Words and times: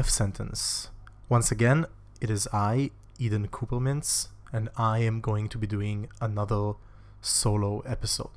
death 0.00 0.08
sentence. 0.08 0.88
Once 1.28 1.52
again, 1.52 1.84
it 2.22 2.30
is 2.30 2.48
I, 2.54 2.90
Eden 3.18 3.48
Coopermintz, 3.48 4.28
and 4.50 4.70
I 4.74 5.00
am 5.00 5.20
going 5.20 5.46
to 5.50 5.58
be 5.58 5.66
doing 5.66 6.08
another 6.22 6.72
solo 7.20 7.80
episode. 7.80 8.30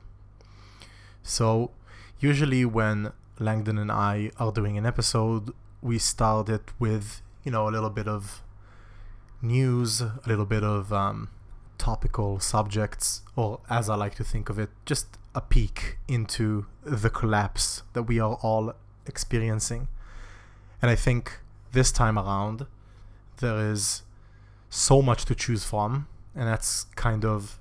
So, 1.24 1.72
usually 2.20 2.66
when 2.66 3.14
Langdon 3.40 3.78
and 3.78 3.90
I 3.90 4.32
are 4.38 4.52
doing 4.52 4.78
an 4.78 4.86
episode, 4.86 5.54
we 5.82 6.00
start 6.00 6.50
it 6.50 6.72
with, 6.80 7.22
you 7.46 7.52
know, 7.54 7.70
a 7.70 7.72
little 7.72 7.90
bit 7.90 8.10
of 8.10 8.42
news, 9.42 10.02
a 10.02 10.20
little 10.28 10.46
bit 10.46 10.66
of 10.66 10.92
um, 10.92 11.30
topical 11.78 12.42
subjects, 12.42 13.22
or 13.38 13.62
as 13.70 13.90
I 13.90 13.96
like 13.96 14.16
to 14.16 14.26
think 14.26 14.50
of 14.50 14.60
it, 14.60 14.70
just 14.86 15.18
a 15.34 15.40
peek 15.40 15.98
into 16.10 16.66
the 16.84 17.10
collapse 17.10 17.84
that 17.94 18.04
we 18.04 18.20
are 18.20 18.38
all 18.42 18.74
experiencing. 19.08 19.88
And 20.82 20.92
I 20.92 20.96
think 20.96 21.40
this 21.74 21.92
time 21.92 22.18
around, 22.18 22.66
there 23.38 23.60
is 23.60 24.04
so 24.70 25.02
much 25.02 25.26
to 25.26 25.36
choose 25.36 25.64
from, 25.64 26.08
and 26.36 26.48
that's 26.48 26.86
kind 26.96 27.26
of, 27.26 27.60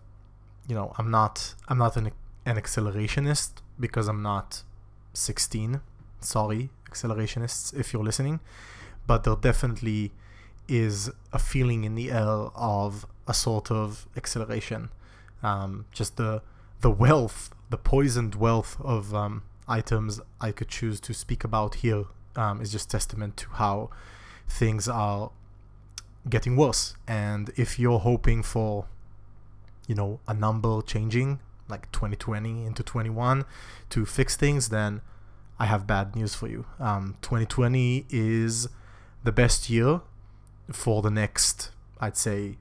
you 0.69 0.75
know, 0.75 0.93
I'm 0.97 1.11
not 1.11 1.55
I'm 1.69 1.79
not 1.79 1.97
an 1.97 2.13
an 2.47 2.57
accelerationist 2.57 3.55
because 3.79 4.09
I'm 4.09 4.23
not 4.23 4.63
16. 5.15 5.81
Sorry, 6.21 6.71
accelerationists, 6.89 7.79
if 7.79 7.93
you're 7.93 8.05
listening, 8.05 8.41
but 9.07 9.25
there 9.25 9.37
definitely 9.37 10.13
is 10.69 11.11
a 11.33 11.39
feeling 11.39 11.85
in 11.85 11.95
the 11.95 12.11
air 12.11 12.49
of 12.55 13.07
a 13.27 13.35
sort 13.35 13.71
of 13.71 14.07
acceleration. 14.17 14.91
Um, 15.43 15.87
just 15.93 16.17
the 16.17 16.43
the 16.81 16.91
wealth, 16.91 17.51
the 17.71 17.79
poisoned 17.79 18.35
wealth 18.35 18.77
of 18.81 19.15
um, 19.15 19.43
items 19.69 20.21
I 20.41 20.53
could 20.53 20.69
choose 20.69 21.01
to 21.01 21.15
speak 21.15 21.45
about 21.45 21.77
here 21.77 22.05
um, 22.37 22.61
is 22.61 22.73
just 22.73 22.91
testament 22.91 23.37
to 23.39 23.49
how 23.51 23.91
things 24.49 24.89
are 24.89 25.31
getting 26.29 26.57
worse. 26.57 26.95
And 27.07 27.51
if 27.57 27.79
you're 27.79 27.99
hoping 27.99 28.43
for, 28.43 28.87
you 29.87 29.95
know, 29.95 30.21
a 30.29 30.35
number 30.35 30.83
changing 30.83 31.41
like 31.69 31.91
2020 31.93 32.67
into 32.67 32.83
21 32.83 33.45
to 33.91 34.07
fix 34.07 34.37
things, 34.37 34.69
then 34.69 35.01
I 35.59 35.67
have 35.67 35.87
bad 35.87 36.15
news 36.15 36.35
for 36.35 36.49
you. 36.49 36.67
Um, 36.79 37.17
2020 37.23 38.07
is 38.11 38.69
the 39.25 39.33
best 39.33 39.71
year 39.71 40.01
for 40.71 41.03
the 41.03 41.11
next, 41.11 41.71
I'd 42.01 42.17
say, 42.17 42.59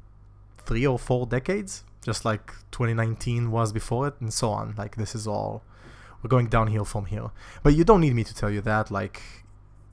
three 0.57 0.85
or 0.85 0.99
four 0.99 1.25
decades, 1.25 1.83
just 2.03 2.25
like 2.25 2.53
2019 2.71 3.51
was 3.51 3.71
before 3.71 4.07
it, 4.07 4.15
and 4.19 4.33
so 4.33 4.49
on. 4.49 4.75
Like, 4.77 4.95
this 4.95 5.15
is 5.15 5.27
all, 5.27 5.63
we're 6.21 6.29
going 6.29 6.47
downhill 6.47 6.85
from 6.85 7.05
here. 7.05 7.31
But 7.63 7.75
you 7.75 7.83
don't 7.83 8.01
need 8.01 8.15
me 8.15 8.23
to 8.23 8.35
tell 8.35 8.49
you 8.49 8.61
that. 8.61 8.91
Like, 8.91 9.21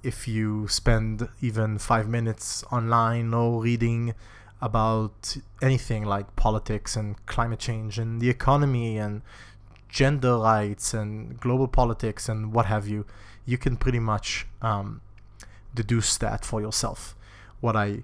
if 0.03 0.29
you 0.29 0.69
spend 0.69 1.29
even 1.41 1.79
five 1.79 2.09
minutes 2.09 2.65
online 2.71 3.35
or 3.35 3.63
reading 3.63 4.15
about 4.61 5.37
anything 5.63 6.05
like 6.05 6.35
politics 6.37 6.97
and 6.97 7.25
climate 7.27 7.59
change 7.59 7.99
and 7.99 8.21
the 8.21 8.29
economy 8.29 8.99
and 8.99 9.23
gender 9.89 10.37
rights 10.37 10.93
and 10.93 11.39
global 11.41 11.69
politics 11.69 12.29
and 12.29 12.53
what 12.53 12.67
have 12.67 12.87
you, 12.87 13.07
you 13.45 13.57
can 13.57 13.77
pretty 13.77 13.99
much 13.99 14.47
um, 14.63 15.01
deduce 15.75 16.17
that 16.19 16.45
for 16.45 16.61
yourself. 16.61 17.15
What 17.61 17.77
I 17.77 18.03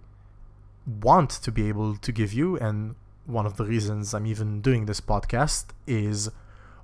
want 1.02 1.30
to 1.30 1.52
be 1.52 1.69
able 1.69 1.96
to 1.96 2.12
give 2.12 2.32
you, 2.32 2.56
and 2.58 2.94
one 3.26 3.46
of 3.46 3.56
the 3.56 3.64
reasons 3.64 4.14
I'm 4.14 4.26
even 4.26 4.60
doing 4.60 4.86
this 4.86 5.00
podcast, 5.00 5.66
is 5.86 6.30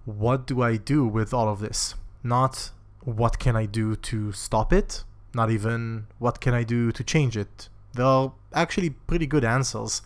what 0.04 0.46
do 0.46 0.62
I 0.62 0.76
do 0.76 1.06
with 1.06 1.32
all 1.32 1.48
of 1.48 1.60
this? 1.60 1.94
Not 2.22 2.70
what 3.02 3.38
can 3.38 3.56
I 3.56 3.66
do 3.66 3.96
to 3.96 4.32
stop 4.32 4.72
it, 4.72 5.04
not 5.34 5.50
even 5.50 6.06
what 6.18 6.40
can 6.40 6.54
I 6.54 6.64
do 6.64 6.92
to 6.92 7.04
change 7.04 7.36
it. 7.36 7.68
There 7.94 8.04
are 8.04 8.32
actually 8.52 8.90
pretty 8.90 9.26
good 9.26 9.44
answers. 9.44 10.02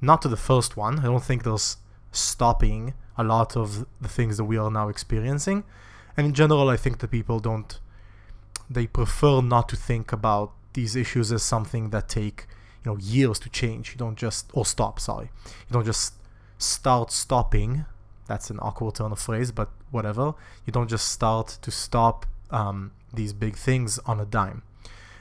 Not 0.00 0.22
to 0.22 0.28
the 0.28 0.36
first 0.36 0.76
one, 0.76 1.00
I 1.00 1.04
don't 1.04 1.24
think 1.24 1.42
there's 1.42 1.76
stopping 2.12 2.94
a 3.16 3.24
lot 3.24 3.56
of 3.56 3.86
the 4.00 4.08
things 4.08 4.36
that 4.36 4.44
we 4.44 4.56
are 4.56 4.70
now 4.70 4.88
experiencing. 4.88 5.64
And 6.16 6.26
in 6.26 6.34
general, 6.34 6.68
I 6.68 6.76
think 6.76 6.98
that 6.98 7.10
people 7.10 7.40
don't, 7.40 7.78
they 8.70 8.86
prefer 8.86 9.42
not 9.42 9.68
to 9.70 9.76
think 9.76 10.12
about 10.12 10.52
these 10.74 10.94
issues 10.94 11.32
as 11.32 11.42
something 11.42 11.90
that 11.90 12.08
take, 12.08 12.46
you 12.84 12.92
know, 12.92 12.98
years 12.98 13.38
to 13.40 13.48
change. 13.48 13.92
You 13.92 13.98
don't 13.98 14.16
just, 14.16 14.50
or 14.52 14.64
stop, 14.64 15.00
sorry. 15.00 15.30
You 15.44 15.72
don't 15.72 15.84
just 15.84 16.14
start 16.58 17.10
stopping. 17.10 17.84
That's 18.26 18.50
an 18.50 18.58
awkward 18.60 18.96
turn 18.96 19.10
of 19.10 19.18
phrase, 19.18 19.50
but 19.50 19.70
whatever. 19.90 20.34
You 20.66 20.72
don't 20.72 20.88
just 20.88 21.08
start 21.08 21.58
to 21.62 21.70
stop 21.70 22.26
um, 22.50 22.92
these 23.12 23.32
big 23.32 23.56
things 23.56 23.98
on 24.00 24.20
a 24.20 24.24
dime. 24.24 24.62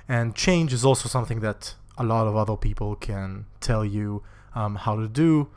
And 0.07 0.35
change 0.35 0.73
is 0.73 0.85
also 0.85 1.09
something 1.09 1.41
that 1.41 1.75
a 1.97 2.03
lot 2.03 2.28
of 2.28 2.35
other 2.35 2.55
people 2.55 2.95
can 2.95 3.45
tell 3.59 3.83
you 3.83 4.23
um, 4.55 4.75
how 4.75 4.95
to 4.95 5.07
do 5.07 5.50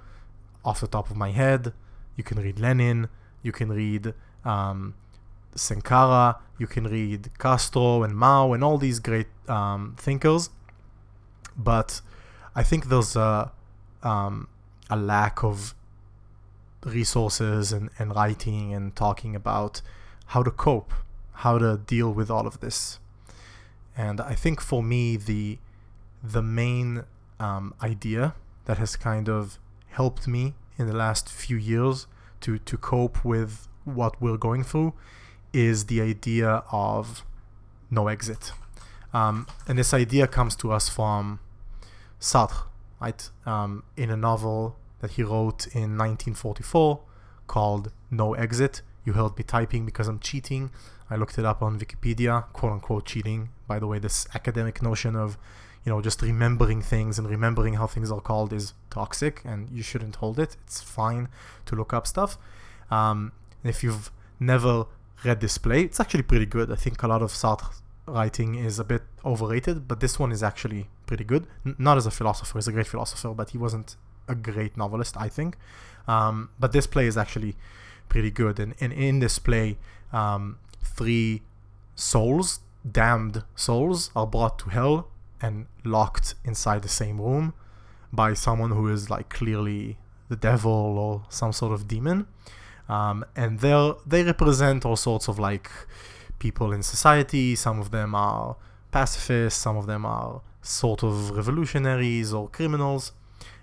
off 0.64 0.80
the 0.80 0.86
top 0.86 1.10
of 1.10 1.16
my 1.16 1.30
head. 1.30 1.72
You 2.16 2.24
can 2.24 2.38
read 2.38 2.58
Lenin, 2.58 3.08
you 3.42 3.52
can 3.52 3.70
read 3.70 4.14
um, 4.44 4.94
Sankara, 5.54 6.38
you 6.58 6.66
can 6.66 6.84
read 6.84 7.30
Castro 7.38 8.02
and 8.02 8.14
Mao 8.14 8.52
and 8.52 8.64
all 8.64 8.78
these 8.78 8.98
great 8.98 9.28
um, 9.48 9.94
thinkers. 9.98 10.50
But 11.56 12.00
I 12.54 12.62
think 12.62 12.88
there's 12.88 13.16
a, 13.16 13.52
um, 14.02 14.48
a 14.88 14.96
lack 14.96 15.44
of 15.44 15.74
resources 16.84 17.72
and, 17.72 17.90
and 17.98 18.14
writing 18.14 18.72
and 18.72 18.96
talking 18.96 19.36
about 19.36 19.82
how 20.26 20.42
to 20.42 20.50
cope 20.50 20.92
how 21.40 21.56
to 21.56 21.78
deal 21.78 22.12
with 22.12 22.30
all 22.30 22.46
of 22.46 22.60
this. 22.60 22.98
And 23.96 24.20
I 24.20 24.34
think 24.34 24.60
for 24.60 24.82
me, 24.82 25.16
the 25.16 25.58
the 26.22 26.42
main 26.42 27.04
um, 27.38 27.74
idea 27.82 28.34
that 28.66 28.76
has 28.78 28.94
kind 28.96 29.28
of 29.28 29.58
helped 29.88 30.28
me 30.28 30.54
in 30.76 30.86
the 30.86 30.92
last 30.92 31.28
few 31.30 31.56
years 31.56 32.06
to 32.42 32.58
to 32.58 32.76
cope 32.76 33.24
with 33.24 33.68
what 33.84 34.20
we're 34.20 34.36
going 34.36 34.64
through 34.64 34.92
is 35.52 35.86
the 35.86 36.00
idea 36.00 36.62
of 36.70 37.24
no 37.90 38.08
exit. 38.08 38.52
Um, 39.12 39.46
and 39.66 39.78
this 39.78 39.92
idea 39.92 40.26
comes 40.28 40.54
to 40.56 40.70
us 40.70 40.88
from 40.88 41.40
Sartre, 42.20 42.64
right? 43.00 43.28
Um, 43.44 43.82
in 43.96 44.10
a 44.10 44.16
novel 44.16 44.76
that 45.00 45.12
he 45.12 45.22
wrote 45.22 45.66
in 45.68 45.96
1944 45.96 47.00
called 47.46 47.92
No 48.10 48.34
Exit. 48.34 48.82
You 49.04 49.14
heard 49.14 49.36
me 49.36 49.44
typing 49.44 49.84
because 49.84 50.08
I'm 50.08 50.20
cheating. 50.20 50.70
I 51.08 51.16
looked 51.16 51.38
it 51.38 51.44
up 51.44 51.62
on 51.62 51.78
Wikipedia, 51.78 52.44
quote 52.52 52.72
unquote 52.72 53.06
cheating. 53.06 53.50
By 53.66 53.78
the 53.78 53.86
way, 53.86 53.98
this 53.98 54.28
academic 54.34 54.82
notion 54.82 55.16
of, 55.16 55.36
you 55.84 55.90
know, 55.90 56.00
just 56.00 56.22
remembering 56.22 56.82
things 56.82 57.18
and 57.18 57.28
remembering 57.28 57.74
how 57.74 57.86
things 57.86 58.12
are 58.12 58.20
called 58.20 58.52
is 58.52 58.74
toxic 58.90 59.42
and 59.44 59.68
you 59.70 59.82
shouldn't 59.82 60.16
hold 60.16 60.38
it. 60.38 60.56
It's 60.64 60.80
fine 60.80 61.28
to 61.66 61.74
look 61.74 61.92
up 61.92 62.06
stuff. 62.06 62.38
Um, 62.90 63.32
if 63.64 63.82
you've 63.82 64.10
never 64.38 64.86
read 65.24 65.40
this 65.40 65.58
play, 65.58 65.82
it's 65.82 66.00
actually 66.00 66.22
pretty 66.22 66.46
good. 66.46 66.70
I 66.70 66.76
think 66.76 67.02
a 67.02 67.08
lot 67.08 67.22
of 67.22 67.30
Sartre 67.32 67.74
writing 68.06 68.54
is 68.54 68.78
a 68.78 68.84
bit 68.84 69.02
overrated, 69.24 69.88
but 69.88 70.00
this 70.00 70.18
one 70.18 70.32
is 70.32 70.42
actually 70.42 70.88
pretty 71.06 71.24
good. 71.24 71.46
N- 71.64 71.76
not 71.78 71.96
as 71.96 72.06
a 72.06 72.10
philosopher, 72.10 72.58
he's 72.58 72.68
a 72.68 72.72
great 72.72 72.86
philosopher, 72.86 73.34
but 73.34 73.50
he 73.50 73.58
wasn't 73.58 73.96
a 74.30 74.34
great 74.34 74.76
novelist, 74.76 75.16
I 75.16 75.28
think. 75.28 75.56
Um, 76.08 76.50
but 76.58 76.72
this 76.72 76.86
play 76.86 77.06
is 77.06 77.16
actually 77.16 77.56
pretty 78.08 78.30
good. 78.30 78.58
And, 78.58 78.74
and 78.80 78.92
in 78.92 79.20
this 79.20 79.38
play, 79.38 79.76
um, 80.12 80.58
three 80.82 81.42
souls, 81.94 82.60
damned 82.90 83.44
souls, 83.54 84.10
are 84.16 84.26
brought 84.26 84.58
to 84.60 84.70
hell 84.70 85.08
and 85.40 85.66
locked 85.84 86.34
inside 86.44 86.82
the 86.82 86.88
same 86.88 87.20
room 87.20 87.54
by 88.12 88.34
someone 88.34 88.70
who 88.70 88.88
is 88.88 89.10
like 89.10 89.28
clearly 89.28 89.96
the 90.28 90.36
devil 90.36 90.98
or 90.98 91.22
some 91.28 91.52
sort 91.52 91.72
of 91.72 91.86
demon. 91.86 92.26
Um, 92.88 93.24
and 93.36 93.60
they 93.60 93.92
they 94.06 94.24
represent 94.24 94.84
all 94.84 94.96
sorts 94.96 95.28
of 95.28 95.38
like 95.38 95.70
people 96.38 96.72
in 96.72 96.82
society. 96.82 97.54
Some 97.54 97.78
of 97.78 97.92
them 97.92 98.14
are 98.14 98.56
pacifists, 98.90 99.60
some 99.60 99.76
of 99.76 99.86
them 99.86 100.04
are 100.04 100.42
sort 100.62 101.02
of 101.02 101.30
revolutionaries 101.30 102.32
or 102.34 102.48
criminals, 102.48 103.12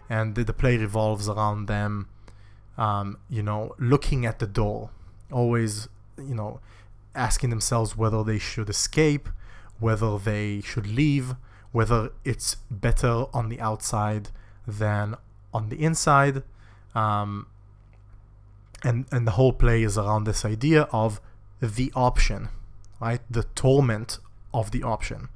and 0.09 0.35
the, 0.35 0.43
the 0.43 0.53
play 0.53 0.77
revolves 0.77 1.27
around 1.27 1.67
them. 1.67 2.09
Um, 2.77 3.17
you 3.29 3.41
know, 3.41 3.73
looking 3.79 4.25
at 4.25 4.39
the 4.39 4.47
door, 4.47 4.91
always, 5.31 5.87
you 6.17 6.35
know, 6.35 6.59
asking 7.15 7.49
themselves 7.49 7.97
whether 7.97 8.23
they 8.23 8.37
should 8.37 8.69
escape, 8.69 9.29
whether 9.79 10.17
they 10.19 10.61
should 10.61 10.87
leave, 10.87 11.35
whether 11.71 12.11
it's 12.23 12.55
better 12.69 13.25
on 13.33 13.49
the 13.49 13.59
outside 13.59 14.29
than 14.67 15.15
on 15.53 15.69
the 15.69 15.83
inside. 15.83 16.43
Um, 16.93 17.47
and, 18.83 19.05
and 19.11 19.25
the 19.25 19.31
whole 19.31 19.53
play 19.53 19.81
is 19.83 19.97
around 19.97 20.25
this 20.25 20.45
idea 20.45 20.83
of 20.91 21.19
the 21.59 21.91
option, 21.95 22.49
right? 22.99 23.21
The 23.29 23.43
torment 23.55 24.19
of 24.53 24.69
the 24.71 24.83
option. 24.83 25.29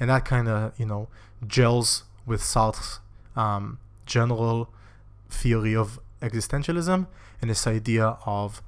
And 0.00 0.10
that 0.10 0.24
kind 0.24 0.48
of, 0.48 0.72
you 0.78 0.86
know, 0.86 1.08
gels 1.46 2.04
with 2.26 2.42
Sartre's 2.42 3.00
um, 3.36 3.78
general 4.10 4.68
theory 5.28 5.74
of 5.74 5.98
existentialism 6.20 7.06
and 7.40 7.50
this 7.50 7.66
idea 7.66 8.18
of 8.26 8.62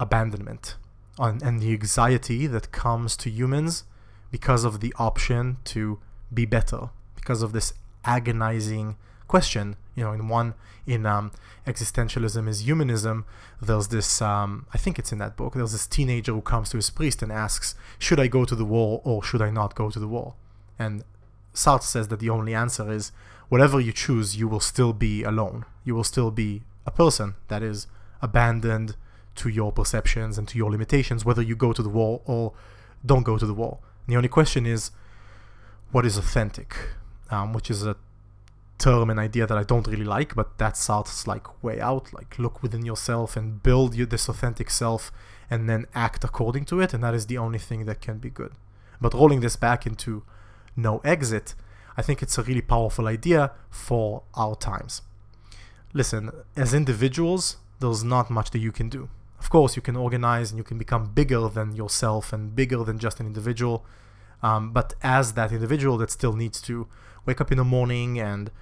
abandonment 0.00 0.76
on, 1.18 1.40
and 1.42 1.60
the 1.60 1.72
anxiety 1.72 2.46
that 2.46 2.72
comes 2.72 3.16
to 3.18 3.30
humans 3.30 3.84
because 4.30 4.64
of 4.64 4.80
the 4.80 4.92
option 4.98 5.58
to 5.64 5.98
be 6.32 6.44
better, 6.44 6.90
because 7.14 7.42
of 7.42 7.52
this 7.52 7.72
agonizing 8.04 8.96
question. 9.26 9.76
You 9.94 10.04
know, 10.04 10.12
in 10.12 10.28
one, 10.28 10.54
in 10.86 11.06
um, 11.06 11.32
existentialism 11.66 12.48
is 12.48 12.66
humanism, 12.66 13.24
there's 13.60 13.88
this, 13.88 14.22
um, 14.22 14.66
I 14.72 14.78
think 14.78 14.98
it's 14.98 15.12
in 15.12 15.18
that 15.18 15.36
book, 15.36 15.54
there's 15.54 15.72
this 15.72 15.86
teenager 15.86 16.32
who 16.32 16.40
comes 16.40 16.70
to 16.70 16.76
his 16.76 16.90
priest 16.90 17.22
and 17.22 17.32
asks, 17.32 17.74
Should 17.98 18.20
I 18.20 18.28
go 18.28 18.44
to 18.44 18.54
the 18.54 18.64
war 18.64 19.00
or 19.04 19.22
should 19.22 19.42
I 19.42 19.50
not 19.50 19.74
go 19.74 19.90
to 19.90 19.98
the 19.98 20.08
war? 20.08 20.34
And 20.78 21.04
Sartre 21.54 21.82
says 21.82 22.08
that 22.08 22.20
the 22.20 22.30
only 22.30 22.54
answer 22.54 22.90
is, 22.90 23.10
Whatever 23.48 23.80
you 23.80 23.92
choose, 23.92 24.36
you 24.36 24.46
will 24.48 24.60
still 24.60 24.92
be 24.92 25.22
alone. 25.22 25.64
You 25.84 25.94
will 25.94 26.04
still 26.04 26.30
be 26.30 26.62
a 26.86 26.90
person 26.90 27.34
that 27.48 27.62
is 27.62 27.86
abandoned 28.20 28.96
to 29.36 29.48
your 29.48 29.72
perceptions 29.72 30.36
and 30.36 30.46
to 30.48 30.58
your 30.58 30.70
limitations, 30.70 31.24
whether 31.24 31.42
you 31.42 31.56
go 31.56 31.72
to 31.72 31.82
the 31.82 31.88
wall 31.88 32.22
or 32.26 32.52
don't 33.04 33.22
go 33.22 33.38
to 33.38 33.46
the 33.46 33.54
wall. 33.54 33.80
And 34.06 34.12
the 34.12 34.16
only 34.16 34.28
question 34.28 34.66
is, 34.66 34.90
what 35.92 36.04
is 36.04 36.18
authentic? 36.18 36.76
Um, 37.30 37.52
which 37.52 37.70
is 37.70 37.86
a 37.86 37.96
term 38.78 39.10
and 39.10 39.18
idea 39.18 39.46
that 39.46 39.58
I 39.58 39.64
don't 39.64 39.86
really 39.86 40.04
like, 40.04 40.34
but 40.34 40.58
that 40.58 40.76
Sartre's 40.76 41.26
like 41.26 41.62
way 41.62 41.80
out. 41.80 42.12
Like 42.12 42.38
look 42.38 42.62
within 42.62 42.84
yourself 42.84 43.36
and 43.36 43.62
build 43.62 43.94
this 43.94 44.28
authentic 44.28 44.70
self, 44.70 45.10
and 45.50 45.68
then 45.68 45.86
act 45.94 46.24
according 46.24 46.64
to 46.66 46.80
it, 46.80 46.92
and 46.94 47.02
that 47.02 47.14
is 47.14 47.26
the 47.26 47.38
only 47.38 47.58
thing 47.58 47.86
that 47.86 48.00
can 48.00 48.18
be 48.18 48.30
good. 48.30 48.52
But 49.00 49.14
rolling 49.14 49.40
this 49.40 49.56
back 49.56 49.86
into 49.86 50.22
no 50.76 50.98
exit, 50.98 51.54
I 51.98 52.02
think 52.02 52.22
it's 52.22 52.38
a 52.38 52.44
really 52.44 52.60
powerful 52.60 53.08
idea 53.08 53.50
for 53.70 54.22
our 54.34 54.54
times. 54.54 55.02
Listen, 55.92 56.30
as 56.56 56.72
individuals, 56.72 57.56
there's 57.80 58.04
not 58.04 58.30
much 58.30 58.52
that 58.52 58.60
you 58.60 58.70
can 58.70 58.88
do. 58.88 59.08
Of 59.40 59.50
course, 59.50 59.74
you 59.74 59.82
can 59.82 59.96
organize 59.96 60.52
and 60.52 60.58
you 60.58 60.64
can 60.64 60.78
become 60.78 61.06
bigger 61.06 61.48
than 61.48 61.74
yourself 61.74 62.32
and 62.32 62.54
bigger 62.54 62.84
than 62.84 63.00
just 63.00 63.18
an 63.18 63.26
individual. 63.26 63.84
Um, 64.44 64.70
but 64.72 64.94
as 65.02 65.32
that 65.32 65.50
individual 65.50 65.98
that 65.98 66.12
still 66.12 66.34
needs 66.34 66.62
to 66.62 66.86
wake 67.26 67.40
up 67.40 67.50
in 67.50 67.58
the 67.58 67.64
morning 67.64 68.20
and 68.20 68.52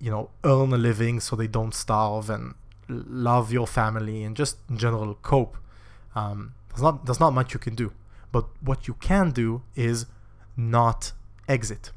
you 0.00 0.10
know 0.10 0.30
earn 0.42 0.72
a 0.72 0.76
living 0.76 1.20
so 1.20 1.36
they 1.36 1.46
don't 1.46 1.74
starve 1.74 2.28
and 2.28 2.54
love 2.88 3.52
your 3.52 3.68
family 3.68 4.24
and 4.24 4.36
just 4.36 4.56
in 4.68 4.76
general 4.76 5.14
cope, 5.22 5.56
um, 6.16 6.54
there's 6.70 6.82
not 6.82 7.06
there's 7.06 7.20
not 7.20 7.32
much 7.32 7.54
you 7.54 7.60
can 7.60 7.76
do. 7.76 7.92
But 8.32 8.46
what 8.60 8.88
you 8.88 8.94
can 8.94 9.30
do 9.30 9.62
is 9.76 10.06
not 10.56 11.12
exit. 11.48 11.92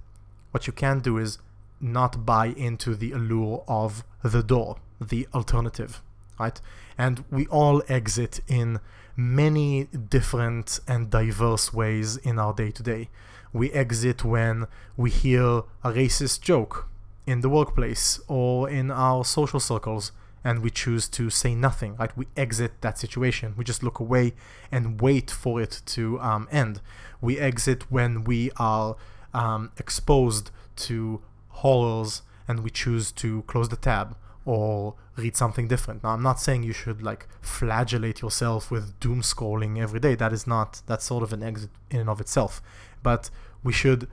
What 0.56 0.68
you 0.68 0.72
can 0.72 1.02
do 1.02 1.18
is 1.18 1.38
not 1.82 2.26
buy 2.26 2.46
into 2.46 2.96
the 2.96 3.12
allure 3.12 3.66
of 3.68 4.06
the 4.24 4.42
door, 4.42 4.78
the 5.02 5.28
alternative, 5.34 6.02
right? 6.40 6.62
And 6.98 7.26
we 7.30 7.46
all 7.48 7.84
exit 7.90 8.40
in 8.48 8.80
many 9.18 9.90
different 10.18 10.80
and 10.88 11.10
diverse 11.10 11.74
ways 11.74 12.16
in 12.16 12.40
our 12.40 12.54
day 12.54 12.72
to 12.72 12.82
day. 12.82 13.10
We 13.52 13.70
exit 13.74 14.24
when 14.24 14.68
we 14.96 15.10
hear 15.10 15.64
a 15.84 15.92
racist 15.92 16.40
joke 16.40 16.88
in 17.28 17.42
the 17.42 17.50
workplace 17.50 18.22
or 18.30 18.70
in 18.70 18.92
our 18.92 19.26
social 19.26 19.60
circles 19.60 20.14
and 20.42 20.60
we 20.60 20.70
choose 20.70 21.10
to 21.10 21.30
say 21.30 21.54
nothing, 21.54 21.98
right? 21.98 22.16
We 22.16 22.28
exit 22.38 22.80
that 22.80 22.98
situation. 22.98 23.56
We 23.58 23.66
just 23.66 23.84
look 23.84 24.00
away 24.00 24.36
and 24.72 25.02
wait 25.02 25.30
for 25.32 25.60
it 25.62 25.82
to 25.88 26.18
um, 26.22 26.48
end. 26.50 26.80
We 27.20 27.40
exit 27.40 27.92
when 27.92 28.24
we 28.24 28.52
are 28.56 28.96
um, 29.36 29.72
exposed 29.78 30.50
to 30.88 31.22
horrors 31.50 32.22
and 32.48 32.62
we 32.62 32.70
choose 32.70 33.12
to 33.12 33.44
close 33.44 33.70
the 33.70 33.76
tab 33.76 34.16
or 34.46 34.96
read 35.18 35.36
something 35.36 35.68
different. 35.68 36.04
Now, 36.04 36.12
I'm 36.12 36.22
not 36.24 36.40
saying 36.40 36.64
you 36.64 36.74
should 36.74 37.02
like 37.02 37.28
flagellate 37.42 38.22
yourself 38.22 38.72
with 38.72 38.98
doom 39.00 39.22
scrolling 39.22 39.82
every 39.82 40.00
day. 40.00 40.16
That 40.16 40.32
is 40.32 40.48
not, 40.48 40.82
that's 40.88 41.06
sort 41.06 41.24
of 41.24 41.34
an 41.34 41.44
exit 41.44 41.70
in 41.92 42.00
and 42.00 42.10
of 42.10 42.22
itself. 42.22 42.62
But 43.04 43.30
we 43.64 43.74
should 43.74 44.08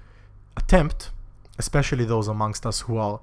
attempt, 0.57 1.11
especially 1.59 2.05
those 2.05 2.29
amongst 2.29 2.67
us 2.67 2.83
who 2.83 2.97
are 2.97 3.21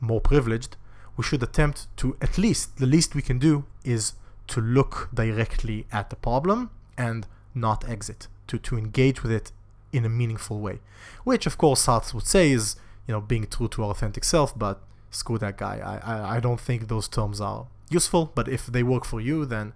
more 0.00 0.20
privileged, 0.20 0.76
we 1.16 1.24
should 1.24 1.42
attempt 1.42 1.88
to 1.98 2.16
at 2.22 2.38
least, 2.38 2.78
the 2.78 2.86
least 2.86 3.14
we 3.14 3.22
can 3.22 3.38
do 3.38 3.64
is 3.84 4.12
to 4.46 4.60
look 4.60 5.10
directly 5.12 5.86
at 5.92 6.08
the 6.08 6.16
problem 6.16 6.70
and 6.96 7.26
not 7.54 7.88
exit, 7.88 8.28
to, 8.46 8.58
to 8.58 8.78
engage 8.78 9.22
with 9.22 9.32
it 9.32 9.50
in 9.92 10.04
a 10.04 10.08
meaningful 10.08 10.60
way. 10.60 10.80
Which, 11.24 11.46
of 11.46 11.58
course, 11.58 11.86
Sartre 11.86 12.14
would 12.14 12.26
say 12.26 12.50
is, 12.50 12.76
you 13.06 13.12
know, 13.12 13.20
being 13.20 13.46
true 13.46 13.68
to 13.68 13.84
our 13.84 13.90
authentic 13.90 14.24
self, 14.24 14.58
but 14.58 14.80
screw 15.10 15.38
that 15.38 15.56
guy. 15.56 15.78
I, 15.78 16.12
I, 16.12 16.36
I 16.36 16.40
don't 16.40 16.60
think 16.60 16.88
those 16.88 17.08
terms 17.08 17.40
are 17.40 17.66
useful, 17.90 18.32
but 18.34 18.48
if 18.48 18.66
they 18.66 18.82
work 18.82 19.04
for 19.04 19.20
you, 19.20 19.44
then 19.44 19.72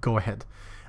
go 0.00 0.16
ahead. 0.18 0.44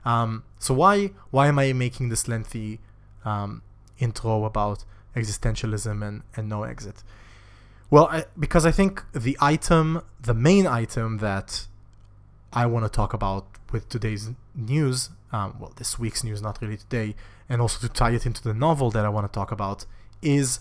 Um, 0.06 0.44
so 0.60 0.74
why 0.74 1.12
why 1.32 1.48
am 1.48 1.58
I 1.60 1.74
making 1.74 2.10
this 2.10 2.28
lengthy 2.28 2.80
um, 3.24 3.62
intro 4.00 4.44
about 4.44 4.84
existentialism 5.16 6.06
and, 6.06 6.24
and 6.36 6.50
no 6.50 6.64
exit? 6.64 7.04
Well, 7.90 8.08
I, 8.12 8.26
because 8.38 8.66
I 8.66 8.72
think 8.72 9.04
the 9.14 9.38
item, 9.40 10.02
the 10.22 10.34
main 10.34 10.66
item 10.68 11.20
that 11.20 11.68
I 12.52 12.66
want 12.66 12.86
to 12.86 12.90
talk 12.90 13.14
about 13.14 13.46
with 13.72 13.88
today's 13.88 14.32
news, 14.56 15.10
um, 15.32 15.56
well, 15.60 15.74
this 15.76 15.98
week's 15.98 16.24
news, 16.24 16.42
not 16.42 16.62
really 16.62 16.78
today, 16.78 17.16
and 17.50 17.62
also 17.62 17.86
to 17.86 17.92
tie 17.92 18.12
it 18.12 18.26
into 18.26 18.44
the 18.44 18.54
novel 18.54 18.92
that 18.92 19.06
I 19.06 19.10
want 19.10 19.32
to 19.32 19.34
talk 19.34 19.52
about, 19.52 19.86
is 20.22 20.60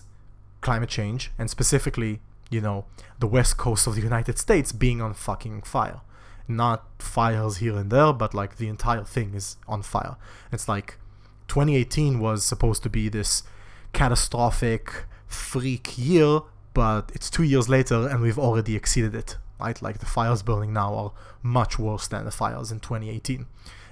climate 0.61 0.89
change, 0.89 1.31
and 1.37 1.49
specifically 1.49 2.19
you 2.53 2.61
know, 2.61 2.85
the 3.19 3.27
west 3.27 3.57
coast 3.57 3.87
of 3.87 3.95
the 3.95 4.01
United 4.01 4.37
States 4.37 4.71
being 4.71 5.01
on 5.01 5.13
fucking 5.13 5.63
fire. 5.63 6.01
Not 6.47 6.85
fires 6.99 7.57
here 7.57 7.75
and 7.77 7.89
there, 7.89 8.13
but 8.13 8.33
like 8.33 8.57
the 8.57 8.67
entire 8.67 9.03
thing 9.03 9.33
is 9.33 9.57
on 9.67 9.81
fire. 9.81 10.17
It's 10.51 10.67
like 10.67 10.99
2018 11.47 12.19
was 12.19 12.43
supposed 12.43 12.83
to 12.83 12.89
be 12.89 13.09
this 13.09 13.43
catastrophic 13.91 15.05
freak 15.25 15.97
year, 15.97 16.41
but 16.73 17.11
it's 17.13 17.29
two 17.29 17.43
years 17.43 17.69
later 17.69 18.07
and 18.07 18.21
we've 18.21 18.39
already 18.39 18.75
exceeded 18.75 19.15
it. 19.15 19.37
Right? 19.59 19.81
Like 19.81 19.99
the 19.99 20.05
fires 20.05 20.43
burning 20.43 20.73
now 20.73 20.93
are 20.93 21.11
much 21.41 21.79
worse 21.79 22.07
than 22.07 22.25
the 22.25 22.31
fires 22.31 22.71
in 22.71 22.79
2018. 22.81 23.47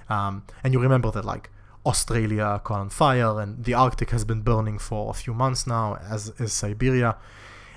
Um, 0.08 0.44
and 0.62 0.72
you 0.72 0.80
remember 0.80 1.10
that 1.10 1.24
like 1.24 1.50
Australia 1.84 2.60
caught 2.62 2.80
on 2.80 2.90
fire 2.90 3.40
and 3.40 3.64
the 3.64 3.74
Arctic 3.74 4.10
has 4.10 4.24
been 4.24 4.42
burning 4.42 4.78
for 4.78 5.10
a 5.10 5.14
few 5.14 5.34
months 5.34 5.66
now, 5.66 5.96
as 5.96 6.32
is 6.38 6.52
Siberia. 6.52 7.16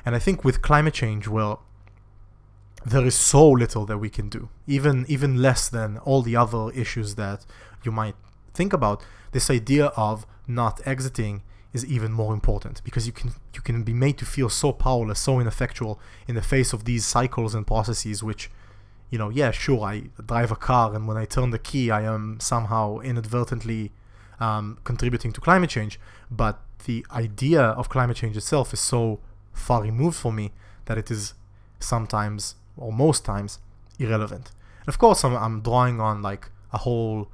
And 0.06 0.16
I 0.16 0.20
think 0.20 0.44
with 0.44 0.62
climate 0.62 0.94
change, 0.94 1.28
well, 1.28 1.64
there 2.86 3.06
is 3.06 3.16
so 3.16 3.50
little 3.50 3.86
that 3.88 3.98
we 3.98 4.10
can 4.10 4.30
do, 4.30 4.50
even 4.68 5.06
even 5.08 5.42
less 5.42 5.68
than 5.68 5.98
all 6.00 6.22
the 6.22 6.36
other 6.36 6.70
issues 6.72 7.16
that 7.16 7.46
you 7.84 7.92
might 7.92 8.16
think 8.54 8.74
about. 8.74 9.04
This 9.32 9.50
idea 9.50 9.88
of 9.98 10.28
not 10.48 10.80
exiting 10.86 11.42
is 11.74 11.84
even 11.86 12.12
more 12.12 12.34
important 12.34 12.84
because 12.84 13.08
you 13.08 13.12
can 13.12 13.32
you 13.56 13.62
can 13.62 13.84
be 13.84 13.94
made 13.94 14.18
to 14.20 14.26
feel 14.26 14.50
so 14.50 14.72
powerless, 14.72 15.20
so 15.20 15.40
ineffectual 15.40 16.00
in 16.28 16.36
the 16.36 16.42
face 16.42 16.74
of 16.74 16.86
these 16.86 17.06
cycles 17.06 17.56
and 17.56 17.66
processes 17.66 18.22
which 18.22 18.52
you 19.16 19.20
know, 19.20 19.30
yeah, 19.30 19.52
sure, 19.52 19.82
I 19.82 20.10
drive 20.26 20.52
a 20.52 20.58
car, 20.58 20.94
and 20.94 21.08
when 21.08 21.16
I 21.16 21.24
turn 21.24 21.52
the 21.52 21.58
key, 21.58 21.90
I 21.90 22.02
am 22.02 22.38
somehow 22.42 23.00
inadvertently 23.00 23.94
um, 24.42 24.78
contributing 24.84 25.32
to 25.32 25.40
climate 25.40 25.70
change. 25.70 26.02
But 26.30 26.60
the 26.84 27.06
idea 27.12 27.62
of 27.62 27.88
climate 27.88 28.18
change 28.18 28.36
itself 28.36 28.74
is 28.74 28.82
so 28.82 29.22
far 29.54 29.84
removed 29.84 30.18
from 30.18 30.36
me 30.36 30.52
that 30.88 30.98
it 30.98 31.10
is 31.10 31.34
sometimes 31.80 32.56
or 32.76 32.92
most 32.92 33.24
times 33.24 33.60
irrelevant. 34.00 34.52
And 34.82 34.90
of 34.90 34.98
course, 34.98 35.24
I'm, 35.24 35.34
I'm 35.34 35.62
drawing 35.62 36.02
on 36.02 36.22
like 36.22 36.50
a 36.74 36.80
whole 36.80 37.30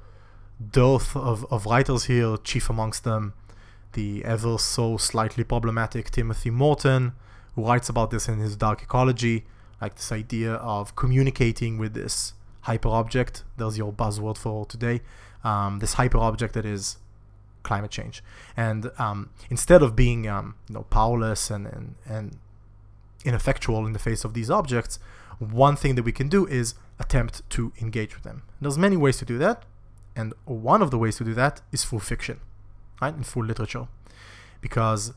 dearth 0.70 1.16
of, 1.16 1.44
of 1.50 1.66
writers 1.66 2.04
here, 2.04 2.36
chief 2.44 2.70
amongst 2.70 3.02
them 3.02 3.34
the 3.94 4.24
ever 4.24 4.56
so 4.56 4.96
slightly 4.96 5.42
problematic 5.42 6.12
Timothy 6.12 6.50
Morton, 6.50 7.12
who 7.56 7.66
writes 7.66 7.88
about 7.88 8.12
this 8.12 8.28
in 8.28 8.38
his 8.38 8.54
Dark 8.54 8.82
Ecology, 8.84 9.46
like 9.82 9.96
this 9.96 10.12
idea 10.12 10.54
of 10.54 10.94
communicating 10.96 11.76
with 11.76 11.92
this 11.92 12.34
hyper 12.62 12.88
object. 12.88 13.42
There's 13.56 13.76
your 13.76 13.92
buzzword 13.92 14.38
for 14.38 14.64
today. 14.64 15.02
Um, 15.42 15.80
this 15.80 15.94
hyper 15.94 16.18
object 16.18 16.54
that 16.54 16.64
is 16.64 16.98
climate 17.64 17.90
change. 17.90 18.22
And 18.56 18.90
um, 18.98 19.30
instead 19.50 19.82
of 19.82 19.94
being 19.96 20.28
um, 20.28 20.54
you 20.68 20.74
know 20.74 20.84
powerless 20.84 21.50
and, 21.50 21.66
and 21.66 21.94
and 22.06 22.38
ineffectual 23.24 23.84
in 23.86 23.92
the 23.92 23.98
face 23.98 24.24
of 24.24 24.34
these 24.34 24.50
objects, 24.50 24.98
one 25.38 25.76
thing 25.76 25.96
that 25.96 26.04
we 26.04 26.12
can 26.12 26.28
do 26.28 26.46
is 26.46 26.74
attempt 26.98 27.48
to 27.50 27.72
engage 27.80 28.14
with 28.14 28.24
them. 28.24 28.42
And 28.58 28.62
there's 28.66 28.78
many 28.78 28.96
ways 28.96 29.16
to 29.18 29.24
do 29.24 29.38
that, 29.38 29.64
and 30.14 30.32
one 30.44 30.80
of 30.82 30.90
the 30.92 30.98
ways 30.98 31.16
to 31.16 31.24
do 31.24 31.34
that 31.34 31.60
is 31.72 31.84
through 31.84 32.00
fiction, 32.00 32.40
right, 33.00 33.14
and 33.14 33.26
through 33.26 33.44
literature, 33.46 33.88
because 34.60 35.12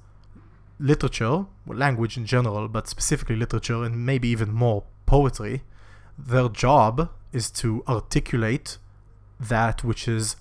literature, 0.79 1.46
language 1.67 2.17
in 2.17 2.25
general, 2.25 2.67
but 2.67 2.88
specifically 2.88 3.36
literature, 3.36 3.84
and 3.84 4.05
maybe 4.05 4.27
even 4.27 4.51
more 4.51 4.84
poetry, 5.05 5.63
their 6.17 6.50
job 6.50 7.10
is 7.32 7.51
to 7.51 7.84
articulate 7.88 8.77
that 9.39 9.84
which 9.84 10.08
is 10.08 10.36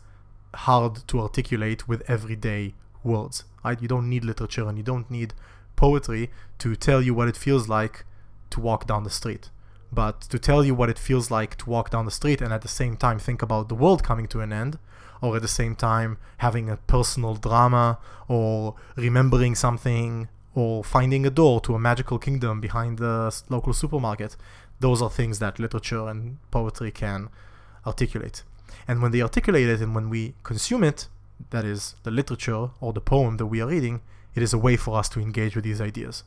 hard 0.54 1.06
to 1.08 1.20
articulate 1.20 1.88
with 1.88 2.02
everyday 2.08 2.74
words. 3.02 3.44
Right? 3.64 3.80
You 3.80 3.88
don't 3.88 4.08
need 4.08 4.24
literature 4.24 4.68
and 4.68 4.78
you 4.78 4.84
don't 4.84 5.10
need 5.10 5.34
poetry 5.76 6.30
to 6.58 6.76
tell 6.76 7.02
you 7.02 7.14
what 7.14 7.28
it 7.28 7.36
feels 7.36 7.68
like 7.68 8.04
to 8.50 8.60
walk 8.60 8.86
down 8.86 9.04
the 9.04 9.10
street. 9.10 9.50
But 9.92 10.22
to 10.22 10.38
tell 10.38 10.64
you 10.64 10.74
what 10.74 10.90
it 10.90 10.98
feels 10.98 11.30
like 11.30 11.56
to 11.58 11.70
walk 11.70 11.90
down 11.90 12.04
the 12.04 12.10
street 12.10 12.40
and 12.40 12.52
at 12.52 12.62
the 12.62 12.68
same 12.68 12.96
time 12.96 13.18
think 13.18 13.42
about 13.42 13.68
the 13.68 13.74
world 13.74 14.02
coming 14.02 14.26
to 14.28 14.40
an 14.40 14.52
end, 14.52 14.78
or 15.24 15.36
at 15.36 15.42
the 15.42 15.48
same 15.48 15.74
time 15.74 16.18
having 16.38 16.68
a 16.68 16.76
personal 16.76 17.34
drama 17.34 17.98
or 18.28 18.74
remembering 18.96 19.54
something 19.54 20.28
or 20.54 20.84
finding 20.84 21.24
a 21.24 21.30
door 21.30 21.60
to 21.62 21.74
a 21.74 21.78
magical 21.78 22.18
kingdom 22.18 22.60
behind 22.60 22.98
the 22.98 23.42
local 23.48 23.72
supermarket. 23.72 24.36
Those 24.80 25.00
are 25.00 25.10
things 25.10 25.38
that 25.38 25.58
literature 25.58 26.06
and 26.08 26.38
poetry 26.50 26.90
can 26.90 27.30
articulate. 27.86 28.42
And 28.86 29.00
when 29.00 29.12
they 29.12 29.22
articulate 29.22 29.68
it 29.68 29.80
and 29.80 29.94
when 29.94 30.10
we 30.10 30.34
consume 30.42 30.84
it, 30.84 31.08
that 31.50 31.64
is 31.64 31.94
the 32.02 32.10
literature 32.10 32.70
or 32.80 32.92
the 32.92 33.00
poem 33.00 33.38
that 33.38 33.46
we 33.46 33.62
are 33.62 33.68
reading, 33.68 34.02
it 34.34 34.42
is 34.42 34.52
a 34.52 34.58
way 34.58 34.76
for 34.76 34.98
us 34.98 35.08
to 35.10 35.20
engage 35.20 35.54
with 35.54 35.64
these 35.64 35.80
ideas. 35.80 36.22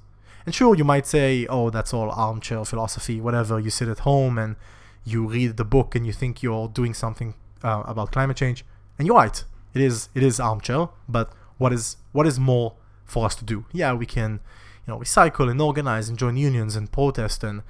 And 0.45 0.55
sure, 0.55 0.75
you 0.75 0.83
might 0.83 1.05
say, 1.05 1.45
oh, 1.47 1.69
that's 1.69 1.93
all 1.93 2.09
armchair 2.09 2.65
philosophy, 2.65 3.21
whatever. 3.21 3.59
You 3.59 3.69
sit 3.69 3.89
at 3.89 3.99
home 3.99 4.37
and 4.37 4.55
you 5.03 5.27
read 5.27 5.57
the 5.57 5.65
book 5.65 5.93
and 5.93 6.07
you 6.07 6.13
think 6.13 6.41
you're 6.41 6.67
doing 6.67 6.93
something 6.93 7.35
uh, 7.63 7.83
about 7.85 8.11
climate 8.11 8.37
change. 8.37 8.65
And 8.97 9.07
you're 9.07 9.15
right, 9.15 9.43
it 9.73 9.81
is 9.81 10.09
it 10.15 10.23
is 10.23 10.39
armchair. 10.39 10.89
But 11.07 11.31
what 11.57 11.73
is 11.73 11.97
what 12.11 12.27
is 12.27 12.39
more 12.39 12.75
for 13.05 13.25
us 13.25 13.35
to 13.35 13.45
do? 13.45 13.65
Yeah, 13.71 13.93
we 13.93 14.05
can, 14.05 14.39
you 14.85 14.93
know, 14.93 14.99
recycle 14.99 15.49
and 15.49 15.61
organize 15.61 16.09
and 16.09 16.17
join 16.17 16.37
unions 16.37 16.75
and 16.75 16.91
protest 16.91 17.43
and 17.43 17.61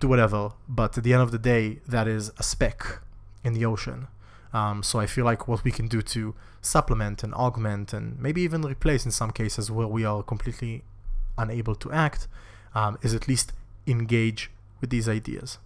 do 0.00 0.08
whatever. 0.08 0.52
But 0.68 0.96
at 0.98 1.04
the 1.04 1.12
end 1.12 1.22
of 1.22 1.32
the 1.32 1.38
day, 1.38 1.80
that 1.86 2.06
is 2.06 2.30
a 2.38 2.42
speck 2.42 3.00
in 3.42 3.52
the 3.54 3.64
ocean. 3.64 4.08
Um, 4.52 4.82
so 4.84 5.00
I 5.00 5.06
feel 5.06 5.24
like 5.24 5.48
what 5.48 5.64
we 5.64 5.72
can 5.72 5.88
do 5.88 6.00
to 6.00 6.34
supplement 6.62 7.24
and 7.24 7.34
augment 7.34 7.92
and 7.92 8.18
maybe 8.20 8.40
even 8.42 8.62
replace 8.62 9.04
in 9.04 9.10
some 9.10 9.32
cases 9.32 9.70
where 9.70 9.88
we 9.88 10.04
are 10.04 10.22
completely 10.22 10.84
unable 11.36 11.74
to 11.74 11.90
act 11.90 12.28
um, 12.74 12.96
is 13.02 13.14
at 13.14 13.26
least 13.26 13.52
engage 13.86 14.50
with 14.80 14.90
these 14.90 15.08
ideas. 15.08 15.58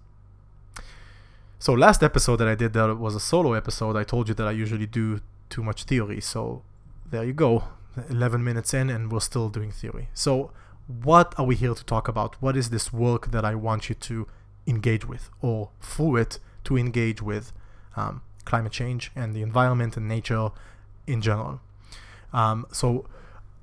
So 1.61 1.73
last 1.73 2.05
episode 2.05 2.37
that 2.37 2.47
I 2.47 2.55
did 2.55 2.73
that 2.75 2.99
was 2.99 3.17
a 3.17 3.21
solo 3.21 3.53
episode. 3.53 3.97
I 3.97 4.05
told 4.05 4.29
you 4.29 4.35
that 4.35 4.47
I 4.47 4.53
usually 4.53 4.87
do 4.87 5.21
too 5.51 5.65
much 5.65 5.85
theory. 5.85 6.21
So 6.21 6.63
there 7.11 7.25
you 7.25 7.33
go. 7.33 7.65
11 8.09 8.45
minutes 8.45 8.73
in 8.73 8.89
and 8.89 9.11
we're 9.11 9.19
still 9.21 9.49
doing 9.49 9.73
theory. 9.73 10.09
So 10.15 10.53
what 10.87 11.35
are 11.37 11.45
we 11.45 11.57
here 11.57 11.75
to 11.75 11.85
talk 11.85 12.07
about? 12.07 12.41
What 12.41 12.57
is 12.57 12.71
this 12.71 12.93
work 12.93 13.33
that 13.33 13.45
I 13.45 13.57
want 13.57 13.89
you 13.89 13.97
to 13.97 14.29
engage 14.69 15.05
with 15.05 15.31
or 15.43 15.71
through 15.81 16.17
it 16.17 16.39
to 16.65 16.79
engage 16.79 17.21
with 17.23 17.53
um, 17.97 18.23
climate 18.45 18.73
change 18.73 19.11
and 19.17 19.35
the 19.35 19.43
environment 19.43 19.97
and 19.97 20.07
nature 20.07 20.51
in 21.09 21.21
general? 21.21 21.61
Um, 22.33 22.67
so 22.71 23.07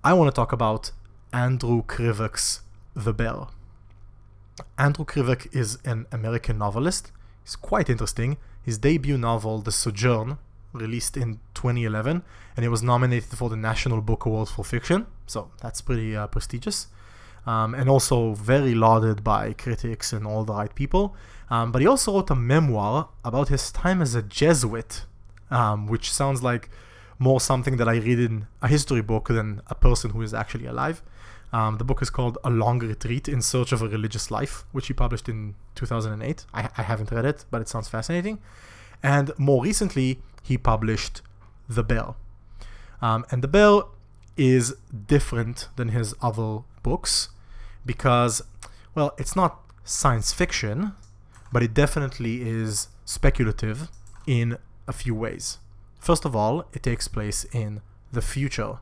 I 0.03 0.11
want 0.13 0.27
to 0.29 0.35
talk 0.35 0.51
about 0.51 0.91
Andrew 1.31 1.81
Krivak's 1.83 2.61
The 2.93 3.13
Bear. 3.13 3.47
Andrew 4.77 5.05
Krivak 5.05 5.47
is 5.55 5.79
an 5.85 6.07
American 6.11 6.57
novelist. 6.57 7.13
He's 7.45 7.55
quite 7.55 7.91
interesting. 7.91 8.37
His 8.63 8.79
debut 8.79 9.19
novel, 9.19 9.59
The 9.59 9.71
Sojourn, 9.71 10.39
released 10.73 11.15
in 11.15 11.39
2011, 11.53 12.23
and 12.57 12.65
it 12.65 12.69
was 12.69 12.81
nominated 12.81 13.37
for 13.37 13.49
the 13.49 13.55
National 13.55 14.01
Book 14.01 14.25
Award 14.25 14.49
for 14.49 14.65
Fiction, 14.65 15.05
so 15.27 15.51
that's 15.61 15.79
pretty 15.79 16.15
uh, 16.15 16.25
prestigious. 16.25 16.87
Um, 17.45 17.75
and 17.75 17.87
also 17.87 18.33
very 18.33 18.73
lauded 18.73 19.23
by 19.23 19.53
critics 19.53 20.11
and 20.11 20.25
all 20.25 20.43
the 20.43 20.53
right 20.53 20.73
people. 20.73 21.15
Um, 21.51 21.71
but 21.71 21.83
he 21.83 21.87
also 21.87 22.15
wrote 22.15 22.31
a 22.31 22.35
memoir 22.35 23.09
about 23.23 23.49
his 23.49 23.71
time 23.71 24.01
as 24.01 24.15
a 24.15 24.23
Jesuit, 24.23 25.03
um, 25.51 25.85
which 25.85 26.11
sounds 26.11 26.41
like 26.41 26.71
more 27.19 27.39
something 27.39 27.77
that 27.77 27.87
I 27.87 27.97
read 27.97 28.19
in 28.19 28.47
a 28.63 28.67
history 28.67 29.03
book 29.03 29.27
than 29.27 29.61
a 29.67 29.75
person 29.75 30.09
who 30.09 30.23
is 30.23 30.33
actually 30.33 30.65
alive. 30.65 31.03
Um, 31.53 31.77
the 31.77 31.83
book 31.83 32.01
is 32.01 32.09
called 32.09 32.37
A 32.43 32.49
Long 32.49 32.79
Retreat 32.79 33.27
in 33.27 33.41
Search 33.41 33.71
of 33.71 33.81
a 33.81 33.87
Religious 33.87 34.29
Life, 34.29 34.65
which 34.71 34.87
he 34.87 34.93
published 34.93 35.29
in 35.29 35.55
2008. 35.75 36.45
I, 36.53 36.69
I 36.77 36.81
haven't 36.81 37.11
read 37.11 37.25
it, 37.25 37.45
but 37.49 37.61
it 37.61 37.69
sounds 37.69 37.87
fascinating. 37.87 38.39
And 39.01 39.31
more 39.37 39.63
recently, 39.63 40.21
he 40.43 40.57
published 40.57 41.21
The 41.69 41.83
Bear. 41.83 42.15
Um, 43.01 43.25
and 43.31 43.41
The 43.41 43.47
Bear 43.47 43.81
is 44.37 44.75
different 45.07 45.69
than 45.75 45.89
his 45.89 46.13
other 46.21 46.59
books 46.83 47.29
because, 47.85 48.41
well, 48.93 49.13
it's 49.17 49.35
not 49.35 49.59
science 49.83 50.33
fiction, 50.33 50.93
but 51.51 51.63
it 51.63 51.73
definitely 51.73 52.41
is 52.41 52.89
speculative 53.05 53.89
in 54.27 54.57
a 54.87 54.93
few 54.93 55.15
ways. 55.15 55.59
First 55.99 56.25
of 56.25 56.35
all, 56.35 56.65
it 56.73 56.83
takes 56.83 57.07
place 57.07 57.45
in 57.53 57.81
the 58.11 58.21
future. 58.21 58.79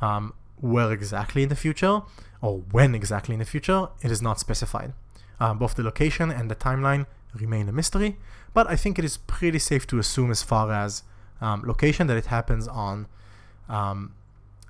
Um, 0.00 0.34
where 0.60 0.92
exactly 0.92 1.42
in 1.42 1.48
the 1.48 1.56
future, 1.56 2.02
or 2.40 2.58
when 2.70 2.94
exactly 2.94 3.34
in 3.34 3.38
the 3.38 3.44
future, 3.44 3.88
it 4.02 4.10
is 4.10 4.22
not 4.22 4.38
specified. 4.40 4.92
Um, 5.38 5.58
both 5.58 5.74
the 5.74 5.82
location 5.82 6.30
and 6.30 6.50
the 6.50 6.54
timeline 6.54 7.06
remain 7.34 7.68
a 7.68 7.72
mystery, 7.72 8.16
but 8.54 8.68
I 8.68 8.76
think 8.76 8.98
it 8.98 9.04
is 9.04 9.18
pretty 9.18 9.58
safe 9.58 9.86
to 9.88 9.98
assume, 9.98 10.30
as 10.30 10.42
far 10.42 10.72
as 10.72 11.02
um, 11.40 11.62
location, 11.66 12.06
that 12.06 12.16
it 12.16 12.26
happens 12.26 12.66
on 12.66 13.06
um, 13.68 14.14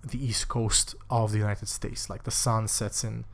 the 0.04 0.24
east 0.24 0.48
coast 0.48 0.94
of 1.08 1.32
the 1.32 1.38
United 1.38 1.68
States. 1.68 2.10
Like 2.10 2.24
the 2.24 2.30
sun 2.30 2.68
sets 2.68 3.04
in 3.04 3.24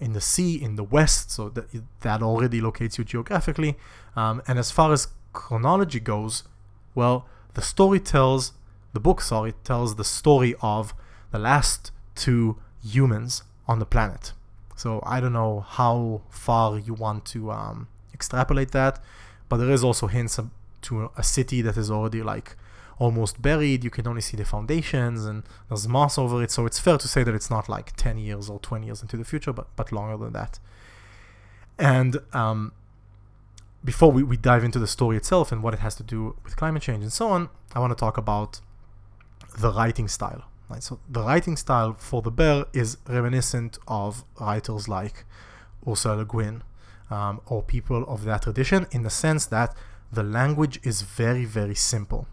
in 0.00 0.14
the 0.14 0.20
sea 0.20 0.60
in 0.60 0.76
the 0.76 0.82
west, 0.82 1.30
so 1.30 1.50
that 1.50 1.66
that 2.00 2.22
already 2.22 2.60
locates 2.60 2.98
you 2.98 3.04
geographically. 3.04 3.76
Um, 4.16 4.42
and 4.48 4.58
as 4.58 4.70
far 4.70 4.92
as 4.92 5.08
chronology 5.32 6.00
goes, 6.00 6.44
well, 6.94 7.28
the 7.54 7.62
story 7.62 8.00
tells 8.00 8.52
the 8.92 9.00
book. 9.00 9.20
Sorry, 9.20 9.52
tells 9.62 9.96
the 9.96 10.04
story 10.04 10.54
of 10.60 10.94
the 11.30 11.38
last 11.38 11.92
two 12.14 12.56
humans 12.82 13.42
on 13.66 13.78
the 13.78 13.86
planet. 13.86 14.32
So 14.76 15.02
I 15.04 15.20
don't 15.20 15.32
know 15.32 15.60
how 15.60 16.22
far 16.30 16.78
you 16.78 16.94
want 16.94 17.24
to 17.26 17.50
um, 17.52 17.88
extrapolate 18.14 18.70
that, 18.72 19.02
but 19.48 19.58
there 19.58 19.70
is 19.70 19.84
also 19.84 20.06
hints 20.06 20.38
to 20.82 21.10
a 21.16 21.22
city 21.22 21.60
that 21.62 21.76
is 21.76 21.90
already 21.90 22.22
like 22.22 22.56
almost 22.98 23.42
buried. 23.42 23.84
You 23.84 23.90
can 23.90 24.06
only 24.06 24.20
see 24.20 24.36
the 24.36 24.44
foundations 24.44 25.24
and 25.24 25.42
there's 25.68 25.86
moss 25.88 26.16
over 26.18 26.42
it. 26.42 26.50
So 26.50 26.66
it's 26.66 26.78
fair 26.78 26.98
to 26.98 27.08
say 27.08 27.22
that 27.24 27.34
it's 27.34 27.50
not 27.50 27.68
like 27.68 27.94
10 27.96 28.18
years 28.18 28.48
or 28.48 28.58
20 28.60 28.86
years 28.86 29.02
into 29.02 29.16
the 29.16 29.24
future, 29.24 29.52
but, 29.52 29.66
but 29.76 29.92
longer 29.92 30.16
than 30.16 30.32
that. 30.32 30.58
And 31.78 32.18
um, 32.32 32.72
before 33.84 34.12
we, 34.12 34.22
we 34.22 34.36
dive 34.36 34.64
into 34.64 34.78
the 34.78 34.86
story 34.86 35.16
itself 35.16 35.50
and 35.50 35.62
what 35.62 35.74
it 35.74 35.80
has 35.80 35.94
to 35.96 36.02
do 36.02 36.36
with 36.44 36.56
climate 36.56 36.82
change 36.82 37.02
and 37.02 37.12
so 37.12 37.28
on, 37.28 37.48
I 37.74 37.80
want 37.80 37.90
to 37.90 37.96
talk 37.96 38.18
about 38.18 38.60
the 39.58 39.72
writing 39.72 40.08
style. 40.08 40.44
Right? 40.70 40.82
So 40.82 41.00
the 41.08 41.22
writing 41.22 41.56
style 41.56 41.94
for 41.98 42.22
the 42.22 42.30
bear 42.30 42.64
is 42.72 42.96
reminiscent 43.08 43.78
of 43.88 44.24
writers 44.40 44.88
like 44.88 45.24
Ursula 45.86 46.14
Le 46.18 46.24
Guin 46.24 46.62
um, 47.10 47.40
or 47.46 47.62
people 47.62 48.04
of 48.06 48.24
that 48.24 48.42
tradition 48.42 48.86
in 48.92 49.02
the 49.02 49.10
sense 49.10 49.46
that 49.46 49.74
the 50.12 50.22
language 50.22 50.78
is 50.84 51.02
very, 51.02 51.44
very 51.44 51.74
simple. 51.74 52.28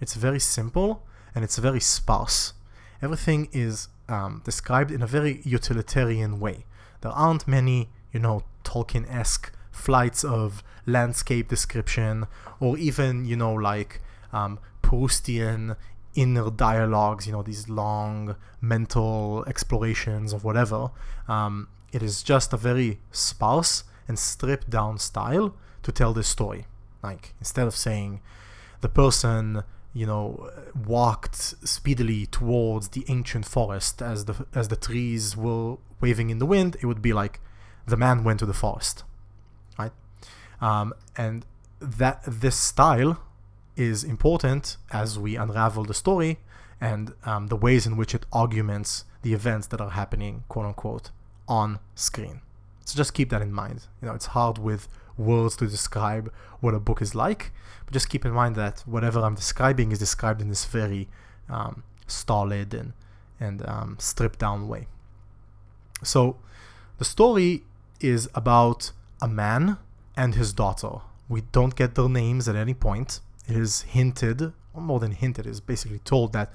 It's 0.00 0.14
very 0.14 0.38
simple 0.40 1.02
and 1.34 1.44
it's 1.44 1.56
very 1.56 1.80
sparse. 1.80 2.52
Everything 3.00 3.48
is 3.52 3.88
um, 4.08 4.42
described 4.44 4.90
in 4.90 5.02
a 5.02 5.06
very 5.06 5.40
utilitarian 5.44 6.40
way. 6.40 6.66
There 7.00 7.12
aren't 7.12 7.48
many, 7.48 7.88
you 8.12 8.20
know, 8.20 8.42
Tolkien 8.64 9.10
esque 9.10 9.52
flights 9.70 10.24
of 10.24 10.62
landscape 10.84 11.48
description 11.48 12.26
or 12.60 12.76
even, 12.76 13.24
you 13.24 13.36
know, 13.36 13.54
like 13.54 14.00
um, 14.32 14.58
Proustian 14.82 15.76
inner 16.14 16.50
dialogues, 16.50 17.26
you 17.26 17.32
know, 17.32 17.42
these 17.42 17.68
long 17.68 18.36
mental 18.60 19.44
explorations 19.46 20.32
of 20.32 20.44
whatever. 20.44 20.90
Um, 21.28 21.68
it 21.92 22.02
is 22.02 22.22
just 22.22 22.52
a 22.52 22.56
very 22.56 22.98
sparse 23.12 23.84
and 24.06 24.18
stripped 24.18 24.70
down 24.70 24.98
style 24.98 25.54
to 25.82 25.92
tell 25.92 26.12
this 26.12 26.28
story. 26.28 26.66
Like 27.02 27.34
instead 27.38 27.66
of 27.66 27.76
saying 27.76 28.20
the 28.80 28.88
person, 28.88 29.62
you 29.92 30.06
know, 30.06 30.50
walked 30.74 31.36
speedily 31.36 32.26
towards 32.26 32.88
the 32.88 33.04
ancient 33.08 33.46
forest 33.46 34.02
as 34.02 34.24
the 34.24 34.46
as 34.54 34.68
the 34.68 34.76
trees 34.76 35.36
were 35.36 35.76
waving 36.00 36.30
in 36.30 36.38
the 36.38 36.46
wind, 36.46 36.76
it 36.80 36.86
would 36.86 37.02
be 37.02 37.12
like 37.12 37.40
the 37.86 37.96
man 37.96 38.24
went 38.24 38.40
to 38.40 38.46
the 38.46 38.54
forest, 38.54 39.04
right? 39.78 39.92
Um, 40.60 40.92
and 41.16 41.46
that 41.80 42.22
this 42.26 42.56
style 42.56 43.20
is 43.78 44.02
important 44.02 44.76
as 44.90 45.18
we 45.18 45.36
unravel 45.36 45.84
the 45.84 45.94
story 45.94 46.38
and 46.80 47.14
um, 47.24 47.46
the 47.46 47.56
ways 47.56 47.86
in 47.86 47.96
which 47.96 48.14
it 48.14 48.26
augments 48.32 49.04
the 49.22 49.32
events 49.32 49.66
that 49.68 49.80
are 49.80 49.90
happening, 49.90 50.44
quote 50.48 50.66
unquote, 50.66 51.10
on 51.48 51.78
screen. 51.94 52.40
So 52.84 52.96
just 52.96 53.14
keep 53.14 53.30
that 53.30 53.42
in 53.42 53.52
mind. 53.52 53.86
You 54.00 54.08
know, 54.08 54.14
it's 54.14 54.26
hard 54.26 54.58
with 54.58 54.88
words 55.16 55.56
to 55.56 55.66
describe 55.66 56.32
what 56.60 56.74
a 56.74 56.80
book 56.80 57.02
is 57.02 57.14
like, 57.14 57.52
but 57.84 57.92
just 57.92 58.08
keep 58.08 58.24
in 58.24 58.32
mind 58.32 58.56
that 58.56 58.80
whatever 58.80 59.20
I'm 59.20 59.34
describing 59.34 59.92
is 59.92 59.98
described 59.98 60.40
in 60.40 60.48
this 60.48 60.64
very 60.64 61.08
um, 61.48 61.82
stolid 62.06 62.74
and 62.74 62.92
and 63.40 63.64
um, 63.68 63.96
stripped 64.00 64.40
down 64.40 64.66
way. 64.66 64.88
So 66.02 66.38
the 66.98 67.04
story 67.04 67.62
is 68.00 68.28
about 68.34 68.90
a 69.20 69.28
man 69.28 69.78
and 70.16 70.34
his 70.34 70.52
daughter. 70.52 71.00
We 71.28 71.42
don't 71.52 71.76
get 71.76 71.94
their 71.94 72.08
names 72.08 72.48
at 72.48 72.56
any 72.56 72.74
point 72.74 73.20
it 73.48 73.56
is 73.56 73.82
hinted, 73.82 74.52
or 74.74 74.80
more 74.80 75.00
than 75.00 75.12
hinted, 75.12 75.46
is 75.46 75.60
basically 75.60 75.98
told 76.00 76.32
that 76.34 76.52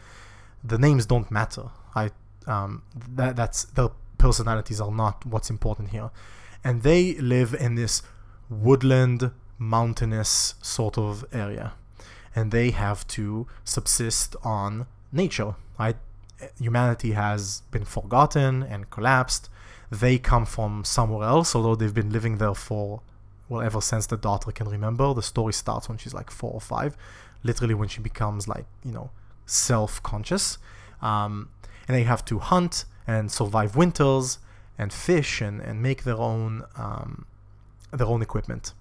the 0.64 0.78
names 0.78 1.06
don't 1.06 1.30
matter. 1.32 1.72
I 1.96 2.12
um, 2.48 2.84
that 3.16 3.36
that's 3.36 3.64
the 3.66 3.90
personalities 4.18 4.80
are 4.80 4.92
not 4.92 5.26
what's 5.26 5.50
important 5.50 5.90
here, 5.90 6.12
and 6.64 6.84
they 6.84 7.16
live 7.16 7.54
in 7.54 7.76
this 7.76 8.04
woodland, 8.50 9.32
mountainous 9.58 10.56
sort 10.62 10.98
of 10.98 11.26
area, 11.34 11.74
and 12.36 12.52
they 12.52 12.72
have 12.72 13.08
to 13.08 13.48
subsist 13.64 14.36
on 14.44 14.86
nature. 15.12 15.56
Right? 15.80 15.98
Humanity 16.60 17.14
has 17.14 17.62
been 17.72 17.86
forgotten 17.86 18.64
and 18.64 18.90
collapsed. 18.90 19.50
They 19.90 20.18
come 20.18 20.46
from 20.46 20.84
somewhere 20.84 21.28
else, 21.28 21.56
although 21.56 21.76
they've 21.76 21.94
been 21.94 22.12
living 22.12 22.38
there 22.38 22.56
for 22.56 23.02
well 23.54 23.62
ever 23.62 23.82
since 23.82 24.06
the 24.08 24.18
daughter 24.18 24.52
can 24.52 24.68
remember. 24.68 25.14
The 25.14 25.22
story 25.22 25.54
starts 25.54 25.88
when 25.88 25.98
she's 25.98 26.14
like 26.14 26.30
four 26.30 26.52
or 26.52 26.62
five, 26.62 26.98
literally 27.44 27.74
when 27.74 27.88
she 27.88 28.02
becomes 28.02 28.48
like 28.48 28.66
you 28.84 28.92
know 28.92 29.12
self-conscious, 29.46 30.58
um, 31.02 31.50
and 31.88 31.96
they 31.96 32.04
have 32.04 32.26
to 32.26 32.40
hunt 32.40 32.86
and 33.08 33.32
survive 33.32 33.76
winters 33.76 34.40
and 34.78 34.92
fish 34.92 35.42
and, 35.42 35.62
and 35.62 35.82
make 35.82 36.04
their 36.04 36.18
own 36.18 36.64
um, 36.76 37.26
their 37.92 38.08
own 38.08 38.22
equipment. 38.22 38.74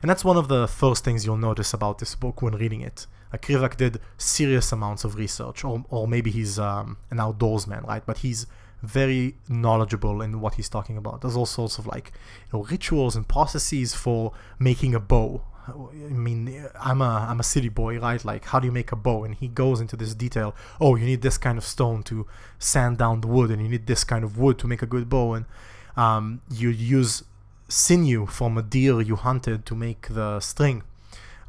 And 0.00 0.08
that's 0.08 0.24
one 0.24 0.36
of 0.36 0.48
the 0.48 0.68
first 0.68 1.04
things 1.04 1.26
you'll 1.26 1.36
notice 1.36 1.74
about 1.74 1.98
this 1.98 2.14
book 2.14 2.42
when 2.42 2.54
reading 2.54 2.82
it. 2.82 3.06
Like 3.32 3.42
Krivak 3.42 3.76
did 3.76 4.00
serious 4.16 4.72
amounts 4.72 5.04
of 5.04 5.16
research, 5.16 5.64
or, 5.64 5.84
or 5.90 6.06
maybe 6.06 6.30
he's 6.30 6.58
um, 6.58 6.96
an 7.10 7.18
outdoorsman, 7.18 7.86
right? 7.86 8.04
But 8.04 8.18
he's 8.18 8.46
very 8.82 9.36
knowledgeable 9.48 10.22
in 10.22 10.40
what 10.40 10.54
he's 10.54 10.68
talking 10.68 10.96
about. 10.96 11.20
There's 11.20 11.36
all 11.36 11.46
sorts 11.46 11.78
of 11.78 11.86
like 11.86 12.12
you 12.52 12.58
know, 12.58 12.64
rituals 12.64 13.16
and 13.16 13.26
processes 13.26 13.94
for 13.94 14.32
making 14.58 14.94
a 14.94 15.00
bow. 15.00 15.42
I 15.68 16.14
mean, 16.14 16.66
I'm 16.80 17.02
a 17.02 17.26
I'm 17.28 17.40
a 17.40 17.42
city 17.42 17.68
boy, 17.68 17.98
right? 17.98 18.24
Like, 18.24 18.46
how 18.46 18.58
do 18.58 18.66
you 18.66 18.72
make 18.72 18.90
a 18.90 18.96
bow? 18.96 19.24
And 19.24 19.34
he 19.34 19.48
goes 19.48 19.80
into 19.80 19.96
this 19.96 20.14
detail. 20.14 20.54
Oh, 20.80 20.96
you 20.96 21.04
need 21.04 21.20
this 21.20 21.36
kind 21.36 21.58
of 21.58 21.64
stone 21.64 22.02
to 22.04 22.26
sand 22.58 22.98
down 22.98 23.20
the 23.20 23.26
wood, 23.26 23.50
and 23.50 23.60
you 23.60 23.68
need 23.68 23.86
this 23.86 24.02
kind 24.04 24.24
of 24.24 24.38
wood 24.38 24.58
to 24.60 24.66
make 24.66 24.80
a 24.80 24.86
good 24.86 25.08
bow, 25.10 25.34
and 25.34 25.44
um, 25.96 26.40
you 26.50 26.70
use 26.70 27.22
sinew 27.68 28.24
from 28.24 28.56
a 28.56 28.62
deer 28.62 29.00
you 29.02 29.16
hunted 29.16 29.66
to 29.66 29.74
make 29.74 30.08
the 30.08 30.40
string. 30.40 30.82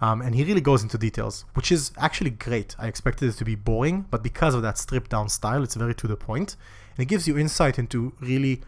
Um, 0.01 0.21
and 0.21 0.33
he 0.33 0.43
really 0.43 0.61
goes 0.61 0.81
into 0.81 0.97
details, 0.97 1.45
which 1.53 1.71
is 1.71 1.91
actually 1.97 2.29
great. 2.29 2.75
I 2.79 2.87
expected 2.87 3.29
it 3.29 3.37
to 3.37 3.45
be 3.45 3.55
boring, 3.55 4.05
but 4.09 4.23
because 4.23 4.55
of 4.55 4.61
that 4.61 4.77
stripped 4.77 5.11
down 5.11 5.27
style, 5.27 5.61
it's 5.63 5.75
very 5.75 5.93
to 5.95 6.07
the 6.07 6.15
point, 6.15 6.55
and 6.99 7.03
it 7.03 7.07
gives 7.07 7.29
you 7.29 7.37
insight 7.37 7.79
into 7.79 8.11
really 8.19 8.59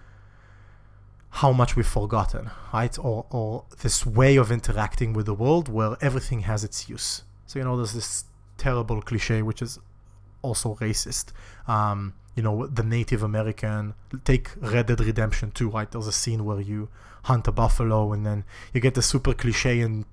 how 1.32 1.52
much 1.52 1.76
we've 1.76 1.86
forgotten, 1.86 2.50
right? 2.74 2.98
Or, 2.98 3.26
or 3.30 3.66
this 3.82 4.06
way 4.06 4.38
of 4.38 4.50
interacting 4.50 5.12
with 5.12 5.26
the 5.26 5.34
world 5.34 5.68
where 5.68 5.98
everything 6.00 6.44
has 6.44 6.64
its 6.64 6.88
use. 6.88 7.24
So, 7.46 7.60
you 7.60 7.66
know, 7.66 7.76
there's 7.76 7.92
this 7.92 8.24
terrible 8.58 9.02
cliche, 9.02 9.42
which 9.42 9.62
is 9.62 9.80
also 10.44 10.76
racist. 10.76 11.34
Um, 11.68 12.14
you 12.34 12.42
know, 12.42 12.68
the 12.68 12.84
Native 12.84 13.22
American, 13.22 13.96
take 14.24 14.52
Red 14.62 14.86
Dead 14.86 15.02
Redemption 15.02 15.52
2, 15.52 15.70
right? 15.70 15.92
There's 15.92 16.08
a 16.08 16.14
scene 16.14 16.46
where 16.46 16.62
you 16.62 16.88
hunt 17.24 17.50
a 17.50 17.52
buffalo 17.52 18.14
and 18.14 18.26
then 18.26 18.46
you 18.74 18.80
get 18.80 18.94
the 18.94 19.02
super 19.02 19.34
cliche 19.34 19.82
and 19.82 20.06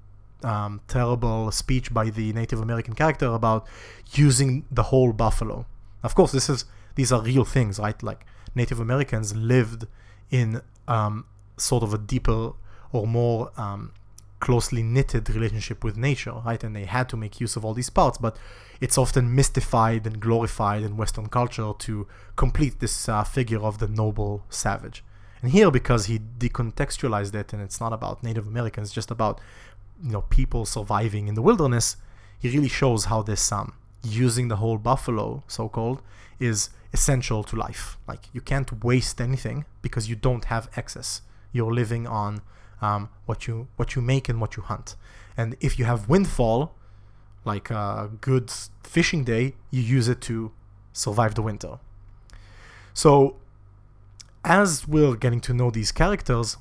um, 0.43 0.81
terrible 0.89 1.53
speech 1.53 1.95
by 1.95 2.11
the 2.11 2.33
Native 2.33 2.61
American 2.61 2.95
character 2.95 3.27
about 3.27 3.69
using 4.15 4.65
the 4.73 4.83
whole 4.83 5.13
buffalo. 5.13 5.67
Of 6.03 6.17
course, 6.17 6.33
this 6.33 6.51
is 6.51 6.65
these 6.99 7.12
are 7.12 7.23
real 7.23 7.45
things, 7.45 7.78
right? 7.78 8.02
Like 8.02 8.26
Native 8.57 8.81
Americans 8.81 9.33
lived 9.37 9.87
in 10.33 10.61
um, 10.88 11.26
sort 11.57 11.85
of 11.85 11.95
a 11.95 11.99
deeper 11.99 12.55
or 12.90 13.07
more 13.07 13.53
um, 13.57 13.92
closely 14.40 14.83
knitted 14.83 15.31
relationship 15.31 15.85
with 15.85 15.96
nature, 15.96 16.33
right? 16.44 16.64
And 16.64 16.75
they 16.75 16.87
had 16.87 17.09
to 17.11 17.16
make 17.16 17.40
use 17.40 17.55
of 17.55 17.64
all 17.64 17.73
these 17.73 17.88
parts, 17.88 18.18
but 18.18 18.37
it's 18.81 18.99
often 18.99 19.33
mystified 19.33 20.09
and 20.09 20.18
glorified 20.18 20.83
in 20.83 20.96
Western 20.96 21.29
culture 21.29 21.73
to 21.79 22.09
complete 22.35 22.81
this 22.81 23.09
uh, 23.09 23.23
figure 23.23 23.62
of 23.62 23.79
the 23.79 23.87
noble 23.87 24.44
savage. 24.51 25.05
And 25.40 25.53
here, 25.53 25.70
because 25.70 26.07
he 26.07 26.18
decontextualized 26.18 27.33
it, 27.33 27.53
and 27.53 27.62
it's 27.62 27.81
not 27.81 27.92
about 27.92 28.25
Native 28.25 28.49
Americans, 28.49 28.90
just 28.90 29.12
about 29.12 29.40
you 30.03 30.11
know 30.11 30.23
people 30.23 30.66
surviving 30.66 31.29
in 31.29 31.37
the 31.37 31.42
wilderness, 31.42 31.96
he 32.40 32.51
really 32.51 32.68
shows 32.68 33.05
how 33.05 33.23
this 33.23 33.53
um, 33.53 33.75
using 34.03 34.49
the 34.49 34.57
whole 34.57 34.79
buffalo, 34.79 35.44
so 35.46 35.68
called, 35.68 36.03
is 36.40 36.70
essential 36.92 37.42
to 37.44 37.57
life. 37.57 37.98
Like 38.07 38.29
you 38.33 38.40
can't 38.40 38.85
waste 38.85 39.20
anything 39.20 39.64
because 39.83 40.09
you 40.09 40.16
don't 40.16 40.46
have 40.46 40.68
excess. 40.77 41.22
You're 41.53 41.72
living 41.72 42.07
on 42.07 42.42
um, 42.81 43.09
what 43.27 43.46
you 43.46 43.68
what 43.77 43.94
you 43.94 44.03
make 44.03 44.29
and 44.29 44.40
what 44.40 44.57
you 44.57 44.62
hunt. 44.62 44.96
And 45.37 45.57
if 45.61 45.79
you 45.79 45.85
have 45.85 46.09
windfall, 46.09 46.74
like 47.44 47.70
a 47.70 48.11
good 48.20 48.51
fishing 48.83 49.24
day, 49.24 49.55
you 49.70 49.83
use 49.83 50.09
it 50.09 50.20
to 50.22 50.53
survive 50.92 51.35
the 51.35 51.42
winter. 51.42 51.79
So 52.94 53.37
as 54.44 54.88
we're 54.88 55.14
getting 55.14 55.40
to 55.42 55.55
know 55.55 55.70
these 55.70 55.92
characters, 55.92 56.57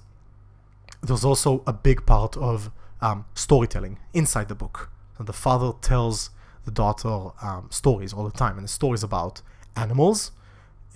there's 1.01 1.25
also 1.25 1.63
a 1.65 1.73
big 1.73 2.05
part 2.05 2.37
of 2.37 2.71
um, 3.01 3.25
storytelling 3.33 3.99
inside 4.13 4.47
the 4.47 4.55
book. 4.55 4.89
So 5.17 5.23
the 5.23 5.33
father 5.33 5.73
tells 5.81 6.29
the 6.65 6.71
daughter 6.71 7.29
um, 7.41 7.67
stories 7.71 8.13
all 8.13 8.23
the 8.23 8.37
time, 8.37 8.57
and 8.57 8.63
the 8.63 8.69
stories 8.69 9.03
about 9.03 9.41
animals, 9.77 10.31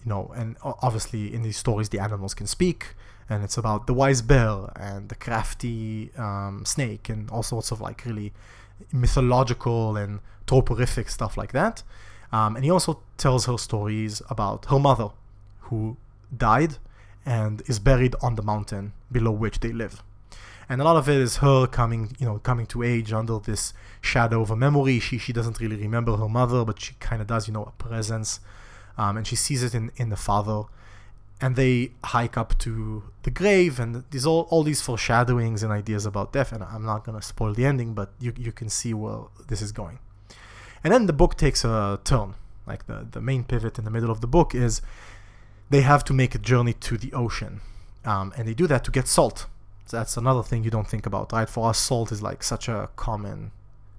you 0.04 0.10
know, 0.10 0.32
and 0.36 0.58
obviously 0.64 1.34
in 1.34 1.44
these 1.44 1.58
stories 1.58 1.90
the 1.90 2.00
animals 2.00 2.34
can 2.34 2.48
speak, 2.48 2.96
and 3.30 3.44
it's 3.44 3.58
about 3.58 3.88
the 3.88 3.94
wise 3.94 4.22
bear 4.22 4.72
and 4.76 5.10
the 5.10 5.16
crafty 5.16 6.12
um, 6.18 6.64
snake 6.66 7.08
and 7.10 7.30
all 7.30 7.44
sorts 7.44 7.72
of 7.72 7.80
like 7.80 8.04
really 8.06 8.34
mythological 8.92 9.96
and 9.96 10.20
troporific 10.48 11.10
stuff 11.10 11.38
like 11.38 11.52
that. 11.54 11.84
Um, 12.32 12.56
and 12.56 12.66
he 12.66 12.72
also 12.72 13.02
tells 13.18 13.46
her 13.46 13.58
stories 13.58 14.22
about 14.30 14.66
her 14.66 14.80
mother, 14.80 15.10
who 15.68 15.98
died 16.36 16.78
and 17.26 17.62
is 17.68 17.80
buried 17.80 18.16
on 18.22 18.36
the 18.36 18.42
mountain 18.42 18.94
below 19.12 19.32
which 19.32 19.60
they 19.60 19.72
live. 19.72 20.02
And 20.70 20.80
a 20.82 20.86
lot 20.86 20.96
of 20.96 21.10
it 21.10 21.18
is 21.18 21.38
her 21.38 21.68
coming, 21.68 22.16
you 22.20 22.26
know, 22.26 22.40
coming 22.40 22.66
to 22.68 22.82
age 22.82 23.12
under 23.12 23.40
this 23.40 23.74
shadow 24.00 24.42
of 24.42 24.50
a 24.52 24.56
memory. 24.56 25.00
She 25.00 25.18
she 25.18 25.34
doesn't 25.34 25.60
really 25.60 25.76
remember 25.76 26.16
her 26.16 26.30
mother, 26.30 26.64
but 26.64 26.80
she 26.80 26.94
kind 27.00 27.22
of 27.22 27.28
does, 27.28 27.48
you 27.48 27.54
know, 27.54 27.64
a 27.64 27.72
presence 27.72 28.40
um, 29.02 29.18
and 29.18 29.26
she 29.26 29.36
sees 29.36 29.64
it 29.64 29.74
in, 29.74 29.92
in 29.96 30.10
the 30.10 30.16
father. 30.16 30.64
And 31.44 31.56
they 31.56 31.94
hike 32.04 32.38
up 32.38 32.56
to 32.60 33.04
the 33.24 33.32
grave 33.32 33.80
and 33.80 34.04
there's 34.12 34.28
all, 34.28 34.42
all 34.52 34.62
these 34.62 34.80
foreshadowings 34.80 35.64
and 35.64 35.72
ideas 35.72 36.06
about 36.06 36.32
death. 36.32 36.52
And 36.52 36.64
i'm 36.64 36.86
not 36.86 37.04
going 37.04 37.20
to 37.20 37.26
spoil 37.26 37.54
the 37.56 37.66
ending 37.66 37.96
but 37.96 38.10
you, 38.20 38.32
you 38.38 38.52
can 38.52 38.70
see 38.70 38.94
where 38.94 39.22
this 39.48 39.60
is 39.60 39.72
going. 39.72 39.98
And 40.84 40.94
then 40.94 41.08
the 41.08 41.14
book 41.14 41.36
takes 41.36 41.66
a 41.66 42.00
turn. 42.04 42.36
Like 42.68 42.86
the, 42.86 43.08
the 43.10 43.22
main 43.22 43.44
pivot 43.44 43.80
in 43.80 43.86
the 43.86 43.90
middle 43.90 44.12
of 44.12 44.22
the 44.22 44.28
book 44.28 44.54
is 44.54 44.84
they 45.72 45.82
have 45.82 46.04
to 46.06 46.14
make 46.14 46.36
a 46.36 46.38
journey 46.38 46.74
to 46.74 46.96
the 46.96 47.12
ocean. 47.14 47.62
Um, 48.06 48.32
and 48.38 48.48
they 48.48 48.54
do 48.54 48.68
that 48.68 48.84
to 48.84 48.92
get 48.92 49.08
salt. 49.08 49.48
So 49.88 49.98
that's 49.98 50.16
another 50.16 50.44
thing 50.44 50.64
you 50.64 50.70
don't 50.70 50.88
think 50.88 51.08
about 51.08 51.34
right? 51.34 51.50
For 51.50 51.70
us 51.70 51.80
salt 51.80 52.12
is 52.12 52.22
like 52.22 52.44
such 52.44 52.68
a 52.68 52.90
common 52.98 53.52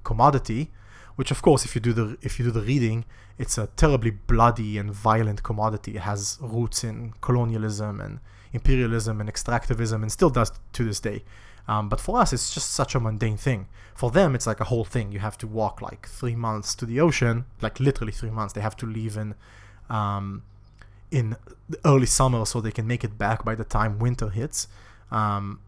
commodity 0.04 0.70
which 1.16 1.30
of 1.30 1.42
course 1.42 1.64
if 1.64 1.74
you 1.74 1.80
do 1.80 1.92
the 1.92 2.16
if 2.22 2.38
you 2.38 2.44
do 2.44 2.50
the 2.50 2.62
reading 2.62 3.04
it's 3.38 3.58
a 3.58 3.66
terribly 3.76 4.10
bloody 4.10 4.78
and 4.78 4.92
violent 4.92 5.42
commodity. 5.42 5.96
It 5.96 6.02
has 6.02 6.38
roots 6.40 6.84
in 6.84 7.14
colonialism 7.20 8.00
and 8.00 8.20
imperialism 8.52 9.20
and 9.20 9.32
extractivism 9.32 10.02
and 10.02 10.12
still 10.12 10.30
does 10.30 10.52
to 10.74 10.84
this 10.84 11.00
day. 11.00 11.24
Um, 11.66 11.88
but 11.88 12.00
for 12.00 12.18
us 12.18 12.32
it's 12.32 12.52
just 12.52 12.70
such 12.70 12.94
a 12.94 13.00
mundane 13.00 13.36
thing. 13.36 13.68
For 13.94 14.10
them 14.10 14.34
it's 14.34 14.46
like 14.46 14.60
a 14.60 14.64
whole 14.64 14.84
thing. 14.84 15.12
You 15.12 15.20
have 15.20 15.38
to 15.38 15.46
walk 15.46 15.80
like 15.80 16.08
three 16.08 16.36
months 16.36 16.74
to 16.76 16.86
the 16.86 17.00
ocean 17.00 17.46
like 17.60 17.80
literally 17.80 18.12
three 18.12 18.30
months. 18.30 18.52
They 18.52 18.60
have 18.60 18.76
to 18.76 18.86
leave 18.86 19.16
in 19.16 19.34
um, 19.88 20.42
in 21.10 21.36
early 21.84 22.06
summer 22.06 22.44
so 22.44 22.60
they 22.60 22.72
can 22.72 22.86
make 22.86 23.04
it 23.04 23.18
back 23.18 23.44
by 23.44 23.54
the 23.54 23.64
time 23.64 23.98
winter 23.98 24.28
hits. 24.28 24.68
Um, 25.10 25.60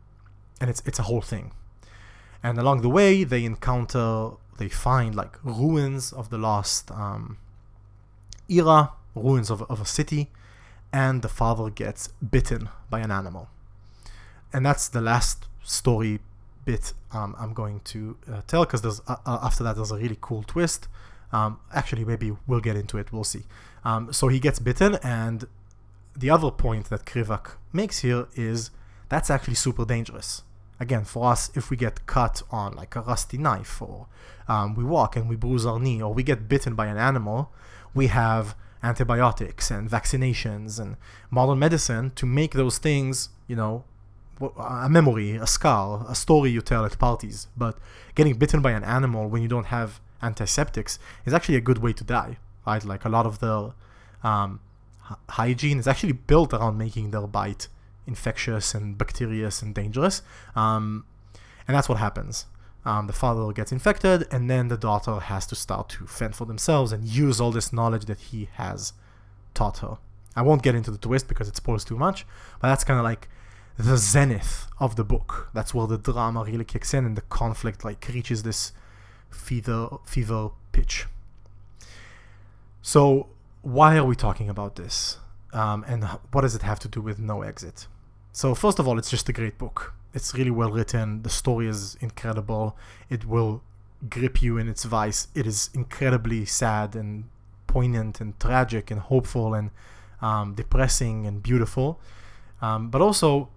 and 0.61 0.71
it's 0.71 0.83
it's 0.87 0.99
a 0.99 1.05
whole 1.05 1.23
thing. 1.23 1.53
And 2.43 2.59
along 2.59 2.83
the 2.83 2.91
way 2.91 3.25
they 3.25 3.45
encounter 3.45 4.33
they 4.59 4.69
find 4.69 5.15
like 5.15 5.37
ruins 5.43 6.13
of 6.13 6.31
the 6.31 6.39
lost 6.39 6.91
um, 6.91 7.39
era, 8.49 8.93
ruins 9.15 9.51
of, 9.51 9.63
of 9.63 9.81
a 9.81 9.87
city, 9.87 10.31
and 10.93 11.23
the 11.23 11.29
father 11.29 11.71
gets 11.71 12.09
bitten 12.09 12.69
by 12.91 13.01
an 13.01 13.11
animal. 13.11 13.49
And 14.53 14.65
that's 14.65 14.89
the 14.89 15.01
last 15.01 15.47
story 15.63 16.21
bit 16.65 16.93
um, 17.13 17.35
I'm 17.39 17.53
going 17.53 17.81
to 17.85 18.17
uh, 18.31 18.41
tell 18.47 18.65
because 18.65 18.83
there's 18.83 19.01
uh, 19.07 19.17
uh, 19.27 19.39
after 19.43 19.63
that 19.65 19.77
there's 19.77 19.91
a 19.91 19.97
really 19.97 20.19
cool 20.21 20.43
twist. 20.43 20.89
Um, 21.33 21.59
actually, 21.73 22.05
maybe 22.05 22.37
we'll 22.47 22.61
get 22.61 22.77
into 22.77 22.97
it. 22.99 23.13
We'll 23.13 23.25
see. 23.25 23.43
Um, 23.85 24.13
so 24.13 24.29
he 24.29 24.39
gets 24.39 24.59
bitten, 24.61 24.97
and 25.03 25.47
the 26.17 26.31
other 26.31 26.51
point 26.51 26.91
that 26.91 27.05
Krivak 27.05 27.57
makes 27.73 28.01
here 28.01 28.29
is 28.35 28.71
that's 29.09 29.31
actually 29.31 29.55
super 29.55 29.85
dangerous 29.85 30.43
again 30.81 31.05
for 31.05 31.31
us 31.31 31.51
if 31.55 31.71
we 31.71 31.77
get 31.77 32.07
cut 32.07 32.43
on 32.51 32.75
like 32.75 32.97
a 32.97 33.01
rusty 33.01 33.39
knife 33.39 33.81
or 33.81 34.07
um, 34.49 34.75
we 34.75 34.85
walk 34.85 35.17
and 35.17 35.29
we 35.29 35.37
bruise 35.37 35.65
our 35.65 35.79
knee 35.79 36.03
or 36.03 36.13
we 36.13 36.23
get 36.23 36.49
bitten 36.49 36.75
by 36.75 36.87
an 36.87 36.97
animal 36.97 37.51
we 37.95 38.09
have 38.09 38.55
antibiotics 38.83 39.71
and 39.71 39.89
vaccinations 39.91 40.79
and 40.79 40.97
modern 41.31 41.59
medicine 41.59 42.11
to 42.15 42.27
make 42.27 42.53
those 42.53 42.79
things 42.79 43.31
you 43.47 43.57
know 43.57 43.85
a 44.59 44.89
memory 44.89 45.37
a 45.37 45.47
scar 45.47 46.05
a 46.09 46.15
story 46.15 46.51
you 46.51 46.61
tell 46.61 46.85
at 46.85 46.99
parties. 46.99 47.47
But 47.57 47.79
getting 48.17 48.35
bitten 48.35 48.61
by 48.61 48.73
an 48.73 48.83
animal 48.83 49.29
when 49.29 49.43
you 49.43 49.49
don't 49.49 49.67
have 49.67 50.01
antiseptics 50.21 50.99
is 51.25 51.33
actually 51.33 51.55
a 51.55 51.61
good 51.61 51.79
way 51.79 51.93
to 51.93 52.05
die 52.05 52.37
right? 52.67 52.85
Like 52.85 53.05
a 53.05 53.09
lot 53.09 53.27
of 53.27 53.39
the 53.41 53.73
um, 54.23 54.61
hygiene 55.29 55.79
is 55.79 55.87
actually 55.87 56.13
built 56.13 56.53
around 56.53 56.79
making 56.79 57.11
their 57.11 57.27
bite 57.27 57.69
infectious 58.07 58.75
and 58.75 58.97
bacterious 58.99 59.63
and 59.63 59.75
dangerous. 59.75 60.23
Um, 60.55 61.05
and 61.67 61.77
that's 61.77 61.89
what 61.89 61.99
happens. 61.99 62.47
Um, 62.85 63.07
the 63.07 63.15
father 63.15 63.51
gets 63.53 63.73
infected, 63.73 64.27
and 64.31 64.51
then 64.51 64.69
the 64.69 64.77
daughter 64.77 65.19
has 65.19 65.47
to 65.47 65.55
start 65.55 65.89
to 65.91 66.07
fend 66.07 66.37
for 66.37 66.45
themselves 66.45 66.93
and 66.93 67.05
use 67.05 67.41
all 67.41 67.51
this 67.51 67.73
knowledge 67.73 68.05
that 68.05 68.19
he 68.19 68.49
has 68.55 68.93
taught 69.55 69.79
her. 69.79 69.97
I 70.37 70.43
won't 70.43 70.63
get 70.63 70.75
into 70.75 70.91
the 70.91 70.99
twist 70.99 71.29
because 71.29 71.49
it 71.49 71.57
spoils 71.57 71.85
too 71.85 71.97
much, 71.97 72.27
but 72.61 72.69
that's 72.69 72.85
kind 72.85 72.99
of 72.99 73.05
like 73.05 73.29
the 73.79 73.97
zenith 73.97 74.67
of 74.79 74.97
the 74.97 75.05
book. 75.05 75.51
That's 75.55 75.73
where 75.73 75.87
the 75.87 75.97
drama 75.97 76.45
really 76.45 76.65
kicks 76.65 76.93
in 76.93 77.05
and 77.05 77.17
the 77.17 77.23
conflict 77.23 77.85
like 77.85 78.07
reaches 78.13 78.43
this 78.43 78.73
fever 79.31 79.99
fever 80.05 80.51
pitch. 80.73 81.07
So 82.83 83.29
why 83.63 83.97
are 83.97 84.05
we 84.05 84.15
talking 84.15 84.51
about 84.51 84.77
this? 84.77 85.19
Um, 85.53 85.85
and 85.89 86.05
what 86.33 86.43
does 86.43 86.55
it 86.55 86.63
have 86.63 86.79
to 86.81 86.89
do 86.89 87.01
with 87.01 87.19
No 87.19 87.43
Exit? 87.43 87.87
So 88.35 88.53
first 88.53 88.81
of 88.81 88.89
all, 88.89 88.99
it's 88.99 89.11
just 89.11 89.29
a 89.29 89.33
great 89.33 89.59
book. 89.59 89.95
It's 90.13 90.35
really 90.35 90.51
well 90.51 90.73
written. 90.73 91.23
The 91.23 91.31
story 91.31 91.69
is 91.69 91.97
incredible. 92.01 92.77
It 93.09 93.25
will 93.25 93.63
grip 94.11 94.43
you 94.43 94.59
in 94.59 94.69
its 94.69 94.83
vice. 94.83 95.29
It 95.37 95.47
is 95.47 95.71
incredibly 95.73 96.45
sad 96.45 96.97
and 96.97 97.29
poignant 97.69 98.21
and 98.21 98.39
tragic 98.41 98.91
and 98.91 99.01
hopeful 99.01 99.55
and 99.55 99.71
um, 100.21 100.55
depressing 100.55 101.29
and 101.29 101.45
beautiful. 101.45 102.01
Um, 102.61 102.91
but 102.91 103.01
also 103.01 103.51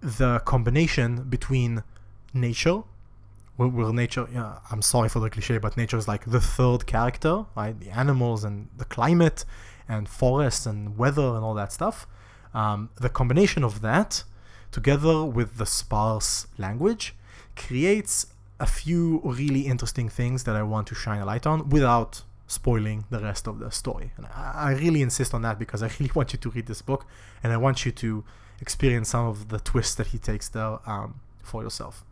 the 0.00 0.40
combination 0.40 1.22
between 1.22 1.84
nature 2.34 2.82
where, 3.56 3.92
nature 3.92 4.26
yeah, 4.34 4.58
i'm 4.70 4.82
sorry 4.82 5.08
for 5.08 5.20
the 5.20 5.30
cliche 5.30 5.56
but 5.56 5.76
nature 5.76 5.96
is 5.96 6.06
like 6.08 6.24
the 6.26 6.40
third 6.40 6.84
character 6.84 7.46
right 7.56 7.78
the 7.80 7.88
animals 7.88 8.42
and 8.44 8.68
the 8.76 8.84
climate 8.84 9.44
and 9.88 10.08
forests 10.08 10.66
and 10.66 10.98
weather 10.98 11.22
and 11.36 11.44
all 11.44 11.54
that 11.54 11.72
stuff 11.72 12.06
um, 12.54 12.90
the 13.00 13.08
combination 13.08 13.64
of 13.64 13.80
that 13.82 14.24
together 14.70 15.24
with 15.24 15.56
the 15.56 15.66
sparse 15.66 16.46
language 16.58 17.14
creates 17.56 18.26
a 18.58 18.66
few 18.66 19.20
really 19.24 19.62
interesting 19.62 20.08
things 20.08 20.44
that 20.44 20.56
i 20.56 20.62
want 20.62 20.86
to 20.86 20.94
shine 20.94 21.20
a 21.20 21.24
light 21.24 21.46
on 21.46 21.68
without 21.68 22.22
spoiling 22.46 23.04
the 23.10 23.20
rest 23.20 23.46
of 23.46 23.58
the 23.58 23.70
story. 23.70 24.12
And 24.16 24.26
I, 24.26 24.52
I 24.54 24.72
really 24.74 25.02
insist 25.02 25.34
on 25.34 25.42
that 25.42 25.58
because 25.58 25.82
i 25.82 25.90
really 25.98 26.12
want 26.18 26.32
you 26.32 26.38
to 26.38 26.50
read 26.50 26.66
this 26.66 26.82
book 26.82 27.06
and 27.42 27.52
i 27.52 27.56
want 27.56 27.84
you 27.84 27.92
to 27.92 28.24
experience 28.60 29.08
some 29.10 29.26
of 29.26 29.48
the 29.48 29.58
twists 29.58 29.94
that 29.96 30.08
he 30.08 30.18
takes 30.18 30.48
there 30.48 30.78
um, 30.88 31.20
for 31.42 31.62
yourself. 31.62 32.04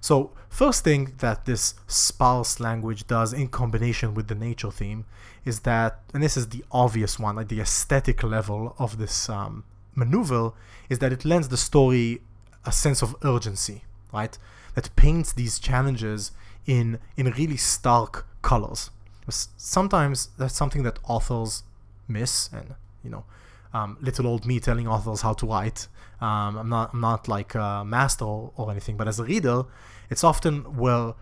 So 0.00 0.32
first 0.48 0.84
thing 0.84 1.14
that 1.18 1.46
this 1.46 1.74
sparse 1.86 2.60
language 2.60 3.06
does 3.06 3.32
in 3.32 3.48
combination 3.48 4.14
with 4.14 4.28
the 4.28 4.34
nature 4.34 4.70
theme 4.70 5.04
is 5.44 5.60
that, 5.60 6.00
and 6.12 6.22
this 6.22 6.36
is 6.36 6.48
the 6.50 6.64
obvious 6.70 7.18
one, 7.18 7.36
like 7.36 7.48
the 7.48 7.60
aesthetic 7.60 8.22
level 8.22 8.74
of 8.78 8.98
this 8.98 9.28
um, 9.28 9.64
maneuver, 9.96 10.52
is 10.88 11.00
that 11.00 11.12
it 11.12 11.24
lends 11.24 11.48
the 11.48 11.56
story 11.56 12.20
a 12.64 12.72
sense 12.72 13.02
of 13.02 13.16
urgency, 13.24 13.84
right? 14.12 14.36
That 14.74 14.94
paints 14.94 15.32
these 15.32 15.58
challenges 15.58 16.32
in 16.66 16.98
in 17.16 17.30
really 17.32 17.56
stark 17.56 18.26
colors. 18.42 18.90
Sometimes 19.28 20.28
that's 20.38 20.54
something 20.54 20.82
that 20.84 20.98
authors 21.04 21.64
miss, 22.06 22.48
and 22.52 22.74
you 23.02 23.10
know, 23.10 23.24
um, 23.72 23.98
little 24.00 24.26
old 24.26 24.46
me 24.46 24.60
telling 24.60 24.86
authors 24.86 25.22
how 25.22 25.32
to 25.34 25.46
write. 25.46 25.88
Um, 26.20 26.56
I'm 26.56 26.68
not 26.68 26.92
I'm 26.92 27.00
not 27.00 27.28
like 27.28 27.54
a 27.54 27.84
master 27.84 28.24
or, 28.24 28.70
anything, 28.70 28.96
but 28.96 29.08
as 29.08 29.18
a 29.18 29.24
reader, 29.24 29.64
it's 30.10 30.24
often 30.24 30.76
where 30.76 31.14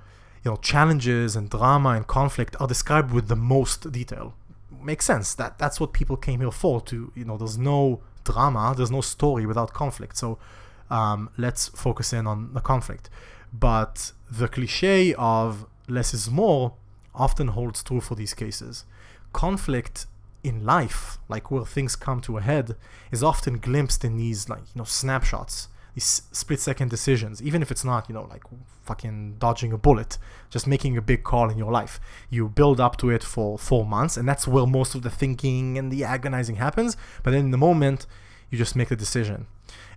you 0.44 0.50
know 0.50 0.56
challenges 0.56 1.36
and 1.36 1.48
drama 1.48 1.90
and 1.90 2.06
conflict 2.06 2.56
are 2.60 2.66
described 2.66 3.12
with 3.12 3.28
the 3.28 3.36
most 3.36 3.90
detail. 3.90 4.34
Makes 4.82 5.06
sense. 5.06 5.34
That 5.34 5.58
that's 5.58 5.80
what 5.80 5.92
people 5.92 6.16
came 6.16 6.40
here 6.40 6.50
for. 6.50 6.80
To 6.82 7.12
you 7.14 7.24
know, 7.24 7.36
there's 7.36 7.58
no 7.58 8.02
drama, 8.24 8.74
there's 8.76 8.90
no 8.90 9.00
story 9.00 9.46
without 9.46 9.72
conflict. 9.72 10.16
So 10.16 10.38
um, 10.90 11.30
let's 11.36 11.68
focus 11.68 12.12
in 12.12 12.26
on 12.26 12.52
the 12.54 12.60
conflict. 12.60 13.08
But 13.52 14.12
the 14.30 14.48
cliche 14.48 15.14
of 15.14 15.66
less 15.88 16.12
is 16.14 16.30
more 16.30 16.74
often 17.14 17.48
holds 17.48 17.82
true 17.82 18.00
for 18.00 18.14
these 18.14 18.34
cases. 18.34 18.84
Conflict 19.32 20.06
in 20.42 20.64
life, 20.64 21.18
like 21.28 21.50
where 21.50 21.64
things 21.64 21.96
come 21.96 22.20
to 22.22 22.36
a 22.36 22.40
head, 22.40 22.76
is 23.10 23.22
often 23.22 23.58
glimpsed 23.58 24.04
in 24.04 24.16
these 24.16 24.48
like 24.48 24.60
you 24.74 24.78
know 24.80 24.84
snapshots 24.84 25.68
these 25.94 26.22
split 26.32 26.60
second 26.60 26.90
decisions, 26.90 27.40
even 27.40 27.62
if 27.62 27.70
it's 27.70 27.84
not, 27.84 28.08
you 28.08 28.14
know, 28.14 28.24
like 28.24 28.42
fucking 28.82 29.36
dodging 29.38 29.72
a 29.72 29.78
bullet, 29.78 30.18
just 30.50 30.66
making 30.66 30.96
a 30.96 31.02
big 31.02 31.22
call 31.22 31.48
in 31.50 31.56
your 31.56 31.70
life. 31.70 32.00
You 32.30 32.48
build 32.48 32.80
up 32.80 32.96
to 32.98 33.10
it 33.10 33.22
for 33.22 33.56
four 33.58 33.86
months, 33.86 34.16
and 34.16 34.28
that's 34.28 34.46
where 34.48 34.66
most 34.66 34.94
of 34.94 35.02
the 35.02 35.10
thinking 35.10 35.78
and 35.78 35.92
the 35.92 36.04
agonizing 36.04 36.56
happens. 36.56 36.96
But 37.22 37.30
then 37.30 37.46
in 37.46 37.50
the 37.52 37.58
moment, 37.58 38.06
you 38.50 38.58
just 38.58 38.74
make 38.74 38.88
the 38.88 38.96
decision. 38.96 39.46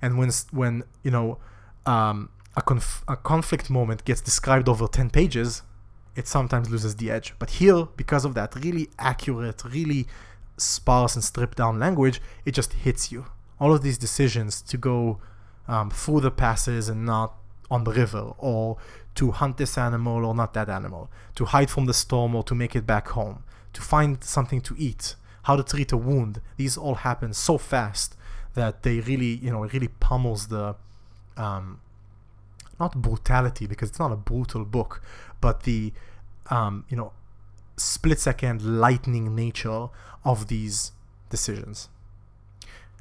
And 0.01 0.17
when, 0.17 0.29
when 0.51 0.83
you 1.03 1.11
know, 1.11 1.39
um, 1.85 2.29
a, 2.55 2.61
conf- 2.61 3.03
a 3.07 3.15
conflict 3.15 3.69
moment 3.69 4.05
gets 4.05 4.21
described 4.21 4.69
over 4.69 4.87
10 4.87 5.09
pages, 5.09 5.63
it 6.15 6.27
sometimes 6.27 6.69
loses 6.69 6.95
the 6.95 7.09
edge. 7.09 7.33
But 7.39 7.51
here, 7.51 7.85
because 7.95 8.23
of 8.23 8.35
that 8.35 8.55
really 8.55 8.89
accurate, 8.99 9.63
really 9.63 10.07
sparse 10.57 11.15
and 11.15 11.23
stripped 11.23 11.57
down 11.57 11.79
language, 11.79 12.21
it 12.45 12.51
just 12.51 12.73
hits 12.73 13.11
you. 13.11 13.25
All 13.59 13.73
of 13.73 13.81
these 13.81 13.97
decisions 13.97 14.61
to 14.63 14.77
go 14.77 15.19
um, 15.67 15.89
through 15.89 16.21
the 16.21 16.31
passes 16.31 16.89
and 16.89 17.05
not 17.05 17.33
on 17.69 17.83
the 17.83 17.91
river, 17.91 18.33
or 18.37 18.77
to 19.15 19.31
hunt 19.31 19.57
this 19.57 19.77
animal 19.77 20.25
or 20.25 20.33
not 20.33 20.53
that 20.53 20.69
animal, 20.69 21.09
to 21.35 21.45
hide 21.45 21.69
from 21.69 21.85
the 21.85 21.93
storm 21.93 22.35
or 22.35 22.43
to 22.43 22.55
make 22.55 22.75
it 22.75 22.85
back 22.85 23.09
home, 23.09 23.43
to 23.73 23.81
find 23.81 24.23
something 24.23 24.61
to 24.61 24.75
eat, 24.77 25.15
how 25.43 25.55
to 25.55 25.63
treat 25.63 25.91
a 25.91 25.97
wound. 25.97 26.41
These 26.55 26.77
all 26.77 26.95
happen 26.95 27.33
so 27.33 27.57
fast 27.57 28.15
that 28.53 28.83
they 28.83 28.99
really, 29.01 29.35
you 29.35 29.51
know, 29.51 29.63
it 29.63 29.73
really 29.73 29.89
pummels 29.99 30.47
the, 30.47 30.75
um, 31.35 31.81
not 32.79 32.95
brutality 33.01 33.67
because 33.67 33.89
it's 33.89 33.99
not 33.99 34.11
a 34.11 34.15
brutal 34.15 34.63
book, 34.65 35.01
but 35.41 35.63
the, 35.63 35.93
um, 36.49 36.85
you 36.89 36.95
know, 36.95 37.11
split 37.75 38.19
second 38.19 38.79
lightning 38.79 39.35
nature 39.35 39.87
of 40.23 40.47
these 40.47 40.91
decisions. 41.29 41.89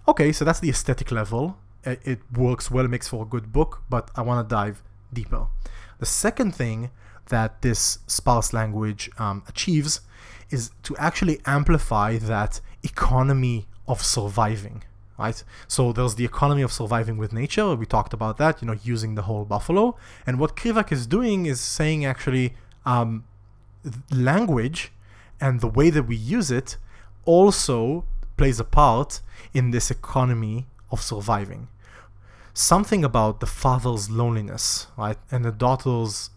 Okay, 0.09 0.33
so 0.33 0.45
that's 0.45 0.61
the 0.61 0.71
aesthetic 0.71 1.11
level 1.11 1.59
it 1.87 2.21
works 2.33 2.71
well, 2.71 2.85
it 2.85 2.89
makes 2.89 3.09
for 3.09 3.23
a 3.23 3.27
good 3.27 3.53
book, 3.53 3.83
but 3.89 4.11
I 4.17 4.23
want 4.23 4.47
to 4.47 4.55
dive 4.55 4.83
deeper. 5.13 5.47
The 5.99 6.07
second 6.07 6.55
thing 6.55 6.91
that 7.29 7.63
this 7.63 7.99
sparse 8.07 8.53
language 8.53 9.11
um, 9.19 9.43
achieves 9.49 10.01
is 10.51 10.71
to 10.85 10.97
actually 10.97 11.41
amplify 11.45 12.19
that 12.19 12.61
economy 12.83 13.67
of 13.89 14.03
surviving 14.03 14.83
right? 15.19 15.43
So 15.67 15.93
there's 15.93 16.17
the 16.17 16.27
economy 16.27 16.61
of 16.61 16.71
surviving 16.71 17.17
with 17.17 17.33
nature. 17.33 17.75
We 17.75 17.87
talked 17.87 18.13
about 18.13 18.37
that 18.37 18.61
you 18.61 18.67
know 18.67 18.77
using 18.83 19.15
the 19.15 19.23
whole 19.23 19.45
buffalo. 19.45 19.97
And 20.27 20.39
what 20.39 20.57
krivak 20.57 20.93
is 20.93 21.07
doing 21.07 21.47
is 21.47 21.61
saying 21.61 22.05
actually 22.05 22.55
um, 22.85 23.25
language 24.11 24.93
and 25.41 25.61
the 25.61 25.69
way 25.69 25.91
that 25.91 26.05
we 26.05 26.17
use 26.17 26.51
it 26.51 26.77
also 27.25 28.05
plays 28.37 28.61
a 28.61 28.65
part 28.65 29.21
in 29.55 29.71
this 29.71 29.91
economy 29.91 30.67
of 30.91 31.01
surviving 31.01 31.69
something 32.57 33.05
about 33.05 33.41
the 33.41 33.47
father's 33.47 34.09
loneliness, 34.09 34.87
right, 34.97 35.19
and 35.31 35.45
the 35.45 35.53
daughter's 35.53 36.31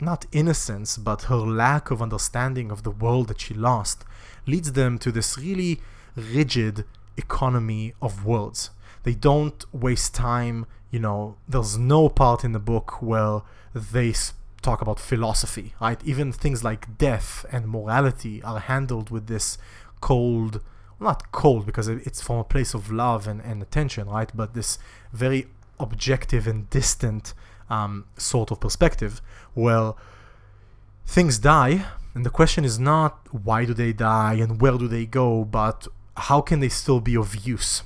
not 0.00 0.26
innocence, 0.30 0.96
but 0.96 1.22
her 1.22 1.36
lack 1.36 1.90
of 1.90 2.00
understanding 2.00 2.70
of 2.70 2.84
the 2.84 2.90
world 2.90 3.28
that 3.28 3.40
she 3.40 3.52
lost, 3.52 4.04
leads 4.46 4.72
them 4.72 4.96
to 4.98 5.10
this 5.10 5.36
really 5.36 5.80
rigid 6.14 6.84
economy 7.16 7.94
of 8.00 8.24
words. 8.24 8.70
They 9.02 9.14
don't 9.14 9.64
waste 9.74 10.14
time, 10.14 10.66
you 10.92 11.00
know, 11.00 11.36
there's 11.48 11.76
no 11.76 12.08
part 12.08 12.44
in 12.44 12.52
the 12.52 12.60
book 12.60 13.02
where 13.02 13.42
they 13.74 14.14
talk 14.62 14.80
about 14.80 15.00
philosophy, 15.00 15.74
right? 15.80 16.00
Even 16.04 16.32
things 16.32 16.62
like 16.62 16.96
death 16.96 17.44
and 17.50 17.68
morality 17.68 18.40
are 18.44 18.60
handled 18.60 19.10
with 19.10 19.26
this 19.26 19.58
cold 20.00 20.60
not 21.00 21.30
cold 21.32 21.66
because 21.66 21.88
it's 21.88 22.20
from 22.20 22.36
a 22.36 22.44
place 22.44 22.74
of 22.74 22.90
love 22.90 23.26
and, 23.26 23.40
and 23.42 23.62
attention, 23.62 24.08
right? 24.08 24.30
But 24.34 24.54
this 24.54 24.78
very 25.14 25.46
objective 25.80 26.46
and 26.46 26.68
distant 26.70 27.34
um, 27.70 28.04
sort 28.16 28.50
of 28.50 28.60
perspective. 28.60 29.22
Well, 29.54 29.96
things 31.06 31.38
die, 31.38 31.86
and 32.14 32.24
the 32.26 32.30
question 32.30 32.64
is 32.64 32.78
not 32.78 33.26
why 33.32 33.64
do 33.64 33.74
they 33.74 33.92
die 33.92 34.34
and 34.34 34.60
where 34.60 34.76
do 34.78 34.88
they 34.88 35.06
go, 35.06 35.44
but 35.44 35.88
how 36.16 36.40
can 36.40 36.60
they 36.60 36.68
still 36.68 37.00
be 37.00 37.16
of 37.16 37.46
use? 37.46 37.82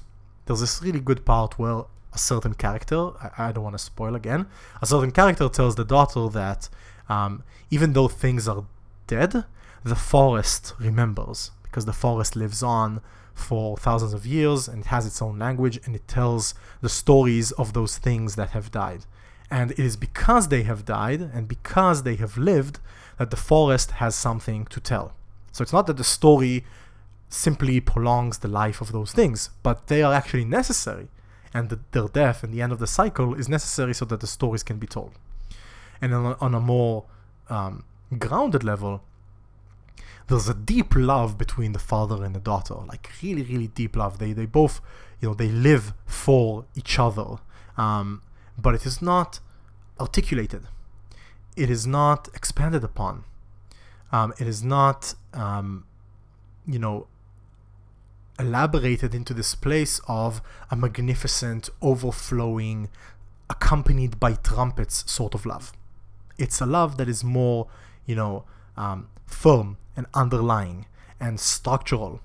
There's 0.47 0.61
this 0.61 0.83
really 0.83 1.01
good 1.01 1.25
part 1.25 1.59
where 1.59 1.85
a 2.13 2.19
certain 2.19 2.55
character, 2.55 3.11
I, 3.23 3.49
I 3.49 3.53
don't 3.53 3.65
want 3.65 3.75
to 3.75 3.79
spoil 3.79 4.15
again, 4.15 4.47
a 4.83 4.87
certain 4.87 5.13
character 5.13 5.49
tells 5.49 5.77
the 5.77 5.85
daughter 5.85 6.29
that 6.29 6.69
um, 7.09 7.45
even 7.71 7.93
though 7.93 8.09
things 8.09 8.49
are 8.49 8.65
dead, 9.07 9.45
the 9.85 9.97
forest 9.97 10.75
remembers 10.79 11.53
because 11.63 11.85
the 11.85 11.93
forest 11.93 12.35
lives 12.37 12.63
on 12.63 13.01
for 13.39 13.77
thousands 13.77 14.13
of 14.13 14.27
years 14.27 14.69
and 14.69 14.83
it 14.83 14.87
has 14.87 15.07
its 15.07 15.23
own 15.23 15.39
language 15.39 15.79
and 15.85 15.95
it 15.95 16.07
tells 16.09 16.55
the 16.81 16.89
stories 16.89 17.53
of 17.53 17.73
those 17.73 17.99
things 17.99 18.37
that 18.37 18.51
have 18.51 18.71
died. 18.71 19.05
And 19.51 19.71
it 19.71 19.79
is 19.79 19.97
because 19.97 20.49
they 20.49 20.63
have 20.65 20.85
died 20.85 21.21
and 21.21 21.49
because 21.49 22.03
they 22.03 22.17
have 22.17 22.37
lived 22.37 22.81
that 23.19 23.31
the 23.31 23.37
forest 23.37 23.93
has 23.93 24.15
something 24.15 24.67
to 24.67 24.81
tell. 24.81 25.15
So 25.53 25.63
it's 25.63 25.73
not 25.73 25.87
that 25.87 25.97
the 25.97 26.05
story 26.05 26.65
simply 27.29 27.81
prolongs 27.81 28.39
the 28.39 28.49
life 28.49 28.81
of 28.81 28.93
those 28.93 29.13
things, 29.13 29.51
but 29.63 29.87
they 29.87 30.03
are 30.03 30.13
actually 30.13 30.45
necessary. 30.45 31.09
And 31.55 31.71
the, 31.71 31.81
their 31.93 32.09
death 32.09 32.43
and 32.43 32.53
the 32.53 32.61
end 32.63 32.73
of 32.73 32.79
the 32.79 32.87
cycle 32.87 33.35
is 33.35 33.49
necessary 33.49 33.95
so 33.95 34.05
that 34.07 34.21
the 34.21 34.27
stories 34.27 34.63
can 34.63 34.79
be 34.79 34.87
told. 34.87 35.13
And 36.01 36.15
on 36.15 36.27
a, 36.27 36.37
on 36.41 36.55
a 36.55 36.61
more 36.61 37.05
um, 37.49 37.85
grounded 38.19 38.63
level, 38.63 39.03
there's 40.29 40.49
a 40.49 40.55
deep 40.55 40.95
love 40.95 41.39
between 41.39 41.73
the 41.73 41.79
father 41.79 42.23
and 42.23 42.35
the 42.35 42.41
daughter, 42.41 42.75
like 42.75 43.11
really, 43.23 43.43
really 43.43 43.69
deep 43.69 43.97
love. 43.97 44.19
They 44.19 44.33
they 44.33 44.47
both, 44.47 44.81
you 45.21 45.29
know, 45.29 45.35
they 45.35 45.49
live 45.49 45.95
for 46.07 46.67
each 46.77 46.99
other, 46.99 47.39
um, 47.77 48.23
but 48.57 48.75
it 48.75 48.85
is 48.87 49.03
not 49.03 49.41
articulated. 49.99 50.65
It 51.57 51.71
is 51.71 51.87
not 51.87 52.29
expanded 52.35 52.85
upon. 52.85 53.25
Um, 54.13 54.33
it 54.39 54.47
is 54.47 54.63
not, 54.63 55.15
um, 55.35 55.85
you 56.67 56.79
know, 56.79 57.09
elaborated 58.39 59.15
into 59.15 59.35
this 59.35 59.55
place 59.55 60.01
of 60.07 60.41
a 60.71 60.77
magnificent, 60.77 61.69
overflowing, 61.83 62.89
accompanied 63.51 64.21
by 64.21 64.35
trumpets 64.35 65.11
sort 65.11 65.35
of 65.35 65.45
love. 65.47 65.73
It's 66.39 66.61
a 66.61 66.67
love 66.67 66.97
that 66.99 67.09
is 67.09 67.25
more, 67.25 67.67
you 68.07 68.15
know, 68.15 68.45
um, 68.77 69.09
firm 69.27 69.79
and 69.99 70.07
underlying 70.15 70.87
and 71.19 71.41
structural. 71.41 72.21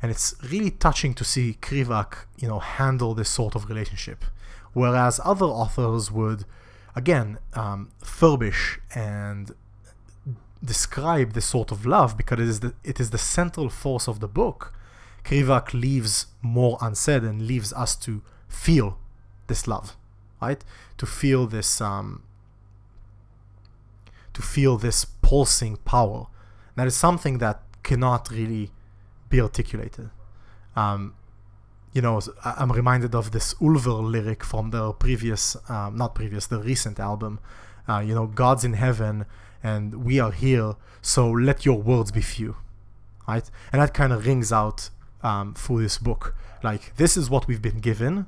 And 0.00 0.12
it's 0.12 0.36
really 0.52 0.70
touching 0.70 1.12
to 1.14 1.24
see 1.24 1.58
Krivak, 1.60 2.26
you 2.38 2.46
know, 2.46 2.60
handle 2.60 3.14
this 3.14 3.28
sort 3.28 3.56
of 3.56 3.68
relationship. 3.68 4.24
Whereas 4.72 5.20
other 5.24 5.46
authors 5.46 6.12
would, 6.12 6.44
again, 6.94 7.38
um, 7.54 7.90
furbish 8.00 8.78
and 8.94 9.54
describe 10.64 11.32
this 11.32 11.46
sort 11.46 11.72
of 11.72 11.84
love 11.84 12.16
because 12.16 12.38
it 12.38 12.48
is 12.48 12.60
the, 12.60 12.74
it 12.84 13.00
is 13.00 13.10
the 13.10 13.18
central 13.18 13.68
force 13.68 14.06
of 14.06 14.20
the 14.20 14.28
book. 14.28 14.72
Krivak 15.24 15.74
leaves 15.74 16.26
more 16.42 16.78
unsaid 16.80 17.24
and 17.24 17.42
leaves 17.42 17.72
us 17.72 17.96
to 17.96 18.22
feel 18.46 18.98
this 19.48 19.66
love, 19.66 19.96
right? 20.40 20.62
To 20.98 21.06
feel 21.06 21.48
this, 21.48 21.80
um, 21.80 22.22
to 24.32 24.42
feel 24.42 24.76
this 24.76 25.04
pulsing 25.04 25.78
power. 25.78 26.28
That 26.76 26.86
is 26.86 26.94
something 26.94 27.38
that 27.38 27.62
cannot 27.82 28.30
really 28.30 28.70
be 29.28 29.40
articulated. 29.40 30.10
Um, 30.74 31.14
you 31.92 32.02
know, 32.02 32.20
I'm 32.44 32.70
reminded 32.70 33.14
of 33.14 33.30
this 33.32 33.54
Ulver 33.60 33.90
lyric 33.90 34.44
from 34.44 34.70
the 34.70 34.92
previous, 34.92 35.56
um, 35.70 35.96
not 35.96 36.14
previous, 36.14 36.46
the 36.46 36.58
recent 36.58 37.00
album. 37.00 37.40
Uh, 37.88 38.00
you 38.00 38.14
know, 38.14 38.26
God's 38.26 38.64
in 38.64 38.74
heaven 38.74 39.24
and 39.62 40.04
we 40.04 40.20
are 40.20 40.32
here, 40.32 40.74
so 41.00 41.30
let 41.30 41.64
your 41.64 41.80
words 41.80 42.12
be 42.12 42.20
few, 42.20 42.56
right? 43.26 43.50
And 43.72 43.80
that 43.80 43.94
kind 43.94 44.12
of 44.12 44.26
rings 44.26 44.52
out 44.52 44.90
um, 45.22 45.54
through 45.54 45.82
this 45.82 45.98
book. 45.98 46.36
Like, 46.62 46.94
this 46.96 47.16
is 47.16 47.30
what 47.30 47.48
we've 47.48 47.62
been 47.62 47.80
given, 47.80 48.26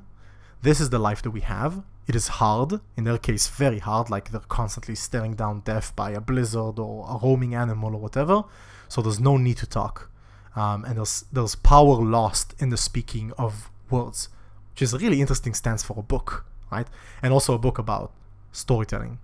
this 0.61 0.81
is 0.81 0.89
the 0.89 0.99
life 0.99 1.21
that 1.21 1.31
we 1.31 1.41
have. 1.41 1.83
It 2.09 2.15
is 2.15 2.27
hard, 2.27 2.81
in 2.97 3.03
their 3.03 3.19
case, 3.19 3.47
very 3.47 3.77
hard, 3.77 4.09
like 4.09 4.31
they're 4.31 4.41
constantly 4.49 4.95
staring 4.95 5.35
down 5.35 5.59
death 5.59 5.95
by 5.95 6.09
a 6.09 6.19
blizzard 6.19 6.79
or 6.79 7.05
a 7.07 7.19
roaming 7.23 7.53
animal 7.53 7.93
or 7.93 8.01
whatever. 8.01 8.45
So 8.87 9.03
there's 9.03 9.19
no 9.19 9.37
need 9.37 9.57
to 9.57 9.67
talk. 9.67 10.09
Um, 10.55 10.85
and 10.85 10.97
there's, 10.97 11.25
there's 11.31 11.53
power 11.53 12.03
lost 12.03 12.55
in 12.57 12.69
the 12.69 12.77
speaking 12.77 13.31
of 13.37 13.69
words, 13.91 14.29
which 14.71 14.81
is 14.81 14.91
a 14.91 14.97
really 14.97 15.21
interesting 15.21 15.53
stance 15.53 15.83
for 15.83 15.99
a 15.99 16.01
book, 16.01 16.45
right? 16.71 16.87
And 17.21 17.31
also 17.31 17.53
a 17.53 17.59
book 17.59 17.77
about 17.77 18.11
storytelling. 18.51 19.19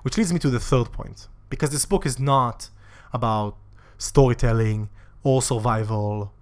Which 0.00 0.16
leads 0.16 0.32
me 0.32 0.38
to 0.38 0.48
the 0.48 0.58
third 0.58 0.90
point, 0.90 1.28
because 1.50 1.68
this 1.68 1.84
book 1.84 2.06
is 2.06 2.18
not 2.18 2.70
about 3.12 3.58
storytelling 3.98 4.88
or 5.22 5.42
survival 5.42 6.32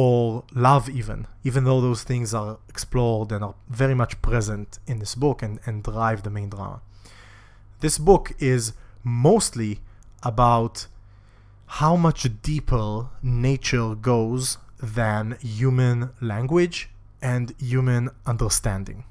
or 0.00 0.44
love 0.54 0.88
even 0.88 1.26
even 1.42 1.64
though 1.64 1.80
those 1.80 2.04
things 2.04 2.32
are 2.32 2.58
explored 2.68 3.32
and 3.32 3.42
are 3.42 3.56
very 3.68 3.96
much 3.96 4.22
present 4.22 4.78
in 4.86 5.00
this 5.00 5.16
book 5.16 5.42
and, 5.42 5.58
and 5.66 5.82
drive 5.82 6.22
the 6.22 6.30
main 6.30 6.48
drama. 6.48 6.80
This 7.80 7.98
book 7.98 8.32
is 8.38 8.74
mostly 9.02 9.80
about 10.22 10.86
how 11.80 11.96
much 11.96 12.28
deeper 12.42 13.08
nature 13.24 13.96
goes 13.96 14.58
than 14.80 15.36
human 15.40 16.10
language 16.20 16.90
and 17.20 17.52
human 17.58 18.10
understanding. 18.24 19.02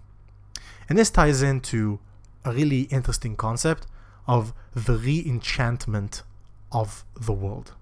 And 0.87 0.97
this 0.97 1.09
ties 1.09 1.41
into 1.41 1.99
a 2.45 2.53
really 2.53 2.83
interesting 2.83 3.35
concept 3.35 3.87
of 4.25 4.53
the 4.73 4.95
re-enchantment 4.95 6.23
of 6.71 7.03
the 7.19 7.33
world 7.33 7.73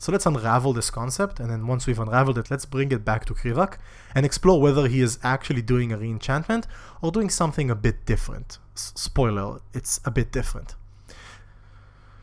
so 0.00 0.10
let's 0.10 0.24
unravel 0.24 0.72
this 0.72 0.90
concept, 0.90 1.38
and 1.40 1.50
then 1.50 1.66
once 1.66 1.86
we've 1.86 1.98
unraveled 1.98 2.38
it, 2.38 2.50
let's 2.50 2.64
bring 2.64 2.90
it 2.90 3.04
back 3.04 3.26
to 3.26 3.34
Krivak 3.34 3.76
and 4.14 4.24
explore 4.24 4.58
whether 4.58 4.88
he 4.88 5.02
is 5.02 5.18
actually 5.22 5.60
doing 5.60 5.92
a 5.92 5.98
reenchantment 5.98 6.64
or 7.02 7.12
doing 7.12 7.28
something 7.28 7.70
a 7.70 7.74
bit 7.74 8.06
different. 8.06 8.56
S- 8.74 8.94
spoiler, 8.96 9.60
it's 9.74 10.00
a 10.06 10.10
bit 10.10 10.32
different. 10.32 10.74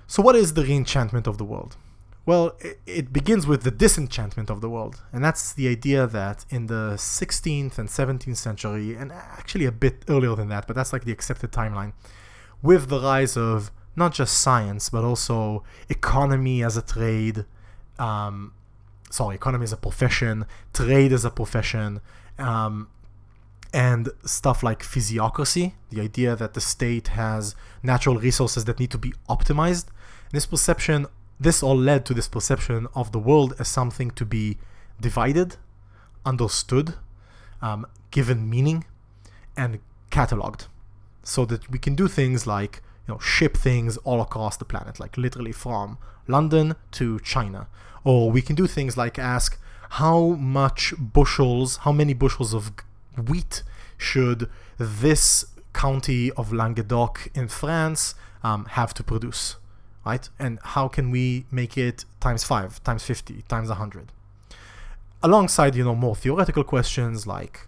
So, 0.08 0.24
what 0.24 0.36
is 0.36 0.56
the 0.56 0.64
reenchantment 0.64 1.28
of 1.28 1.38
the 1.38 1.46
world? 1.46 1.78
Well, 2.26 2.58
it, 2.60 2.80
it 2.88 3.14
begins 3.14 3.46
with 3.46 3.62
the 3.62 3.70
disenchantment 3.70 4.50
of 4.50 4.60
the 4.60 4.72
world, 4.72 5.04
and 5.14 5.24
that's 5.24 5.54
the 5.54 5.68
idea 5.68 6.08
that 6.08 6.46
in 6.50 6.66
the 6.66 6.94
16th 6.96 7.78
and 7.78 7.90
17th 7.90 8.38
century, 8.38 8.96
and 8.96 9.12
actually 9.12 9.66
a 9.66 9.72
bit 9.72 10.04
earlier 10.10 10.34
than 10.34 10.50
that, 10.50 10.66
but 10.66 10.76
that's 10.76 10.94
like 10.94 11.06
the 11.06 11.12
accepted 11.12 11.52
timeline, 11.52 11.94
with 12.64 12.90
the 12.90 13.00
rise 13.00 13.38
of 13.38 13.70
not 13.96 14.16
just 14.16 14.40
science, 14.40 14.90
but 14.90 15.04
also 15.04 15.64
economy 15.90 16.64
as 16.64 16.76
a 16.76 16.82
trade, 16.82 17.46
um, 18.00 18.54
sorry, 19.10 19.36
economy 19.36 19.64
is 19.64 19.74
a 19.74 19.78
profession, 19.78 20.46
trade 20.74 21.12
is 21.12 21.26
a 21.26 21.30
profession, 21.30 22.02
um, 22.38 22.88
and 23.74 24.10
stuff 24.26 24.64
like 24.64 24.82
physiocracy, 24.82 25.74
the 25.90 26.02
idea 26.02 26.36
that 26.36 26.54
the 26.54 26.62
state 26.62 27.10
has 27.10 27.56
natural 27.84 28.18
resources 28.18 28.66
that 28.66 28.80
need 28.80 28.92
to 28.92 28.98
be 28.98 29.14
optimized. 29.30 29.86
This 30.32 30.46
perception, 30.46 31.08
this 31.40 31.62
all 31.62 31.76
led 31.78 32.06
to 32.06 32.14
this 32.14 32.28
perception 32.28 32.88
of 32.96 33.12
the 33.12 33.20
world 33.20 33.54
as 33.60 33.68
something 33.68 34.12
to 34.12 34.26
be 34.26 34.58
divided, 35.00 35.58
understood, 36.26 36.96
um, 37.62 37.86
given 38.12 38.50
meaning, 38.50 38.86
and 39.56 39.80
cataloged, 40.12 40.68
so 41.24 41.46
that 41.46 41.70
we 41.70 41.80
can 41.80 41.96
do 41.96 42.08
things 42.08 42.48
like 42.48 42.82
you 43.08 43.14
know 43.14 43.20
ship 43.20 43.56
things 43.56 43.98
all 43.98 44.22
across 44.22 44.58
the 44.58 44.66
planet, 44.66 45.00
like 45.00 45.18
literally 45.18 45.52
from 45.52 45.98
London 46.28 46.76
to 46.92 47.20
China. 47.20 47.68
Or 48.04 48.32
we 48.32 48.42
can 48.42 48.56
do 48.56 48.68
things 48.68 48.98
like 48.98 49.18
ask 49.20 49.60
how 49.92 50.30
much 50.30 50.94
bushels, 50.98 51.78
how 51.78 51.92
many 51.92 52.14
bushels 52.14 52.54
of 52.54 52.72
wheat 53.28 53.64
should 53.98 54.50
this 54.78 55.46
county 55.74 56.32
of 56.32 56.52
Languedoc 56.52 57.30
in 57.34 57.48
France 57.48 58.16
um, 58.44 58.66
have 58.66 58.94
to 58.96 59.04
produce, 59.04 59.56
right? 60.06 60.28
And 60.38 60.60
how 60.64 60.88
can 60.88 61.12
we 61.12 61.46
make 61.52 61.78
it 61.78 62.06
times 62.20 62.44
five, 62.44 62.84
times 62.84 63.04
50, 63.04 63.44
times 63.48 63.70
100? 63.70 64.12
Alongside, 65.24 65.76
you 65.76 65.84
know, 65.84 65.96
more 65.96 66.16
theoretical 66.16 66.64
questions 66.64 67.26
like 67.26 67.68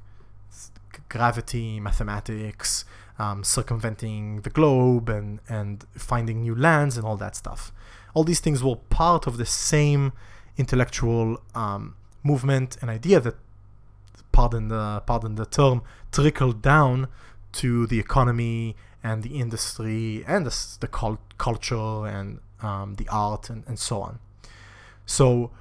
gravity, 1.08 1.80
mathematics, 1.80 2.86
um, 3.20 3.44
circumventing 3.44 4.42
the 4.42 4.50
globe 4.50 5.10
and, 5.10 5.40
and 5.48 5.86
finding 5.94 6.42
new 6.42 6.56
lands 6.56 6.98
and 6.98 7.06
all 7.06 7.18
that 7.18 7.36
stuff 7.36 7.72
all 8.14 8.24
these 8.24 8.40
things 8.40 8.64
were 8.64 8.76
part 8.76 9.28
of 9.28 9.38
the 9.38 9.46
same 9.46 10.14
intellectual 10.58 11.42
um, 11.56 11.96
movement 12.24 12.78
and 12.82 12.90
idea 12.90 13.20
that, 13.20 13.36
pardon 14.32 14.68
the 14.68 15.02
pardon 15.06 15.36
the 15.36 15.46
term, 15.46 15.82
trickled 16.12 16.62
down 16.62 17.08
to 17.52 17.88
the 17.88 18.00
economy 18.00 18.76
and 19.04 19.24
the 19.24 19.40
industry 19.40 20.24
and 20.28 20.46
the, 20.46 20.78
the 20.82 20.88
cult- 20.88 21.38
culture 21.38 22.06
and 22.06 22.40
um, 22.62 22.96
the 22.96 23.08
art 23.10 23.50
and, 23.50 23.64
and 23.68 23.80
so 23.80 24.02
on. 24.02 24.20
So, 25.06 25.52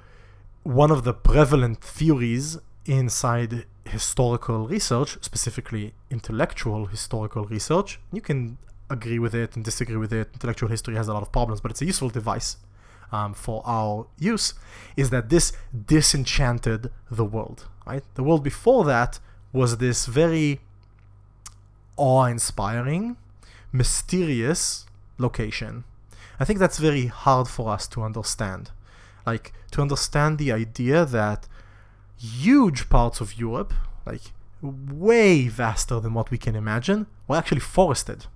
one 0.63 0.91
of 0.91 1.03
the 1.03 1.13
prevalent 1.13 1.81
theories 1.81 2.57
inside 2.85 3.65
historical 3.89 4.67
research, 4.67 5.17
specifically 5.21 5.93
intellectual 6.09 6.87
historical 6.87 7.45
research, 7.45 7.99
you 8.11 8.21
can 8.21 8.57
agree 8.89 9.19
with 9.19 9.35
it 9.35 9.55
and 9.55 9.63
disagree 9.63 9.97
with 9.97 10.13
it. 10.13 10.29
Intellectual 10.33 10.69
history 10.69 10.95
has 10.95 11.07
a 11.07 11.13
lot 11.13 11.21
of 11.21 11.31
problems, 11.31 11.61
but 11.61 11.71
it's 11.71 11.81
a 11.81 11.85
useful 11.85 12.09
device 12.09 12.57
um, 13.11 13.33
for 13.33 13.61
our 13.65 14.07
use. 14.17 14.53
Is 14.95 15.09
that 15.09 15.29
this 15.29 15.51
disenchanted 15.85 16.91
the 17.09 17.25
world? 17.25 17.67
Right, 17.85 18.03
the 18.15 18.23
world 18.23 18.43
before 18.43 18.83
that 18.85 19.19
was 19.51 19.77
this 19.77 20.05
very 20.05 20.61
awe-inspiring, 21.97 23.17
mysterious 23.71 24.85
location. 25.17 25.83
I 26.39 26.45
think 26.45 26.59
that's 26.59 26.77
very 26.77 27.07
hard 27.07 27.47
for 27.47 27.69
us 27.69 27.87
to 27.89 28.03
understand. 28.03 28.71
Like 29.25 29.53
to 29.71 29.81
understand 29.81 30.37
the 30.37 30.51
idea 30.51 31.05
that 31.05 31.47
huge 32.19 32.89
parts 32.89 33.21
of 33.21 33.37
Europe, 33.37 33.73
like 34.05 34.33
way 34.61 35.47
vaster 35.47 35.99
than 35.99 36.13
what 36.13 36.31
we 36.31 36.37
can 36.37 36.55
imagine, 36.55 37.07
were 37.27 37.37
actually 37.37 37.61
forested 37.61 38.27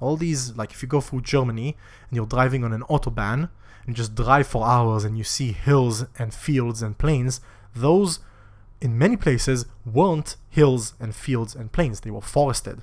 all 0.00 0.16
these, 0.16 0.56
like 0.56 0.72
if 0.72 0.82
you 0.82 0.88
go 0.88 1.00
through 1.00 1.22
Germany 1.22 1.76
and 2.08 2.16
you're 2.16 2.26
driving 2.26 2.64
on 2.64 2.72
an 2.72 2.82
autobahn 2.82 3.50
and 3.86 3.96
just 3.96 4.14
drive 4.14 4.46
for 4.46 4.66
hours 4.66 5.04
and 5.04 5.16
you 5.18 5.24
see 5.24 5.52
hills 5.52 6.04
and 6.18 6.32
fields 6.32 6.82
and 6.82 6.98
plains, 6.98 7.40
those 7.74 8.20
in 8.80 8.96
many 8.96 9.16
places 9.16 9.66
weren't 9.84 10.36
hills 10.50 10.94
and 11.00 11.14
fields 11.14 11.54
and 11.54 11.72
plains. 11.72 12.00
They 12.00 12.10
were 12.10 12.20
forested. 12.20 12.82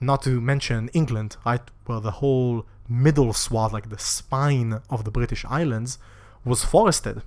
not 0.00 0.22
to 0.22 0.40
mention 0.40 0.88
England, 0.88 1.36
right, 1.46 1.60
where 1.86 2.00
the 2.00 2.18
whole 2.22 2.66
middle 2.88 3.32
swath, 3.32 3.72
like 3.72 3.88
the 3.88 3.98
spine 3.98 4.80
of 4.90 5.04
the 5.04 5.12
British 5.12 5.44
Islands, 5.44 5.96
was 6.44 6.64
forested. 6.64 7.22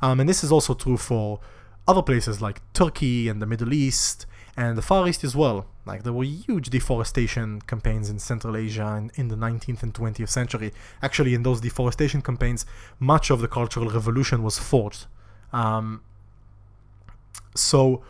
Um, 0.00 0.20
and 0.20 0.28
this 0.28 0.42
is 0.42 0.50
also 0.50 0.72
true 0.72 0.96
for 0.96 1.40
other 1.86 2.02
places 2.02 2.40
like 2.40 2.60
Turkey 2.72 3.28
and 3.28 3.40
the 3.42 3.46
Middle 3.46 3.72
East 3.72 4.26
and 4.56 4.78
the 4.78 4.82
Far 4.82 5.06
East 5.08 5.24
as 5.24 5.34
well. 5.36 5.66
Like 5.84 6.02
there 6.02 6.12
were 6.12 6.24
huge 6.24 6.70
deforestation 6.70 7.60
campaigns 7.62 8.08
in 8.08 8.18
Central 8.18 8.56
Asia 8.56 8.94
in, 8.96 9.10
in 9.16 9.28
the 9.28 9.36
19th 9.36 9.82
and 9.82 9.92
20th 9.92 10.28
century. 10.28 10.72
Actually, 11.02 11.34
in 11.34 11.42
those 11.42 11.60
deforestation 11.60 12.22
campaigns, 12.22 12.64
much 12.98 13.30
of 13.30 13.40
the 13.40 13.48
Cultural 13.48 13.90
Revolution 13.90 14.42
was 14.42 14.58
fought. 14.58 15.06
Um, 15.52 16.02
so 17.54 18.02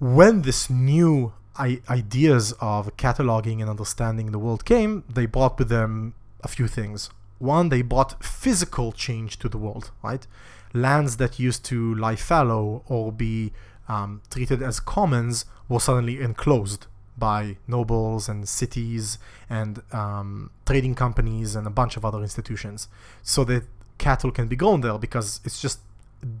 when 0.00 0.42
this 0.42 0.68
new 0.68 1.32
I- 1.56 1.82
ideas 1.88 2.52
of 2.60 2.96
cataloging 2.96 3.60
and 3.60 3.70
understanding 3.70 4.32
the 4.32 4.38
world 4.38 4.64
came, 4.64 5.04
they 5.08 5.26
brought 5.26 5.58
with 5.58 5.68
them 5.68 6.14
a 6.42 6.48
few 6.48 6.66
things. 6.66 7.10
One, 7.38 7.68
they 7.68 7.82
brought 7.82 8.22
physical 8.24 8.92
change 8.92 9.38
to 9.40 9.48
the 9.48 9.58
world, 9.58 9.90
right? 10.02 10.26
Lands 10.72 11.16
that 11.18 11.38
used 11.38 11.64
to 11.66 11.94
lie 11.94 12.16
fallow 12.16 12.82
or 12.86 13.12
be 13.12 13.52
um, 13.88 14.22
treated 14.30 14.62
as 14.62 14.80
commons 14.80 15.44
were 15.68 15.80
suddenly 15.80 16.20
enclosed 16.20 16.86
by 17.16 17.56
nobles 17.66 18.28
and 18.28 18.48
cities 18.48 19.18
and 19.50 19.82
um, 19.92 20.50
trading 20.64 20.94
companies 20.94 21.54
and 21.54 21.66
a 21.66 21.70
bunch 21.70 21.96
of 21.96 22.04
other 22.04 22.22
institutions 22.22 22.88
so 23.22 23.44
that 23.44 23.64
cattle 23.98 24.30
can 24.30 24.48
be 24.48 24.56
grown 24.56 24.80
there 24.80 24.98
because 24.98 25.40
it's 25.44 25.60
just 25.60 25.80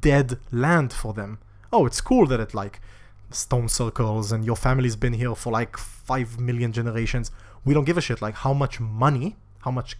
dead 0.00 0.38
land 0.50 0.92
for 0.92 1.12
them. 1.12 1.38
Oh, 1.72 1.86
it's 1.86 2.00
cool 2.00 2.26
that 2.26 2.40
it 2.40 2.54
like 2.54 2.80
stone 3.30 3.68
circles 3.68 4.32
and 4.32 4.44
your 4.44 4.56
family's 4.56 4.96
been 4.96 5.14
here 5.14 5.34
for 5.34 5.52
like 5.52 5.76
5 5.76 6.40
million 6.40 6.72
generations. 6.72 7.30
We 7.64 7.74
don't 7.74 7.84
give 7.84 7.98
a 7.98 8.00
shit 8.00 8.22
like 8.22 8.36
how 8.36 8.52
much 8.52 8.80
money, 8.80 9.36
how 9.60 9.70
much 9.70 9.96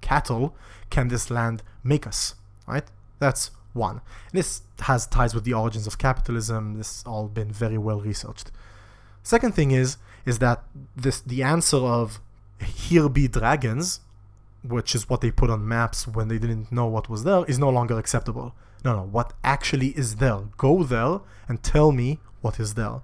cattle 0.00 0.54
can 0.90 1.08
this 1.08 1.30
land 1.30 1.62
make 1.82 2.06
us, 2.06 2.34
right? 2.66 2.84
That's 3.18 3.50
one. 3.76 4.00
And 4.30 4.38
this 4.38 4.62
has 4.80 5.06
ties 5.06 5.34
with 5.34 5.44
the 5.44 5.54
origins 5.54 5.86
of 5.86 5.98
capitalism. 5.98 6.76
This 6.78 7.04
all 7.06 7.28
been 7.28 7.52
very 7.52 7.78
well 7.78 8.00
researched. 8.00 8.50
Second 9.22 9.54
thing 9.54 9.70
is 9.70 9.98
is 10.24 10.38
that 10.40 10.64
this 10.96 11.20
the 11.20 11.42
answer 11.42 11.76
of 11.76 12.20
here 12.64 13.08
be 13.08 13.28
dragons, 13.28 14.00
which 14.62 14.94
is 14.94 15.08
what 15.08 15.20
they 15.20 15.30
put 15.30 15.50
on 15.50 15.66
maps 15.66 16.08
when 16.08 16.28
they 16.28 16.38
didn't 16.38 16.72
know 16.72 16.86
what 16.86 17.08
was 17.08 17.24
there, 17.24 17.44
is 17.44 17.58
no 17.58 17.70
longer 17.70 17.98
acceptable. 17.98 18.54
No, 18.84 18.96
no, 18.96 19.02
what 19.02 19.32
actually 19.44 19.88
is 19.88 20.16
there? 20.16 20.40
Go 20.56 20.82
there 20.82 21.20
and 21.48 21.62
tell 21.62 21.92
me 21.92 22.18
what 22.40 22.58
is 22.60 22.74
there. 22.74 23.02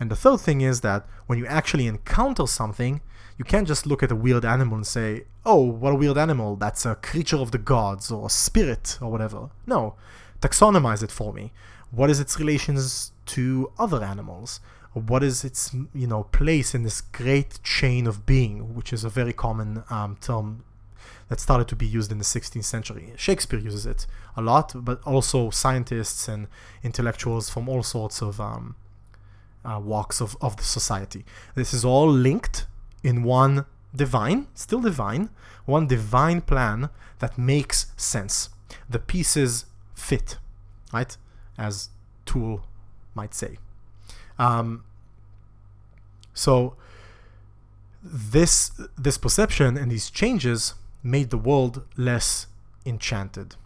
And 0.00 0.10
the 0.10 0.16
third 0.16 0.40
thing 0.40 0.60
is 0.60 0.80
that 0.82 1.06
when 1.26 1.38
you 1.38 1.46
actually 1.46 1.86
encounter 1.86 2.46
something, 2.46 3.00
you 3.38 3.44
can't 3.44 3.68
just 3.68 3.86
look 3.86 4.02
at 4.02 4.10
a 4.10 4.16
weird 4.16 4.44
animal 4.44 4.76
and 4.76 4.86
say, 4.86 5.24
oh, 5.46 5.62
what 5.62 5.92
a 5.92 5.96
weird 5.96 6.18
animal, 6.18 6.56
that's 6.56 6.84
a 6.84 6.96
creature 6.96 7.36
of 7.36 7.52
the 7.52 7.58
gods 7.58 8.10
or 8.10 8.26
a 8.26 8.30
spirit 8.30 8.98
or 9.00 9.10
whatever. 9.10 9.48
No, 9.64 9.94
taxonomize 10.40 11.02
it 11.04 11.12
for 11.12 11.32
me. 11.32 11.52
What 11.92 12.10
is 12.10 12.18
its 12.20 12.38
relations 12.38 13.12
to 13.26 13.72
other 13.78 14.02
animals? 14.02 14.60
What 14.92 15.22
is 15.22 15.44
its 15.44 15.72
you 15.94 16.08
know 16.08 16.24
place 16.24 16.74
in 16.74 16.82
this 16.82 17.00
great 17.00 17.62
chain 17.62 18.08
of 18.08 18.26
being, 18.26 18.74
which 18.74 18.92
is 18.92 19.04
a 19.04 19.08
very 19.08 19.32
common 19.32 19.84
um, 19.88 20.16
term 20.20 20.64
that 21.28 21.38
started 21.38 21.68
to 21.68 21.76
be 21.76 21.86
used 21.86 22.10
in 22.10 22.18
the 22.18 22.24
16th 22.24 22.64
century. 22.64 23.12
Shakespeare 23.16 23.60
uses 23.60 23.86
it 23.86 24.06
a 24.36 24.42
lot, 24.42 24.72
but 24.74 25.00
also 25.04 25.50
scientists 25.50 26.26
and 26.26 26.48
intellectuals 26.82 27.50
from 27.50 27.68
all 27.68 27.82
sorts 27.82 28.22
of 28.22 28.40
um, 28.40 28.76
uh, 29.64 29.78
walks 29.78 30.20
of, 30.20 30.36
of 30.40 30.56
the 30.56 30.62
society. 30.62 31.24
This 31.54 31.74
is 31.74 31.84
all 31.84 32.10
linked 32.10 32.66
in 33.02 33.22
one 33.22 33.64
divine, 33.94 34.46
still 34.54 34.80
divine, 34.80 35.30
one 35.64 35.86
divine 35.86 36.40
plan 36.40 36.90
that 37.18 37.38
makes 37.38 37.92
sense. 37.96 38.50
The 38.88 38.98
pieces 38.98 39.66
fit, 39.94 40.38
right? 40.92 41.16
As 41.56 41.90
Tool 42.26 42.64
might 43.14 43.34
say. 43.34 43.58
Um, 44.38 44.84
so 46.34 46.76
this 48.02 48.70
this 48.96 49.18
perception 49.18 49.76
and 49.76 49.90
these 49.90 50.10
changes 50.10 50.74
made 51.02 51.30
the 51.30 51.38
world 51.38 51.82
less 51.96 52.46
enchanted. 52.86 53.56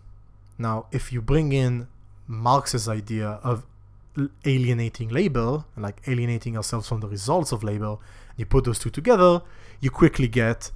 Now, 0.59 0.87
if 0.91 1.13
you 1.13 1.21
bring 1.21 1.53
in 1.53 1.89
Marx's 2.27 2.89
idea 2.89 3.41
of 3.43 3.67
alienating 4.45 5.09
labor, 5.09 5.65
like 5.77 6.03
alienating 6.07 6.57
ourselves 6.57 6.89
from 6.89 7.01
the 7.01 7.09
results 7.09 7.53
of 7.53 7.63
labor, 7.63 7.97
you 8.37 8.47
put 8.47 8.65
those 8.65 8.79
two 8.79 8.91
together, 8.91 9.43
you 9.81 9.91
quickly 9.91 10.29
get 10.29 10.71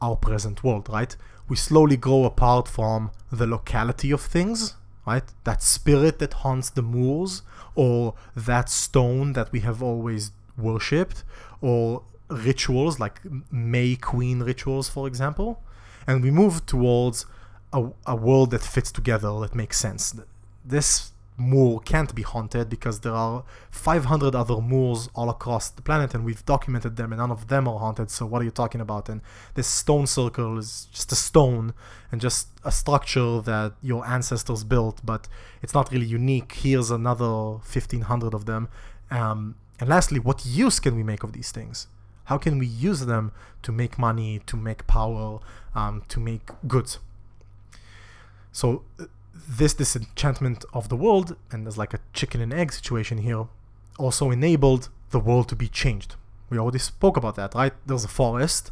our 0.00 0.16
present 0.16 0.62
world, 0.62 0.88
right? 0.88 1.16
We 1.48 1.56
slowly 1.56 1.96
grow 1.96 2.24
apart 2.24 2.68
from 2.68 3.10
the 3.32 3.46
locality 3.46 4.10
of 4.10 4.20
things, 4.20 4.74
right? 5.06 5.24
That 5.44 5.62
spirit 5.62 6.18
that 6.18 6.34
haunts 6.34 6.70
the 6.70 6.82
moors, 6.82 7.42
or 7.74 8.14
that 8.36 8.68
stone 8.68 9.32
that 9.32 9.50
we 9.52 9.60
have 9.60 9.82
always 9.82 10.32
worshipped, 10.56 11.24
or 11.60 12.02
rituals 12.28 13.00
like 13.00 13.20
May 13.50 13.96
Queen 13.96 14.40
rituals, 14.40 14.88
for 14.88 15.06
example. 15.06 15.62
And 16.06 16.22
we 16.22 16.30
move 16.30 16.66
towards 16.66 17.26
a, 17.72 17.88
a 18.06 18.16
world 18.16 18.50
that 18.50 18.62
fits 18.62 18.92
together, 18.92 19.40
that 19.40 19.54
makes 19.54 19.78
sense. 19.78 20.14
This 20.64 21.12
moor 21.38 21.80
can't 21.80 22.14
be 22.14 22.22
haunted 22.22 22.68
because 22.68 23.00
there 23.00 23.14
are 23.14 23.44
500 23.70 24.34
other 24.34 24.60
moors 24.60 25.08
all 25.14 25.30
across 25.30 25.70
the 25.70 25.80
planet 25.80 26.12
and 26.12 26.24
we've 26.24 26.44
documented 26.44 26.96
them 26.96 27.12
and 27.12 27.20
none 27.20 27.30
of 27.30 27.46
them 27.46 27.68
are 27.68 27.78
haunted. 27.78 28.10
So 28.10 28.26
what 28.26 28.42
are 28.42 28.44
you 28.44 28.50
talking 28.50 28.80
about? 28.80 29.08
And 29.08 29.20
this 29.54 29.68
stone 29.68 30.06
circle 30.06 30.58
is 30.58 30.88
just 30.92 31.12
a 31.12 31.16
stone 31.16 31.74
and 32.10 32.20
just 32.20 32.48
a 32.64 32.72
structure 32.72 33.40
that 33.40 33.74
your 33.80 34.04
ancestors 34.06 34.64
built 34.64 35.00
but 35.04 35.28
it's 35.62 35.74
not 35.74 35.92
really 35.92 36.06
unique. 36.06 36.52
Here's 36.52 36.90
another 36.90 37.26
1500 37.26 38.34
of 38.34 38.46
them. 38.46 38.68
Um, 39.10 39.54
and 39.78 39.88
lastly 39.88 40.18
what 40.18 40.44
use 40.44 40.80
can 40.80 40.96
we 40.96 41.04
make 41.04 41.22
of 41.22 41.32
these 41.32 41.52
things? 41.52 41.86
How 42.24 42.36
can 42.36 42.58
we 42.58 42.66
use 42.66 43.06
them 43.06 43.32
to 43.62 43.72
make 43.72 43.98
money 43.98 44.40
to 44.46 44.56
make 44.56 44.86
power 44.86 45.38
um, 45.74 46.02
to 46.08 46.20
make 46.20 46.50
goods? 46.66 46.98
So 48.52 48.82
this 49.48 49.74
disenchantment 49.74 50.64
of 50.72 50.88
the 50.88 50.96
world, 50.96 51.36
and 51.50 51.64
there's 51.64 51.78
like 51.78 51.94
a 51.94 52.00
chicken 52.12 52.40
and 52.40 52.52
egg 52.52 52.72
situation 52.72 53.18
here, 53.18 53.46
also 53.98 54.30
enabled 54.30 54.88
the 55.10 55.20
world 55.20 55.48
to 55.48 55.56
be 55.56 55.68
changed. 55.68 56.16
We 56.50 56.58
already 56.58 56.78
spoke 56.78 57.16
about 57.16 57.36
that, 57.36 57.54
right? 57.54 57.72
There's 57.86 58.04
a 58.04 58.08
forest, 58.08 58.70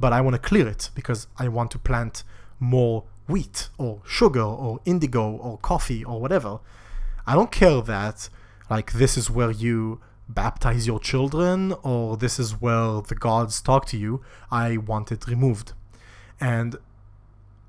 but 0.00 0.12
I 0.12 0.20
want 0.20 0.34
to 0.34 0.40
clear 0.40 0.66
it 0.66 0.90
because 0.94 1.26
I 1.38 1.48
want 1.48 1.70
to 1.72 1.78
plant 1.78 2.22
more 2.58 3.04
wheat 3.26 3.68
or 3.76 4.00
sugar 4.06 4.42
or 4.42 4.80
indigo 4.84 5.30
or 5.30 5.58
coffee 5.58 6.04
or 6.04 6.20
whatever. 6.20 6.60
I 7.26 7.34
don't 7.34 7.52
care 7.52 7.82
that, 7.82 8.28
like, 8.70 8.92
this 8.92 9.18
is 9.18 9.30
where 9.30 9.50
you 9.50 10.00
baptize 10.28 10.86
your 10.86 11.00
children 11.00 11.74
or 11.82 12.16
this 12.16 12.38
is 12.38 12.60
where 12.60 13.02
the 13.02 13.14
gods 13.14 13.60
talk 13.60 13.86
to 13.86 13.98
you. 13.98 14.22
I 14.50 14.78
want 14.78 15.12
it 15.12 15.26
removed. 15.26 15.72
And 16.40 16.76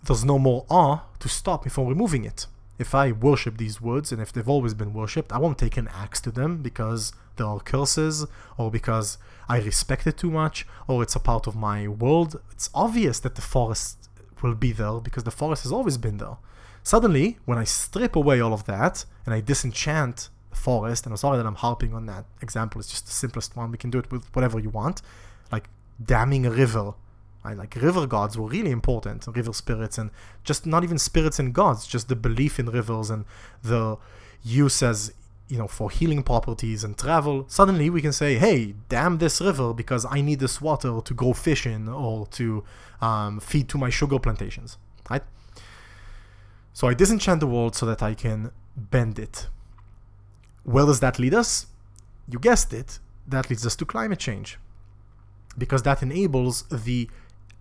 there's 0.09 0.25
no 0.25 0.39
more 0.39 0.65
awe 0.69 1.01
to 1.19 1.29
stop 1.29 1.65
me 1.65 1.69
from 1.69 1.85
removing 1.85 2.25
it. 2.25 2.47
If 2.79 2.95
I 2.95 3.11
worship 3.11 3.57
these 3.57 3.79
woods 3.79 4.11
and 4.11 4.19
if 4.19 4.33
they've 4.33 4.49
always 4.49 4.73
been 4.73 4.91
worshipped, 4.91 5.31
I 5.31 5.37
won't 5.37 5.59
take 5.59 5.77
an 5.77 5.87
axe 5.89 6.19
to 6.21 6.31
them 6.31 6.63
because 6.63 7.13
there 7.35 7.45
are 7.45 7.59
curses 7.59 8.25
or 8.57 8.71
because 8.71 9.19
I 9.47 9.59
respect 9.59 10.07
it 10.07 10.17
too 10.17 10.31
much 10.31 10.65
or 10.87 11.03
it's 11.03 11.15
a 11.15 11.19
part 11.19 11.45
of 11.45 11.55
my 11.55 11.87
world. 11.87 12.41
It's 12.49 12.71
obvious 12.73 13.19
that 13.19 13.35
the 13.35 13.43
forest 13.43 14.09
will 14.41 14.55
be 14.55 14.71
there 14.71 14.99
because 14.99 15.25
the 15.25 15.31
forest 15.31 15.61
has 15.61 15.71
always 15.71 15.99
been 15.99 16.17
there. 16.17 16.37
Suddenly, 16.81 17.37
when 17.45 17.59
I 17.59 17.65
strip 17.65 18.15
away 18.15 18.39
all 18.39 18.53
of 18.53 18.65
that 18.65 19.05
and 19.27 19.35
I 19.35 19.41
disenchant 19.41 20.29
the 20.49 20.55
forest, 20.55 21.05
and 21.05 21.13
I'm 21.13 21.17
sorry 21.17 21.37
that 21.37 21.45
I'm 21.45 21.53
harping 21.53 21.93
on 21.93 22.07
that 22.07 22.25
example, 22.41 22.81
it's 22.81 22.89
just 22.89 23.05
the 23.05 23.11
simplest 23.11 23.55
one. 23.55 23.69
We 23.71 23.77
can 23.77 23.91
do 23.91 23.99
it 23.99 24.11
with 24.11 24.25
whatever 24.35 24.57
you 24.59 24.71
want, 24.71 25.03
like 25.51 25.69
damming 26.03 26.47
a 26.47 26.51
river 26.51 26.95
Right? 27.43 27.57
Like 27.57 27.75
river 27.75 28.05
gods 28.05 28.37
were 28.37 28.47
really 28.47 28.71
important, 28.71 29.25
river 29.27 29.53
spirits, 29.53 29.97
and 29.97 30.11
just 30.43 30.65
not 30.65 30.83
even 30.83 30.97
spirits 30.97 31.39
and 31.39 31.53
gods, 31.53 31.87
just 31.87 32.09
the 32.09 32.15
belief 32.15 32.59
in 32.59 32.65
rivers 32.67 33.09
and 33.09 33.25
the 33.63 33.97
use 34.43 34.83
as 34.83 35.13
you 35.47 35.57
know 35.57 35.67
for 35.67 35.89
healing 35.89 36.21
properties 36.21 36.83
and 36.83 36.97
travel. 36.97 37.45
Suddenly 37.47 37.89
we 37.89 38.01
can 38.01 38.11
say, 38.11 38.35
hey, 38.35 38.75
damn 38.89 39.17
this 39.17 39.39
river 39.39 39.73
because 39.73 40.05
I 40.09 40.21
need 40.21 40.39
this 40.39 40.61
water 40.61 40.99
to 41.03 41.13
grow 41.13 41.33
fish 41.33 41.65
in 41.65 41.87
or 41.87 42.27
to 42.27 42.63
um, 43.01 43.39
feed 43.39 43.69
to 43.69 43.77
my 43.77 43.89
sugar 43.89 44.19
plantations. 44.19 44.77
Right? 45.09 45.23
So 46.73 46.87
I 46.87 46.93
disenchant 46.93 47.39
the 47.39 47.47
world 47.47 47.75
so 47.75 47.85
that 47.85 48.03
I 48.03 48.13
can 48.13 48.51
bend 48.75 49.17
it. 49.17 49.47
Where 50.63 50.85
does 50.85 50.99
that 50.99 51.19
lead 51.19 51.33
us? 51.33 51.67
You 52.27 52.37
guessed 52.37 52.73
it. 52.73 52.99
That 53.27 53.49
leads 53.49 53.65
us 53.65 53.75
to 53.77 53.85
climate 53.85 54.19
change 54.19 54.57
because 55.57 55.83
that 55.83 56.01
enables 56.01 56.63
the 56.63 57.09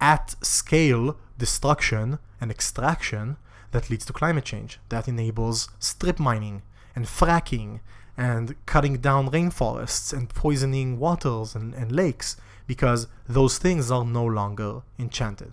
at 0.01 0.35
scale 0.45 1.17
destruction 1.39 2.19
and 2.41 2.51
extraction 2.51 3.37
that 3.73 3.91
leads 3.91 4.05
to 4.07 4.13
climate 4.13 4.45
change. 4.45 4.79
That 4.89 5.09
enables 5.09 5.69
strip 5.79 6.19
mining 6.19 6.63
and 6.95 7.07
fracking 7.07 7.81
and 8.17 8.55
cutting 8.67 8.99
down 8.99 9.31
rainforests 9.31 10.13
and 10.13 10.29
poisoning 10.29 10.99
waters 10.99 11.55
and, 11.55 11.75
and 11.75 11.93
lakes 11.93 12.37
because 12.67 13.07
those 13.29 13.59
things 13.59 13.91
are 13.91 14.05
no 14.05 14.25
longer 14.25 14.83
enchanted. 14.99 15.53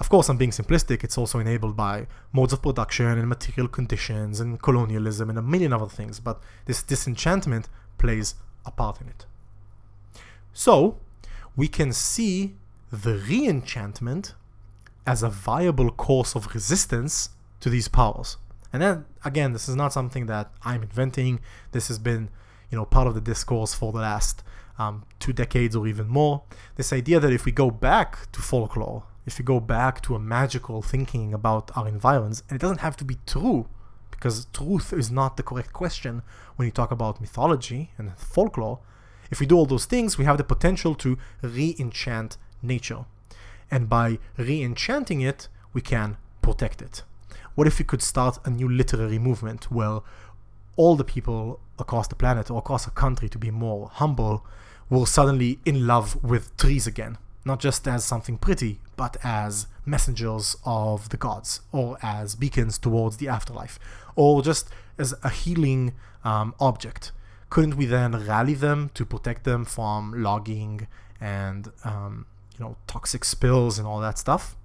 Of 0.00 0.08
course, 0.08 0.28
I'm 0.28 0.36
being 0.36 0.52
simplistic, 0.52 1.02
it's 1.02 1.18
also 1.18 1.40
enabled 1.40 1.76
by 1.76 2.06
modes 2.32 2.52
of 2.52 2.62
production 2.62 3.06
and 3.06 3.28
material 3.28 3.68
conditions 3.68 4.38
and 4.38 4.62
colonialism 4.62 5.28
and 5.28 5.38
a 5.38 5.42
million 5.42 5.72
other 5.72 5.88
things, 5.88 6.20
but 6.20 6.40
this 6.66 6.82
disenchantment 6.82 7.68
plays 7.98 8.36
a 8.64 8.70
part 8.70 9.00
in 9.00 9.08
it. 9.08 9.26
So, 10.52 10.98
we 11.56 11.66
can 11.66 11.92
see 11.92 12.54
the 12.90 13.14
re 13.16 13.46
enchantment 13.46 14.34
as 15.06 15.22
a 15.22 15.28
viable 15.28 15.90
course 15.90 16.34
of 16.34 16.54
resistance 16.54 17.30
to 17.60 17.70
these 17.70 17.88
powers. 17.88 18.36
And 18.72 18.82
then 18.82 19.04
again, 19.24 19.52
this 19.52 19.68
is 19.68 19.76
not 19.76 19.92
something 19.92 20.26
that 20.26 20.50
I'm 20.64 20.82
inventing. 20.82 21.40
This 21.72 21.88
has 21.88 21.98
been, 21.98 22.28
you 22.70 22.76
know, 22.76 22.84
part 22.84 23.06
of 23.06 23.14
the 23.14 23.20
discourse 23.20 23.74
for 23.74 23.92
the 23.92 24.00
last 24.00 24.42
um, 24.78 25.04
two 25.18 25.32
decades 25.32 25.74
or 25.74 25.86
even 25.86 26.08
more. 26.08 26.42
This 26.76 26.92
idea 26.92 27.20
that 27.20 27.32
if 27.32 27.44
we 27.44 27.52
go 27.52 27.70
back 27.70 28.30
to 28.32 28.40
folklore, 28.40 29.04
if 29.26 29.38
we 29.38 29.44
go 29.44 29.60
back 29.60 30.00
to 30.02 30.14
a 30.14 30.18
magical 30.18 30.82
thinking 30.82 31.34
about 31.34 31.70
our 31.76 31.88
environs, 31.88 32.42
and 32.48 32.56
it 32.56 32.60
doesn't 32.60 32.80
have 32.80 32.96
to 32.98 33.04
be 33.04 33.18
true, 33.26 33.66
because 34.10 34.46
truth 34.52 34.92
is 34.92 35.10
not 35.10 35.36
the 35.36 35.42
correct 35.42 35.72
question 35.72 36.22
when 36.56 36.66
you 36.66 36.72
talk 36.72 36.90
about 36.90 37.20
mythology 37.20 37.90
and 37.98 38.16
folklore. 38.18 38.80
If 39.30 39.40
we 39.40 39.46
do 39.46 39.56
all 39.56 39.66
those 39.66 39.84
things, 39.84 40.16
we 40.16 40.24
have 40.24 40.38
the 40.38 40.44
potential 40.44 40.94
to 40.96 41.18
re 41.42 41.76
enchant 41.78 42.36
nature. 42.62 43.04
And 43.70 43.88
by 43.88 44.18
re 44.36 44.62
enchanting 44.62 45.20
it, 45.20 45.48
we 45.72 45.80
can 45.80 46.16
protect 46.42 46.80
it. 46.82 47.02
What 47.54 47.66
if 47.66 47.78
we 47.78 47.84
could 47.84 48.02
start 48.02 48.38
a 48.44 48.50
new 48.50 48.68
literary 48.68 49.18
movement 49.18 49.70
where 49.70 50.00
all 50.76 50.96
the 50.96 51.04
people 51.04 51.60
across 51.78 52.08
the 52.08 52.14
planet 52.14 52.50
or 52.50 52.58
across 52.58 52.86
a 52.86 52.90
country, 52.90 53.28
to 53.28 53.38
be 53.38 53.50
more 53.50 53.90
humble, 53.92 54.46
were 54.88 55.06
suddenly 55.06 55.58
in 55.64 55.86
love 55.86 56.22
with 56.22 56.56
trees 56.56 56.86
again? 56.86 57.18
Not 57.44 57.60
just 57.60 57.86
as 57.88 58.04
something 58.04 58.38
pretty, 58.38 58.80
but 58.96 59.16
as 59.22 59.66
messengers 59.84 60.56
of 60.64 61.08
the 61.08 61.16
gods, 61.16 61.60
or 61.72 61.98
as 62.02 62.34
beacons 62.34 62.78
towards 62.78 63.16
the 63.16 63.28
afterlife, 63.28 63.78
or 64.16 64.42
just 64.42 64.68
as 64.98 65.14
a 65.22 65.30
healing 65.30 65.94
um, 66.24 66.54
object 66.60 67.12
couldn't 67.50 67.76
we 67.76 67.86
then 67.86 68.12
rally 68.26 68.54
them 68.54 68.90
to 68.94 69.04
protect 69.04 69.44
them 69.44 69.64
from 69.64 70.22
logging 70.22 70.86
and 71.20 71.70
um, 71.84 72.26
you 72.58 72.64
know 72.64 72.76
toxic 72.86 73.24
spills 73.24 73.78
and 73.78 73.86
all 73.86 74.00
that 74.00 74.18
stuff? 74.18 74.56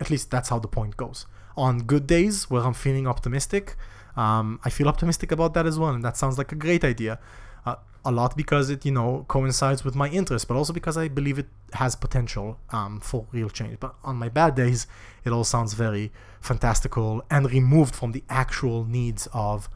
At 0.00 0.10
least 0.10 0.30
that's 0.30 0.48
how 0.48 0.58
the 0.58 0.68
point 0.68 0.96
goes. 0.96 1.26
On 1.56 1.82
good 1.82 2.06
days 2.06 2.50
where 2.50 2.62
I'm 2.62 2.74
feeling 2.74 3.06
optimistic, 3.06 3.76
um, 4.16 4.60
I 4.64 4.70
feel 4.70 4.88
optimistic 4.88 5.32
about 5.32 5.54
that 5.54 5.66
as 5.66 5.78
well, 5.78 5.90
and 5.90 6.04
that 6.04 6.16
sounds 6.16 6.38
like 6.38 6.52
a 6.52 6.54
great 6.54 6.84
idea. 6.84 7.18
Uh, 7.64 7.76
a 8.04 8.10
lot 8.10 8.36
because 8.36 8.68
it 8.68 8.84
you 8.84 8.92
know 8.92 9.24
coincides 9.28 9.84
with 9.84 9.94
my 9.94 10.08
interest, 10.08 10.48
but 10.48 10.56
also 10.56 10.72
because 10.72 10.96
I 10.96 11.08
believe 11.08 11.38
it 11.38 11.48
has 11.74 11.94
potential 11.94 12.58
um, 12.70 13.00
for 13.00 13.26
real 13.32 13.48
change. 13.48 13.78
But 13.80 13.94
on 14.04 14.16
my 14.16 14.28
bad 14.28 14.54
days, 14.54 14.86
it 15.24 15.30
all 15.32 15.44
sounds 15.44 15.74
very 15.74 16.12
fantastical 16.40 17.24
and 17.30 17.50
removed 17.50 17.94
from 17.94 18.12
the 18.12 18.24
actual 18.28 18.84
needs 18.84 19.28
of 19.32 19.68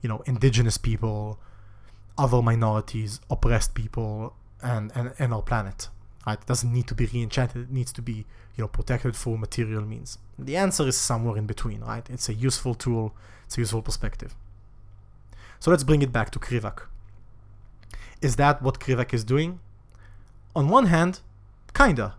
you 0.00 0.08
know 0.08 0.22
indigenous 0.26 0.78
people, 0.78 1.38
other 2.16 2.42
minorities, 2.42 3.20
oppressed 3.30 3.74
people, 3.74 4.34
and, 4.62 4.90
and, 4.94 5.12
and 5.18 5.32
our 5.34 5.42
planet. 5.42 5.88
Right? 6.26 6.38
It 6.40 6.46
doesn't 6.46 6.72
need 6.72 6.86
to 6.88 6.94
be 6.94 7.06
re-enchanted. 7.06 7.62
It 7.62 7.70
needs 7.70 7.92
to 7.92 8.02
be, 8.02 8.24
you 8.56 8.62
know, 8.62 8.68
protected 8.68 9.14
through 9.14 9.38
material 9.38 9.82
means. 9.82 10.18
The 10.38 10.56
answer 10.56 10.86
is 10.86 10.96
somewhere 10.96 11.36
in 11.36 11.46
between, 11.46 11.80
right? 11.80 12.08
It's 12.08 12.28
a 12.28 12.34
useful 12.34 12.74
tool. 12.74 13.14
It's 13.44 13.56
a 13.56 13.60
useful 13.60 13.82
perspective. 13.82 14.34
So 15.60 15.70
let's 15.70 15.84
bring 15.84 16.02
it 16.02 16.12
back 16.12 16.30
to 16.30 16.38
Krivak. 16.38 16.82
Is 18.22 18.36
that 18.36 18.62
what 18.62 18.80
Krivak 18.80 19.12
is 19.12 19.24
doing? 19.24 19.60
On 20.56 20.68
one 20.68 20.86
hand, 20.86 21.20
kinda 21.74 22.14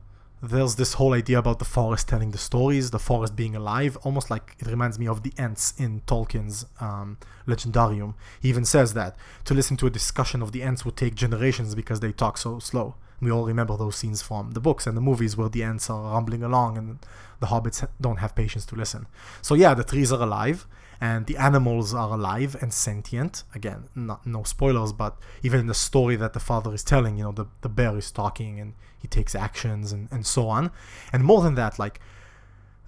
there's 0.50 0.76
this 0.76 0.94
whole 0.94 1.14
idea 1.14 1.40
about 1.40 1.60
the 1.60 1.66
forest 1.66 2.08
telling 2.08 2.32
the 2.32 2.38
stories, 2.38 2.92
the 2.92 3.00
forest 3.00 3.36
being 3.36 3.56
alive, 3.56 3.98
almost 4.04 4.30
like 4.30 4.56
it 4.60 4.68
reminds 4.68 5.00
me 5.00 5.08
of 5.08 5.24
the 5.24 5.34
Ents 5.38 5.74
in 5.78 6.02
Tolkien's 6.02 6.66
um, 6.80 7.18
Legendarium. 7.48 8.14
He 8.42 8.50
even 8.50 8.66
says 8.66 8.94
that 8.94 9.16
to 9.46 9.54
listen 9.54 9.78
to 9.78 9.88
a 9.88 9.90
discussion 9.90 10.42
of 10.42 10.52
the 10.52 10.62
Ents 10.62 10.86
would 10.86 10.98
take 10.98 11.16
generations 11.16 11.74
because 11.76 12.00
they 12.00 12.12
talk 12.12 12.38
so 12.38 12.60
slow. 12.60 12.96
We 13.22 13.32
all 13.32 13.46
remember 13.46 13.78
those 13.78 13.96
scenes 13.96 14.22
from 14.22 14.52
the 14.52 14.60
books 14.60 14.86
and 14.86 14.96
the 14.96 15.02
movies 15.02 15.38
where 15.38 15.50
the 15.50 15.64
Ents 15.64 15.90
are 15.90 16.14
rumbling 16.14 16.44
along 16.44 16.78
and 16.78 17.00
the 17.40 17.48
hobbits 17.48 17.88
don't 18.00 18.18
have 18.18 18.36
patience 18.36 18.66
to 18.68 18.76
listen. 18.76 19.08
So, 19.42 19.56
yeah, 19.56 19.74
the 19.74 19.84
trees 19.84 20.12
are 20.12 20.22
alive 20.22 20.68
and 21.02 21.26
the 21.26 21.38
animals 21.38 21.94
are 21.94 22.14
alive 22.14 22.56
and 22.62 22.74
sentient. 22.74 23.44
Again, 23.54 23.90
not, 23.96 24.26
no 24.26 24.44
spoilers, 24.44 24.94
but 24.94 25.18
even 25.44 25.62
in 25.62 25.68
the 25.68 25.74
story 25.74 26.16
that 26.18 26.34
the 26.34 26.40
father 26.40 26.74
is 26.74 26.84
telling, 26.84 27.18
you 27.18 27.24
know, 27.24 27.32
the, 27.32 27.46
the 27.62 27.70
bear 27.70 27.98
is 27.98 28.12
talking 28.12 28.60
and 28.60 28.74
he 28.98 29.08
takes 29.08 29.36
actions 29.36 29.92
and, 29.92 30.08
and 30.12 30.26
so 30.26 30.48
on. 30.48 30.72
And 31.12 31.24
more 31.24 31.42
than 31.42 31.56
that, 31.56 31.80
like 31.80 32.00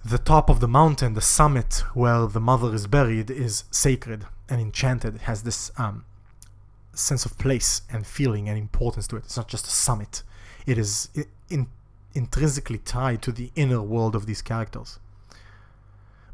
the 0.04 0.18
top 0.18 0.48
of 0.48 0.60
the 0.60 0.68
mountain, 0.68 1.14
the 1.14 1.20
summit 1.20 1.84
where 1.94 2.26
the 2.26 2.40
mother 2.40 2.74
is 2.74 2.86
buried, 2.86 3.30
is 3.30 3.64
sacred 3.70 4.26
and 4.48 4.60
enchanted. 4.60 5.16
It 5.16 5.20
has 5.22 5.42
this 5.42 5.70
um, 5.76 6.04
sense 6.98 7.24
of 7.24 7.38
place 7.38 7.82
and 7.90 8.06
feeling 8.06 8.48
and 8.48 8.58
importance 8.58 9.06
to 9.08 9.16
it. 9.16 9.24
It's 9.24 9.36
not 9.36 9.48
just 9.48 9.66
a 9.66 9.70
summit, 9.70 10.22
it 10.66 10.78
is 10.78 11.08
in, 11.48 11.68
intrinsically 12.14 12.78
tied 12.78 13.22
to 13.22 13.32
the 13.32 13.50
inner 13.54 13.82
world 13.82 14.14
of 14.14 14.26
these 14.26 14.42
characters. 14.42 14.98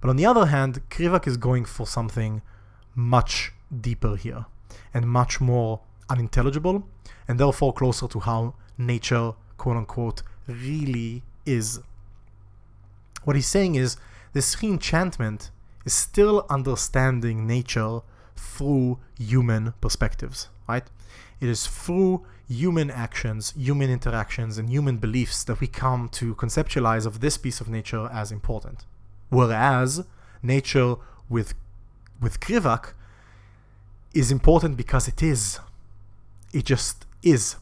But 0.00 0.10
on 0.10 0.16
the 0.16 0.26
other 0.26 0.46
hand, 0.46 0.80
Krivak 0.90 1.26
is 1.26 1.36
going 1.36 1.64
for 1.64 1.86
something 1.86 2.42
much 2.94 3.52
deeper 3.80 4.16
here 4.16 4.46
and 4.92 5.08
much 5.08 5.40
more 5.40 5.80
unintelligible 6.08 6.86
and 7.26 7.40
therefore 7.40 7.72
closer 7.72 8.06
to 8.08 8.20
how 8.20 8.54
nature, 8.76 9.32
quote 9.56 9.76
unquote, 9.76 10.22
really 10.46 11.22
is. 11.46 11.80
What 13.24 13.36
he's 13.36 13.46
saying 13.46 13.76
is 13.76 13.96
this 14.32 14.56
reenchantment 14.56 15.50
is 15.84 15.94
still 15.94 16.46
understanding 16.50 17.46
nature 17.46 18.00
through 18.36 18.98
human 19.18 19.72
perspectives, 19.80 20.48
right? 20.68 20.84
It 21.40 21.48
is 21.48 21.66
through 21.66 22.24
human 22.48 22.90
actions, 22.90 23.52
human 23.56 23.90
interactions, 23.90 24.58
and 24.58 24.68
human 24.68 24.98
beliefs 24.98 25.44
that 25.44 25.60
we 25.60 25.66
come 25.66 26.08
to 26.10 26.34
conceptualize 26.34 27.06
of 27.06 27.20
this 27.20 27.36
piece 27.36 27.60
of 27.60 27.68
nature 27.68 28.08
as 28.12 28.30
important. 28.30 28.84
Whereas 29.30 30.04
nature 30.42 30.96
with 31.28 31.54
with 32.20 32.40
Krivak 32.40 32.94
is 34.14 34.30
important 34.30 34.76
because 34.76 35.08
it 35.08 35.22
is. 35.22 35.58
It 36.52 36.64
just 36.64 37.06
is. 37.22 37.56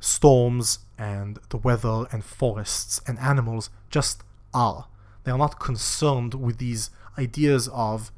Storms 0.00 0.80
and 0.98 1.38
the 1.48 1.56
weather 1.56 2.06
and 2.12 2.24
forests 2.24 3.00
and 3.06 3.18
animals 3.18 3.70
just 3.90 4.22
are. 4.52 4.86
They 5.24 5.32
are 5.32 5.38
not 5.38 5.58
concerned 5.58 6.34
with 6.34 6.58
these 6.58 6.90
ideas 7.18 7.68
of, 7.72 8.12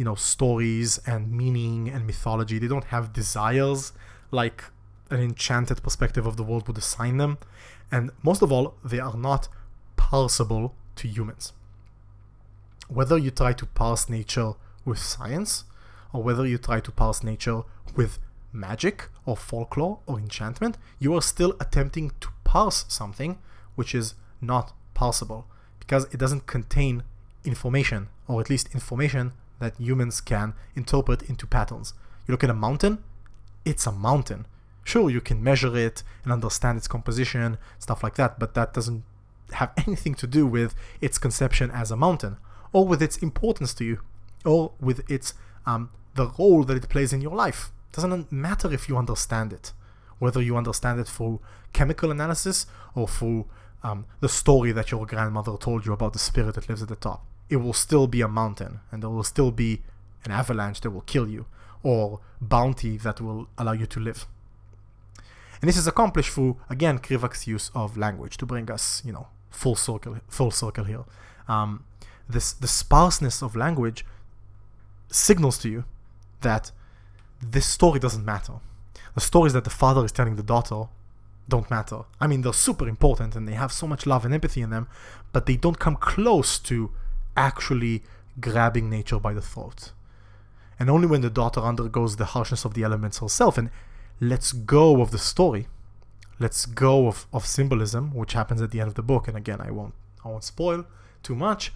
you 0.00 0.04
know, 0.04 0.16
stories 0.16 0.98
and 1.06 1.30
meaning 1.30 1.88
and 1.94 2.00
mythology. 2.06 2.56
They 2.58 2.72
don't 2.74 2.90
have 2.96 3.12
desires 3.12 3.92
like 4.30 4.64
an 5.10 5.20
enchanted 5.20 5.78
perspective 5.82 6.24
of 6.26 6.34
the 6.36 6.46
world 6.48 6.66
would 6.66 6.78
assign 6.78 7.18
them. 7.22 7.38
And 7.92 8.10
most 8.22 8.40
of 8.42 8.50
all, 8.50 8.66
they 8.92 9.00
are 9.00 9.16
not 9.16 9.48
parsable 9.96 10.72
to 10.96 11.04
humans 11.06 11.52
whether 12.90 13.16
you 13.16 13.30
try 13.30 13.52
to 13.52 13.66
parse 13.66 14.08
nature 14.08 14.54
with 14.84 14.98
science 14.98 15.64
or 16.12 16.22
whether 16.22 16.46
you 16.46 16.58
try 16.58 16.80
to 16.80 16.90
parse 16.90 17.22
nature 17.22 17.62
with 17.96 18.18
magic 18.52 19.08
or 19.24 19.36
folklore 19.36 20.00
or 20.06 20.18
enchantment, 20.18 20.76
you 20.98 21.14
are 21.14 21.22
still 21.22 21.54
attempting 21.60 22.10
to 22.20 22.28
parse 22.42 22.84
something 22.88 23.38
which 23.76 23.94
is 23.94 24.14
not 24.40 24.72
parsable 24.94 25.44
because 25.78 26.04
it 26.12 26.18
doesn't 26.18 26.46
contain 26.46 27.04
information 27.44 28.08
or 28.26 28.40
at 28.40 28.50
least 28.50 28.68
information 28.74 29.32
that 29.60 29.78
humans 29.78 30.20
can 30.20 30.54
interpret 30.74 31.22
into 31.22 31.46
patterns. 31.46 31.94
You 32.26 32.32
look 32.32 32.44
at 32.44 32.50
a 32.50 32.54
mountain, 32.54 33.02
it's 33.64 33.86
a 33.86 33.92
mountain. 33.92 34.46
Sure, 34.82 35.08
you 35.08 35.20
can 35.20 35.42
measure 35.42 35.76
it 35.76 36.02
and 36.24 36.32
understand 36.32 36.78
its 36.78 36.88
composition, 36.88 37.58
stuff 37.78 38.02
like 38.02 38.16
that, 38.16 38.38
but 38.38 38.54
that 38.54 38.74
doesn't 38.74 39.04
have 39.52 39.72
anything 39.86 40.14
to 40.14 40.26
do 40.26 40.46
with 40.46 40.74
its 41.00 41.18
conception 41.18 41.70
as 41.70 41.90
a 41.90 41.96
mountain 41.96 42.36
or 42.72 42.86
with 42.86 43.02
its 43.02 43.16
importance 43.18 43.74
to 43.74 43.84
you, 43.84 44.00
or 44.44 44.72
with 44.80 45.08
its 45.10 45.34
um, 45.66 45.90
the 46.14 46.30
role 46.38 46.64
that 46.64 46.76
it 46.76 46.88
plays 46.88 47.12
in 47.12 47.20
your 47.20 47.34
life. 47.34 47.70
It 47.90 47.96
doesn't 47.96 48.30
matter 48.30 48.72
if 48.72 48.88
you 48.88 48.96
understand 48.96 49.52
it, 49.52 49.72
whether 50.18 50.40
you 50.40 50.56
understand 50.56 51.00
it 51.00 51.08
through 51.08 51.40
chemical 51.72 52.10
analysis 52.10 52.66
or 52.94 53.08
through 53.08 53.46
um, 53.82 54.06
the 54.20 54.28
story 54.28 54.72
that 54.72 54.90
your 54.90 55.06
grandmother 55.06 55.56
told 55.56 55.86
you 55.86 55.92
about 55.92 56.12
the 56.12 56.18
spirit 56.18 56.54
that 56.54 56.68
lives 56.68 56.82
at 56.82 56.88
the 56.88 56.96
top. 56.96 57.24
It 57.50 57.56
will 57.56 57.74
still 57.74 58.06
be 58.06 58.22
a 58.22 58.28
mountain, 58.28 58.80
and 58.90 59.02
there 59.02 59.10
will 59.10 59.24
still 59.24 59.50
be 59.50 59.82
an 60.24 60.30
avalanche 60.30 60.80
that 60.80 60.90
will 60.90 61.02
kill 61.02 61.28
you, 61.28 61.46
or 61.82 62.20
bounty 62.40 62.96
that 62.98 63.20
will 63.20 63.48
allow 63.58 63.72
you 63.72 63.86
to 63.86 64.00
live. 64.00 64.26
And 65.60 65.68
this 65.68 65.76
is 65.76 65.86
accomplished 65.86 66.30
through, 66.30 66.56
again, 66.70 66.98
Krivak's 66.98 67.46
use 67.46 67.70
of 67.74 67.96
language 67.96 68.36
to 68.38 68.46
bring 68.46 68.70
us, 68.70 69.02
you 69.04 69.12
know, 69.12 69.28
full 69.50 69.76
circle, 69.76 70.16
full 70.28 70.50
circle 70.50 70.84
here. 70.84 71.04
Um, 71.48 71.84
this 72.28 72.52
the 72.52 72.68
sparseness 72.68 73.42
of 73.42 73.56
language 73.56 74.06
signals 75.10 75.58
to 75.58 75.68
you 75.68 75.84
that 76.40 76.70
this 77.42 77.66
story 77.66 77.98
doesn't 77.98 78.24
matter. 78.24 78.54
The 79.14 79.20
stories 79.20 79.52
that 79.52 79.64
the 79.64 79.70
father 79.70 80.04
is 80.04 80.12
telling 80.12 80.36
the 80.36 80.42
daughter 80.42 80.84
don't 81.48 81.68
matter. 81.70 82.02
I 82.20 82.26
mean, 82.26 82.42
they're 82.42 82.52
super 82.52 82.88
important 82.88 83.34
and 83.34 83.46
they 83.48 83.54
have 83.54 83.72
so 83.72 83.86
much 83.86 84.06
love 84.06 84.24
and 84.24 84.32
empathy 84.32 84.62
in 84.62 84.70
them, 84.70 84.86
but 85.32 85.46
they 85.46 85.56
don't 85.56 85.78
come 85.78 85.96
close 85.96 86.58
to 86.60 86.92
actually 87.40 88.02
grabbing 88.40 88.90
nature 88.90 89.18
by 89.18 89.32
the 89.32 89.40
throat. 89.40 89.92
And 90.78 90.90
only 90.90 91.06
when 91.06 91.22
the 91.22 91.30
daughter 91.30 91.60
undergoes 91.60 92.16
the 92.16 92.32
harshness 92.36 92.64
of 92.64 92.74
the 92.74 92.82
elements 92.82 93.18
herself 93.18 93.56
and 93.58 93.70
lets 94.20 94.52
go 94.52 95.00
of 95.00 95.10
the 95.10 95.18
story, 95.18 95.66
lets 96.38 96.66
go 96.66 97.08
of, 97.08 97.26
of 97.32 97.46
symbolism, 97.46 98.14
which 98.14 98.34
happens 98.34 98.60
at 98.62 98.70
the 98.70 98.80
end 98.80 98.88
of 98.88 98.94
the 98.94 99.02
book, 99.02 99.26
and 99.26 99.36
again 99.36 99.60
I 99.60 99.70
won't 99.70 99.94
I 100.24 100.28
won't 100.28 100.44
spoil 100.44 100.84
too 101.22 101.34
much, 101.34 101.72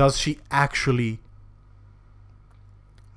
does 0.00 0.18
she 0.18 0.38
actually 0.50 1.20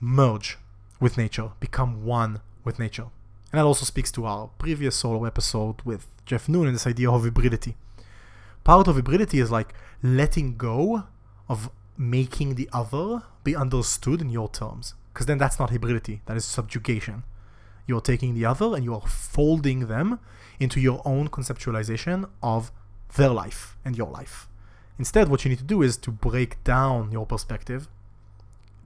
merge 0.01 0.57
with 0.99 1.17
nature, 1.17 1.51
become 1.59 2.05
one 2.05 2.41
with 2.65 2.79
nature. 2.79 3.07
And 3.51 3.59
that 3.59 3.65
also 3.65 3.85
speaks 3.85 4.11
to 4.13 4.25
our 4.25 4.49
previous 4.57 4.95
solo 4.95 5.23
episode 5.25 5.77
with 5.85 6.07
Jeff 6.25 6.49
Noon 6.49 6.67
and 6.67 6.75
this 6.75 6.87
idea 6.87 7.09
of 7.09 7.23
hybridity. 7.23 7.75
Part 8.63 8.87
of 8.87 8.95
hybridity 8.97 9.41
is 9.41 9.51
like 9.51 9.73
letting 10.03 10.57
go 10.57 11.03
of 11.51 11.69
making 11.97 12.55
the 12.55 12.69
other 12.71 13.23
be 13.43 13.55
understood 13.55 14.21
in 14.21 14.29
your 14.29 14.49
terms. 14.49 14.95
Because 15.13 15.25
then 15.25 15.37
that's 15.37 15.59
not 15.59 15.69
hybridity, 15.69 16.21
that 16.25 16.37
is 16.37 16.45
subjugation. 16.45 17.23
You're 17.85 17.99
taking 17.99 18.33
the 18.33 18.45
other 18.45 18.73
and 18.73 18.85
you 18.85 18.93
are 18.95 19.05
folding 19.05 19.87
them 19.87 20.19
into 20.61 20.79
your 20.79 21.01
own 21.03 21.27
conceptualization 21.27 22.29
of 22.41 22.71
their 23.17 23.29
life 23.29 23.75
and 23.83 23.97
your 23.97 24.09
life. 24.09 24.47
Instead, 24.97 25.27
what 25.27 25.43
you 25.43 25.49
need 25.49 25.57
to 25.57 25.65
do 25.65 25.81
is 25.81 25.97
to 25.97 26.11
break 26.11 26.63
down 26.63 27.11
your 27.11 27.25
perspective, 27.25 27.89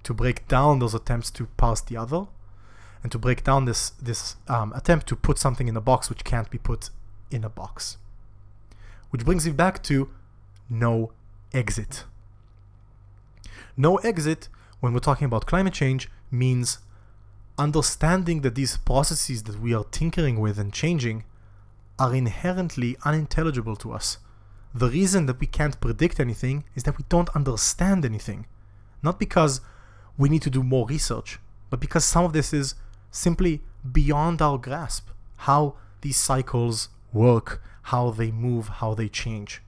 to 0.01 0.13
break 0.13 0.47
down 0.47 0.79
those 0.79 0.95
attempts 0.95 1.29
to 1.31 1.45
pass 1.57 1.81
the 1.81 1.95
other, 1.95 2.25
and 3.03 3.11
to 3.11 3.19
break 3.19 3.43
down 3.43 3.65
this 3.65 3.91
this 4.01 4.37
um, 4.47 4.73
attempt 4.73 5.05
to 5.07 5.15
put 5.15 5.37
something 5.37 5.67
in 5.67 5.77
a 5.77 5.81
box 5.81 6.09
which 6.09 6.23
can't 6.23 6.49
be 6.49 6.57
put 6.57 6.89
in 7.29 7.43
a 7.43 7.49
box. 7.49 7.97
Which 9.11 9.23
brings 9.23 9.45
me 9.45 9.51
back 9.51 9.83
to 9.83 10.09
no 10.67 11.11
exit. 11.53 12.05
No 13.77 13.97
exit 13.97 14.47
when 14.79 14.93
we're 14.93 14.99
talking 14.99 15.25
about 15.25 15.45
climate 15.45 15.73
change 15.73 16.09
means 16.31 16.79
understanding 17.57 18.41
that 18.41 18.55
these 18.55 18.77
processes 18.77 19.43
that 19.43 19.59
we 19.59 19.73
are 19.73 19.83
tinkering 19.85 20.39
with 20.39 20.57
and 20.57 20.73
changing 20.73 21.23
are 21.99 22.13
inherently 22.13 22.97
unintelligible 23.03 23.75
to 23.77 23.91
us. 23.91 24.17
The 24.73 24.89
reason 24.89 25.25
that 25.25 25.39
we 25.39 25.47
can't 25.47 25.79
predict 25.79 26.19
anything 26.19 26.65
is 26.75 26.83
that 26.83 26.97
we 26.97 27.05
don't 27.07 27.33
understand 27.35 28.03
anything. 28.03 28.45
Not 29.01 29.19
because 29.19 29.61
we 30.17 30.29
need 30.29 30.41
to 30.43 30.49
do 30.49 30.63
more 30.63 30.87
research, 30.87 31.39
but 31.69 31.79
because 31.79 32.03
some 32.03 32.25
of 32.25 32.33
this 32.33 32.53
is 32.53 32.75
simply 33.11 33.61
beyond 33.89 34.41
our 34.41 34.57
grasp. 34.57 35.09
How 35.37 35.75
these 36.01 36.17
cycles 36.17 36.89
work, 37.13 37.61
how 37.83 38.11
they 38.11 38.31
move, 38.31 38.67
how 38.67 38.93
they 38.93 39.07
change. 39.07 39.61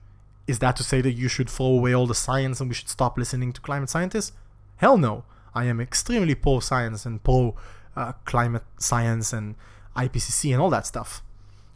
Is 0.48 0.58
that 0.60 0.74
to 0.76 0.82
say 0.82 1.00
that 1.02 1.12
you 1.12 1.28
should 1.28 1.48
throw 1.48 1.66
away 1.66 1.94
all 1.94 2.06
the 2.06 2.14
science 2.14 2.58
and 2.58 2.68
we 2.70 2.74
should 2.74 2.88
stop 2.88 3.18
listening 3.18 3.52
to 3.52 3.60
climate 3.60 3.90
scientists? 3.90 4.32
Hell 4.76 4.96
no. 4.96 5.24
I 5.54 5.66
am 5.66 5.80
extremely 5.80 6.34
pro 6.34 6.60
science 6.60 7.04
and 7.04 7.22
pro 7.22 7.54
uh, 7.94 8.12
climate 8.24 8.64
science 8.78 9.32
and 9.32 9.56
IPCC 9.94 10.52
and 10.52 10.62
all 10.62 10.70
that 10.70 10.86
stuff. 10.86 11.22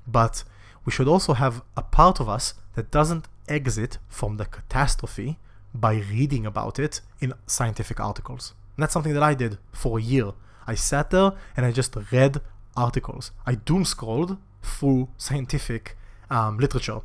But 0.07 0.45
we 0.85 0.93
should 0.93 1.07
also 1.07 1.35
have 1.35 1.63
a 1.77 1.83
part 1.83 2.19
of 2.19 2.29
us 2.29 2.55
that 2.75 2.91
doesn't 2.91 3.29
exit 3.47 3.99
from 4.09 4.39
the 4.39 4.47
catastrophe 4.47 5.39
by 5.75 5.95
reading 5.95 6.47
about 6.47 6.79
it 6.79 7.03
in 7.21 7.35
scientific 7.47 8.01
articles. 8.01 8.55
And 8.77 8.83
that's 8.83 8.93
something 8.95 9.15
that 9.15 9.23
I 9.23 9.35
did 9.35 9.59
for 9.73 9.99
a 9.99 10.03
year. 10.03 10.33
I 10.67 10.77
sat 10.77 11.11
there 11.11 11.33
and 11.57 11.67
I 11.67 11.73
just 11.73 11.95
read 12.11 12.41
articles. 12.75 13.33
I 13.47 13.55
doom 13.57 13.85
scrolled 13.85 14.39
through 14.63 15.09
scientific 15.19 15.97
um, 16.31 16.59
literature. 16.59 17.01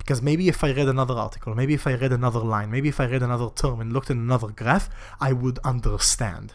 Because 0.00 0.22
maybe 0.22 0.48
if 0.48 0.64
I 0.64 0.72
read 0.72 0.88
another 0.88 1.14
article, 1.14 1.54
maybe 1.54 1.74
if 1.74 1.86
I 1.86 1.94
read 1.94 2.10
another 2.10 2.40
line, 2.40 2.70
maybe 2.70 2.88
if 2.88 2.98
I 2.98 3.04
read 3.04 3.22
another 3.22 3.50
term 3.54 3.80
and 3.80 3.92
looked 3.92 4.10
at 4.10 4.16
another 4.16 4.48
graph, 4.48 4.88
I 5.20 5.32
would 5.32 5.58
understand. 5.62 6.54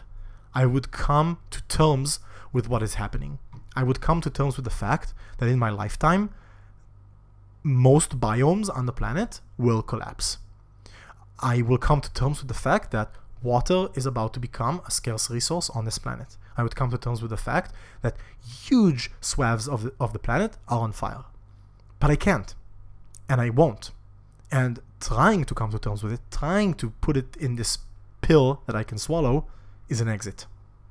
I 0.52 0.66
would 0.66 0.90
come 0.90 1.38
to 1.52 1.62
terms 1.68 2.18
with 2.52 2.68
what 2.68 2.82
is 2.82 2.94
happening. 2.94 3.38
I 3.76 3.84
would 3.84 4.00
come 4.00 4.20
to 4.22 4.30
terms 4.30 4.56
with 4.56 4.64
the 4.64 4.78
fact 4.84 5.14
that 5.38 5.48
in 5.48 5.60
my 5.60 5.70
lifetime, 5.70 6.30
most 7.62 8.18
biomes 8.18 8.68
on 8.76 8.86
the 8.86 8.92
planet 8.92 9.40
will 9.56 9.80
collapse. 9.80 10.38
I 11.38 11.62
will 11.62 11.78
come 11.78 12.00
to 12.00 12.12
terms 12.12 12.40
with 12.40 12.48
the 12.48 12.62
fact 12.68 12.90
that 12.90 13.14
water 13.42 13.88
is 13.94 14.06
about 14.06 14.34
to 14.34 14.40
become 14.40 14.80
a 14.86 14.90
scarce 14.90 15.30
resource 15.30 15.70
on 15.70 15.84
this 15.84 15.98
planet. 15.98 16.36
I 16.56 16.64
would 16.64 16.74
come 16.74 16.90
to 16.90 16.98
terms 16.98 17.22
with 17.22 17.30
the 17.30 17.36
fact 17.36 17.72
that 18.02 18.16
huge 18.66 19.10
swaths 19.20 19.68
of 19.68 19.84
the, 19.84 19.92
of 20.00 20.12
the 20.12 20.18
planet 20.18 20.56
are 20.68 20.80
on 20.80 20.92
fire. 20.92 21.24
But 22.00 22.10
I 22.10 22.16
can't. 22.16 22.54
And 23.28 23.40
I 23.40 23.50
won't. 23.50 23.90
And 24.50 24.80
trying 25.00 25.44
to 25.44 25.54
come 25.54 25.70
to 25.70 25.78
terms 25.78 26.02
with 26.02 26.12
it, 26.12 26.20
trying 26.30 26.74
to 26.74 26.90
put 27.00 27.16
it 27.16 27.36
in 27.36 27.56
this 27.56 27.78
pill 28.22 28.62
that 28.66 28.76
I 28.76 28.84
can 28.84 28.98
swallow, 28.98 29.46
is 29.88 30.00
an 30.00 30.08
exit. 30.08 30.46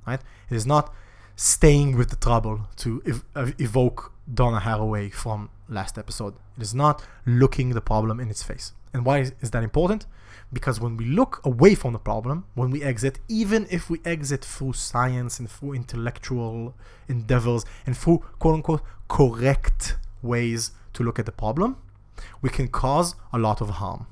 Right? 0.06 0.20
It 0.50 0.56
is 0.56 0.66
not 0.66 0.94
staying 1.36 1.98
with 1.98 2.10
the 2.10 2.16
trouble 2.16 2.68
to 2.78 3.02
ev- 3.36 3.56
evoke 3.60 4.12
Donna 4.32 4.60
Haraway 4.60 5.12
from 5.12 5.50
last 5.68 5.98
episode. 5.98 6.36
It 6.58 6.64
is 6.64 6.74
not 6.74 7.06
looking 7.26 7.70
the 7.70 7.82
problem 7.82 8.20
in 8.20 8.30
its 8.30 8.44
face. 8.44 8.74
And 8.94 9.06
why 9.06 9.20
is 9.20 9.52
that 9.52 9.64
important? 9.64 10.06
Because 10.54 10.80
when 10.80 10.96
we 10.96 11.06
look 11.06 11.42
away 11.44 11.76
from 11.76 11.94
the 11.94 12.00
problem, 12.00 12.46
when 12.54 12.70
we 12.70 12.82
exit, 12.82 13.20
even 13.28 13.68
if 13.70 13.90
we 13.90 14.00
exit 14.06 14.46
through 14.46 14.74
science 14.74 15.40
and 15.40 15.50
through 15.50 15.74
intellectual 15.74 16.76
endeavors 17.08 17.66
and 17.86 17.98
through 17.98 18.24
quote 18.40 18.56
unquote 18.56 18.82
correct 19.10 19.98
ways 20.22 20.72
to 20.94 21.04
look 21.04 21.20
at 21.20 21.26
the 21.26 21.32
problem, 21.32 21.78
we 22.42 22.50
can 22.50 22.68
cause 22.68 23.16
a 23.34 23.38
lot 23.38 23.62
of 23.62 23.70
harm. 23.72 24.08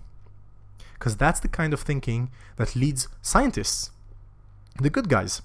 Because 0.93 1.18
that's 1.18 1.39
the 1.39 1.47
kind 1.47 1.74
of 1.74 1.82
thinking 1.82 2.30
that 2.58 2.76
leads 2.76 3.08
scientists, 3.22 3.91
the 4.80 4.89
good 4.89 5.10
guys, 5.10 5.41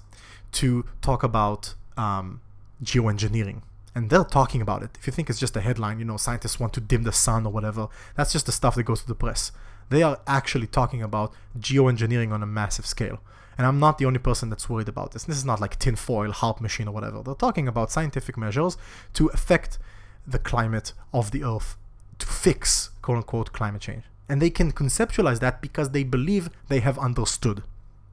to 0.53 0.85
talk 1.01 1.23
about 1.23 1.75
um, 1.97 2.41
geoengineering. 2.83 3.61
And 3.95 4.09
they're 4.09 4.23
talking 4.23 4.61
about 4.61 4.83
it. 4.83 4.91
If 4.99 5.07
you 5.07 5.11
think 5.11 5.29
it's 5.29 5.39
just 5.39 5.57
a 5.57 5.61
headline, 5.61 5.99
you 5.99 6.05
know, 6.05 6.17
scientists 6.17 6.59
want 6.59 6.73
to 6.73 6.81
dim 6.81 7.03
the 7.03 7.11
sun 7.11 7.45
or 7.45 7.51
whatever, 7.51 7.87
that's 8.15 8.31
just 8.31 8.45
the 8.45 8.51
stuff 8.51 8.75
that 8.75 8.83
goes 8.83 9.01
to 9.01 9.07
the 9.07 9.15
press. 9.15 9.51
They 9.89 10.03
are 10.03 10.19
actually 10.27 10.67
talking 10.67 11.01
about 11.01 11.33
geoengineering 11.57 12.31
on 12.31 12.43
a 12.43 12.45
massive 12.45 12.85
scale. 12.85 13.19
And 13.57 13.67
I'm 13.67 13.79
not 13.79 13.97
the 13.97 14.05
only 14.05 14.19
person 14.19 14.49
that's 14.49 14.69
worried 14.69 14.87
about 14.87 15.11
this. 15.11 15.25
This 15.25 15.35
is 15.35 15.43
not 15.43 15.59
like 15.59 15.77
tinfoil, 15.77 16.31
HAARP 16.31 16.61
machine, 16.61 16.87
or 16.87 16.91
whatever. 16.91 17.21
They're 17.21 17.33
talking 17.35 17.67
about 17.67 17.91
scientific 17.91 18.37
measures 18.37 18.77
to 19.15 19.27
affect 19.27 19.79
the 20.25 20.39
climate 20.39 20.93
of 21.13 21.31
the 21.31 21.43
Earth, 21.43 21.75
to 22.19 22.25
fix, 22.25 22.91
quote 23.01 23.17
unquote, 23.17 23.53
climate 23.53 23.81
change. 23.81 24.03
And 24.27 24.41
they 24.41 24.49
can 24.49 24.71
conceptualize 24.71 25.39
that 25.39 25.61
because 25.61 25.89
they 25.89 26.03
believe 26.03 26.49
they 26.67 26.81
have 26.81 26.99
understood, 26.99 27.63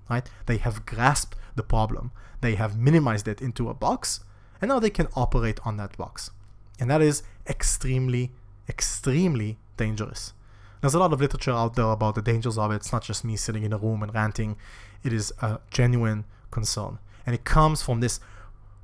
right? 0.08 0.28
They 0.46 0.56
have 0.56 0.86
grasped 0.86 1.36
the 1.54 1.62
problem. 1.62 2.10
They 2.40 2.54
have 2.54 2.78
minimized 2.78 3.28
it 3.28 3.42
into 3.42 3.68
a 3.68 3.74
box, 3.74 4.20
and 4.60 4.68
now 4.70 4.78
they 4.78 4.90
can 4.90 5.08
operate 5.14 5.60
on 5.64 5.76
that 5.76 5.96
box. 5.96 6.30
And 6.78 6.90
that 6.90 7.02
is 7.02 7.22
extremely, 7.46 8.32
extremely 8.68 9.58
dangerous. 9.76 10.32
There's 10.80 10.94
a 10.94 10.98
lot 10.98 11.12
of 11.12 11.20
literature 11.20 11.52
out 11.52 11.74
there 11.74 11.86
about 11.86 12.14
the 12.14 12.22
dangers 12.22 12.58
of 12.58 12.70
it. 12.70 12.76
It's 12.76 12.92
not 12.92 13.02
just 13.02 13.24
me 13.24 13.36
sitting 13.36 13.64
in 13.64 13.72
a 13.72 13.78
room 13.78 14.02
and 14.02 14.14
ranting. 14.14 14.56
It 15.02 15.12
is 15.12 15.32
a 15.40 15.58
genuine 15.70 16.24
concern. 16.50 16.98
And 17.24 17.34
it 17.34 17.44
comes 17.44 17.82
from 17.82 18.00
this 18.00 18.20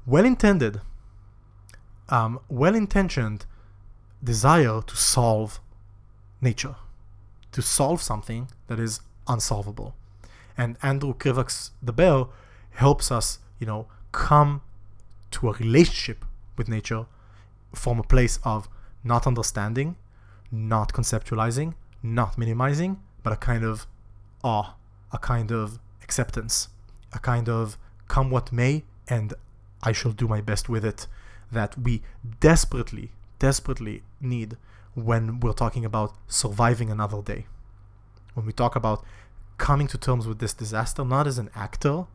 well 0.07 0.25
intended, 0.25 0.81
um, 2.09 2.41
well 2.49 2.75
intentioned 2.75 3.47
desire 4.23 4.81
to 4.83 4.97
solve 4.97 5.61
nature, 6.41 6.77
to 7.53 7.63
solve 7.63 8.03
something 8.03 8.49
that 8.69 8.79
is 8.79 9.01
unsolvable. 9.27 9.95
And 10.57 10.77
Andrew 10.83 11.15
Krivak's, 11.15 11.73
the 11.83 11.93
bear, 11.93 12.25
helps 12.73 13.11
us, 13.11 13.39
you 13.59 13.67
know, 13.67 13.87
come 14.13 14.63
to 15.33 15.49
a 15.49 15.53
relationship 15.53 16.25
with 16.57 16.69
nature 16.69 17.07
from 17.75 17.99
a 17.99 18.03
place 18.03 18.39
of 18.45 18.69
not 19.03 19.27
understanding, 19.27 19.97
not 20.51 20.93
conceptualizing, 20.93 21.75
not 22.03 22.37
minimizing, 22.37 23.01
but 23.23 23.33
a 23.33 23.37
kind 23.37 23.65
of 23.65 23.87
awe, 24.45 24.75
a 25.13 25.19
kind 25.19 25.51
of 25.51 25.79
acceptance, 26.03 26.69
a 27.13 27.19
kind 27.19 27.49
of 27.49 27.79
come 28.09 28.31
what 28.31 28.53
may, 28.53 28.85
and 29.09 29.33
I 29.83 29.93
shall 29.93 30.13
do 30.13 30.29
my 30.29 30.41
best 30.41 30.69
with 30.69 30.85
it 30.85 31.07
that 31.51 31.79
we 31.79 32.03
desperately, 32.41 33.11
desperately 33.43 34.05
need 34.21 34.57
when 34.95 35.41
we're 35.41 35.61
talking 35.65 35.85
about 35.85 36.15
surviving 36.29 36.91
another 36.93 37.21
day. 37.21 37.47
When 38.35 38.47
we 38.47 38.53
talk 38.53 38.77
about 38.77 39.05
coming 39.59 39.89
to 39.89 39.99
terms 39.99 40.29
with 40.29 40.39
this 40.39 40.55
disaster, 40.55 41.05
not 41.05 41.27
as 41.27 41.39
an 41.39 41.51
actor, 41.55 42.07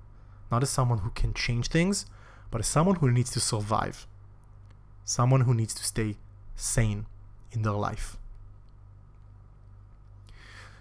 not 0.50 0.64
as 0.64 0.70
someone 0.70 1.00
who 1.00 1.10
can 1.10 1.34
change 1.34 1.68
things, 1.68 2.06
but 2.50 2.62
as 2.62 2.68
someone 2.68 2.96
who 3.02 3.12
needs 3.12 3.30
to 3.32 3.42
survive, 3.42 4.08
someone 5.04 5.42
who 5.42 5.54
needs 5.54 5.74
to 5.74 5.84
stay 5.84 6.16
sane 6.56 7.06
in 7.52 7.64
their 7.64 7.80
life. 7.90 8.16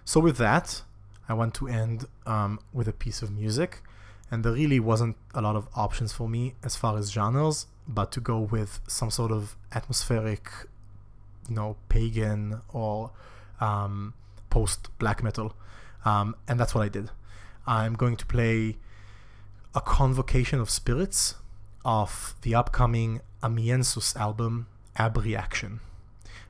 So, 0.04 0.20
with 0.20 0.36
that, 0.36 0.82
I 1.28 1.34
want 1.34 1.54
to 1.54 1.66
end 1.66 2.06
um, 2.24 2.60
with 2.72 2.86
a 2.86 2.92
piece 2.92 3.20
of 3.20 3.30
music. 3.32 3.82
and 4.30 4.44
there 4.44 4.56
really 4.62 4.80
wasn't 4.80 5.16
a 5.34 5.40
lot 5.40 5.56
of 5.60 5.64
options 5.74 6.12
for 6.12 6.28
me 6.28 6.42
as 6.68 6.74
far 6.74 6.92
as 6.98 7.12
genres, 7.16 7.66
but 7.88 8.10
to 8.12 8.20
go 8.20 8.40
with 8.40 8.80
some 8.86 9.10
sort 9.10 9.32
of 9.32 9.56
atmospheric, 9.72 10.48
you 11.48 11.54
know, 11.54 11.76
pagan 11.88 12.60
or 12.72 13.12
um, 13.60 14.14
post 14.50 14.88
black 14.98 15.22
metal, 15.22 15.54
um, 16.04 16.34
and 16.48 16.58
that's 16.58 16.74
what 16.74 16.84
I 16.84 16.88
did. 16.88 17.10
I'm 17.66 17.94
going 17.94 18.16
to 18.16 18.26
play 18.26 18.76
a 19.74 19.80
convocation 19.80 20.60
of 20.60 20.70
spirits 20.70 21.34
of 21.84 22.34
the 22.42 22.54
upcoming 22.54 23.20
Amiensus 23.42 24.16
album, 24.16 24.66
Abreaction. 24.96 25.80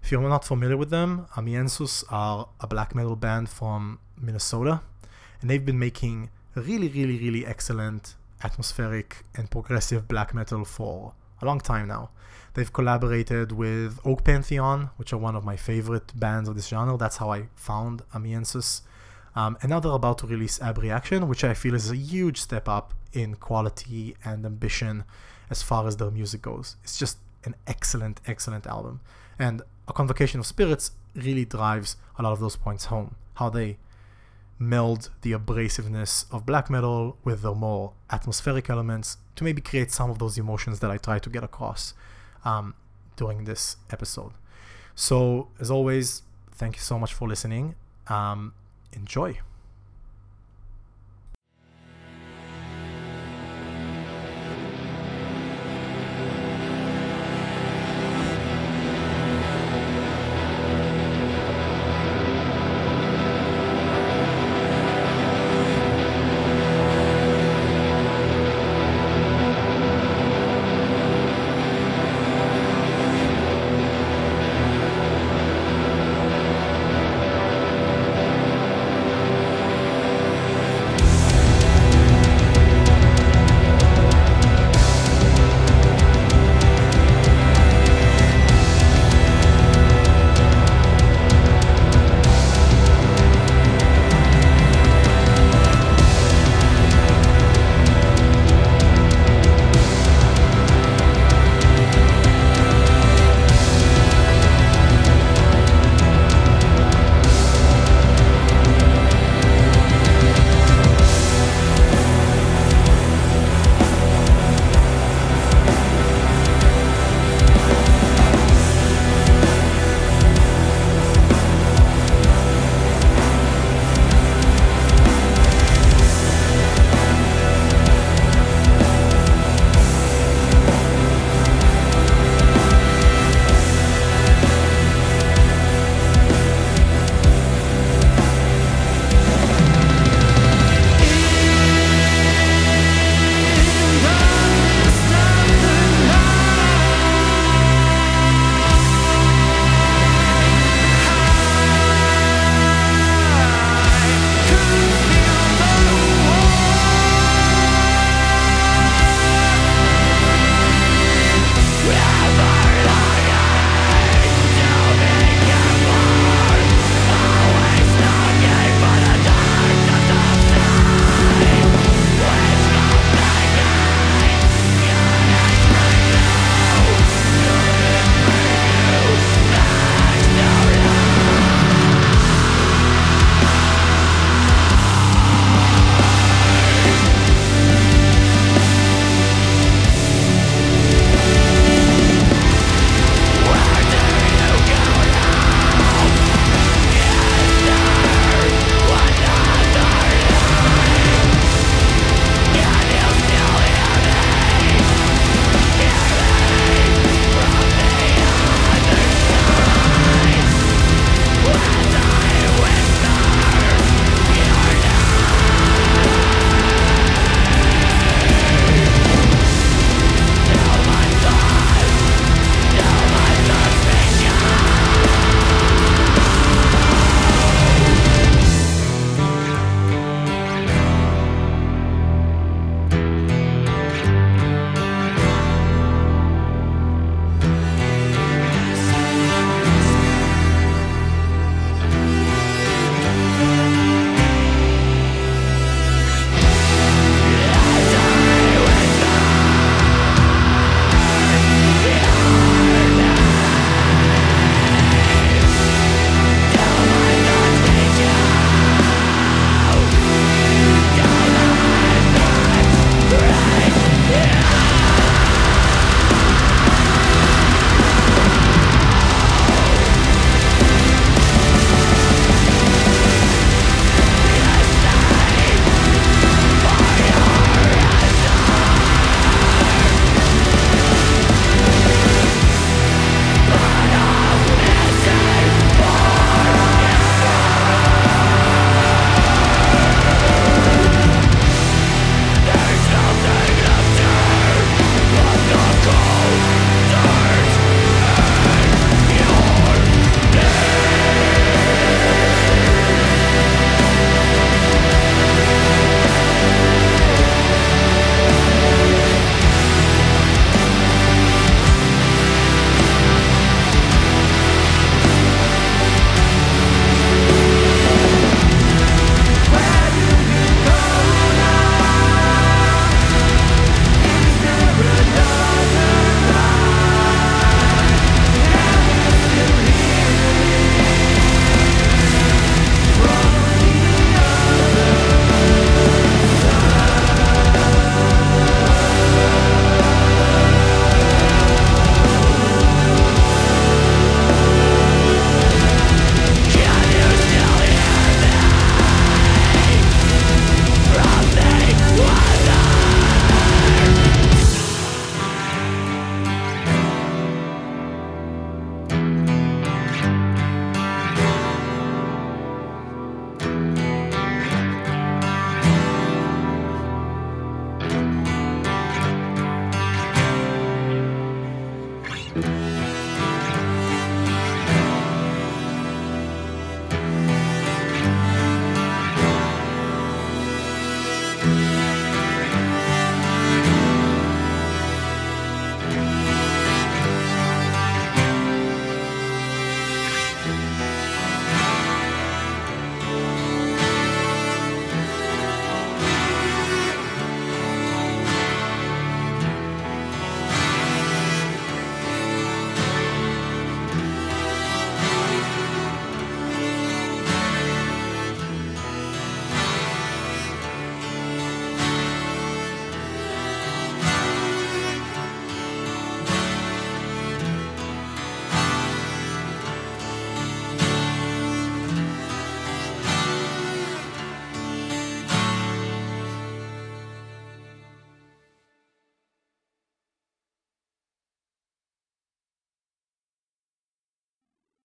If 0.03 0.13
you're 0.13 0.21
not 0.21 0.45
familiar 0.45 0.77
with 0.77 0.91
them, 0.91 1.27
Amiensus 1.37 2.05
are 2.11 2.49
a 2.61 2.67
black 2.67 2.95
metal 2.95 3.17
band 3.17 3.49
from 3.49 3.99
Minnesota, 4.17 4.81
and 5.41 5.51
they've 5.51 5.65
been 5.65 5.79
making 5.79 6.31
really, 6.55 6.89
really, 6.89 7.19
really 7.19 7.45
excellent 7.45 8.15
atmospheric 8.43 9.25
and 9.35 9.51
progressive 9.51 10.07
black 10.07 10.35
metal 10.35 10.65
for 10.65 11.15
a 11.41 11.45
long 11.45 11.61
time 11.61 11.89
now. 11.89 12.11
They've 12.55 12.73
collaborated 12.73 13.53
with 13.53 14.01
Oak 14.05 14.25
Pantheon, 14.25 14.91
which 14.97 15.13
are 15.13 15.19
one 15.19 15.37
of 15.37 15.45
my 15.45 15.57
favorite 15.57 16.19
bands 16.19 16.49
of 16.49 16.55
this 16.57 16.69
genre. 16.69 16.97
That's 16.97 17.19
how 17.19 17.31
I 17.31 17.49
found 17.55 18.03
Amiensus. 18.15 18.83
Um, 19.35 19.59
and 19.61 19.69
now 19.69 19.81
they're 19.81 19.93
about 19.93 20.19
to 20.19 20.27
release 20.27 20.59
Abreaction, 20.59 21.29
which 21.29 21.45
I 21.45 21.53
feel 21.53 21.75
is 21.75 21.91
a 21.91 21.97
huge 21.97 22.41
step 22.41 22.67
up 22.69 22.95
in 23.13 23.35
quality 23.35 24.17
and 24.25 24.47
ambition 24.47 25.05
as 25.51 25.63
far 25.63 25.87
as 25.87 25.99
their 25.99 26.11
music 26.11 26.43
goes. 26.43 26.77
It's 26.83 26.99
just 26.99 27.19
an 27.45 27.55
excellent, 27.67 28.21
excellent 28.27 28.67
album. 28.67 29.01
And 29.39 29.61
a 29.87 29.93
convocation 29.93 30.41
of 30.41 30.47
spirits 30.47 30.93
really 31.15 31.45
drives 31.45 31.97
a 32.19 32.23
lot 32.23 32.33
of 32.33 32.41
those 32.41 32.57
points 32.57 32.87
home. 32.87 33.17
How 33.35 33.51
they 33.51 33.77
meld 34.59 35.11
the 35.23 35.33
abrasiveness 35.33 36.25
of 36.33 36.47
black 36.47 36.71
metal 36.71 37.19
with 37.25 37.43
the 37.43 37.55
more 37.55 37.93
atmospheric 38.11 38.71
elements 38.71 39.19
to 39.37 39.45
maybe 39.45 39.61
create 39.61 39.91
some 39.91 40.11
of 40.11 40.19
those 40.19 40.39
emotions 40.39 40.81
that 40.81 40.91
I 40.91 40.97
try 40.97 41.19
to 41.19 41.31
get 41.31 41.45
across 41.45 41.95
um, 42.45 42.75
during 43.17 43.45
this 43.45 43.77
episode. 43.91 44.33
So, 44.95 45.49
as 45.61 45.71
always, 45.71 46.23
thank 46.53 46.77
you 46.77 46.81
so 46.81 46.99
much 46.99 47.13
for 47.13 47.29
listening. 47.29 47.75
Um, 48.09 48.55
enjoy. 48.93 49.41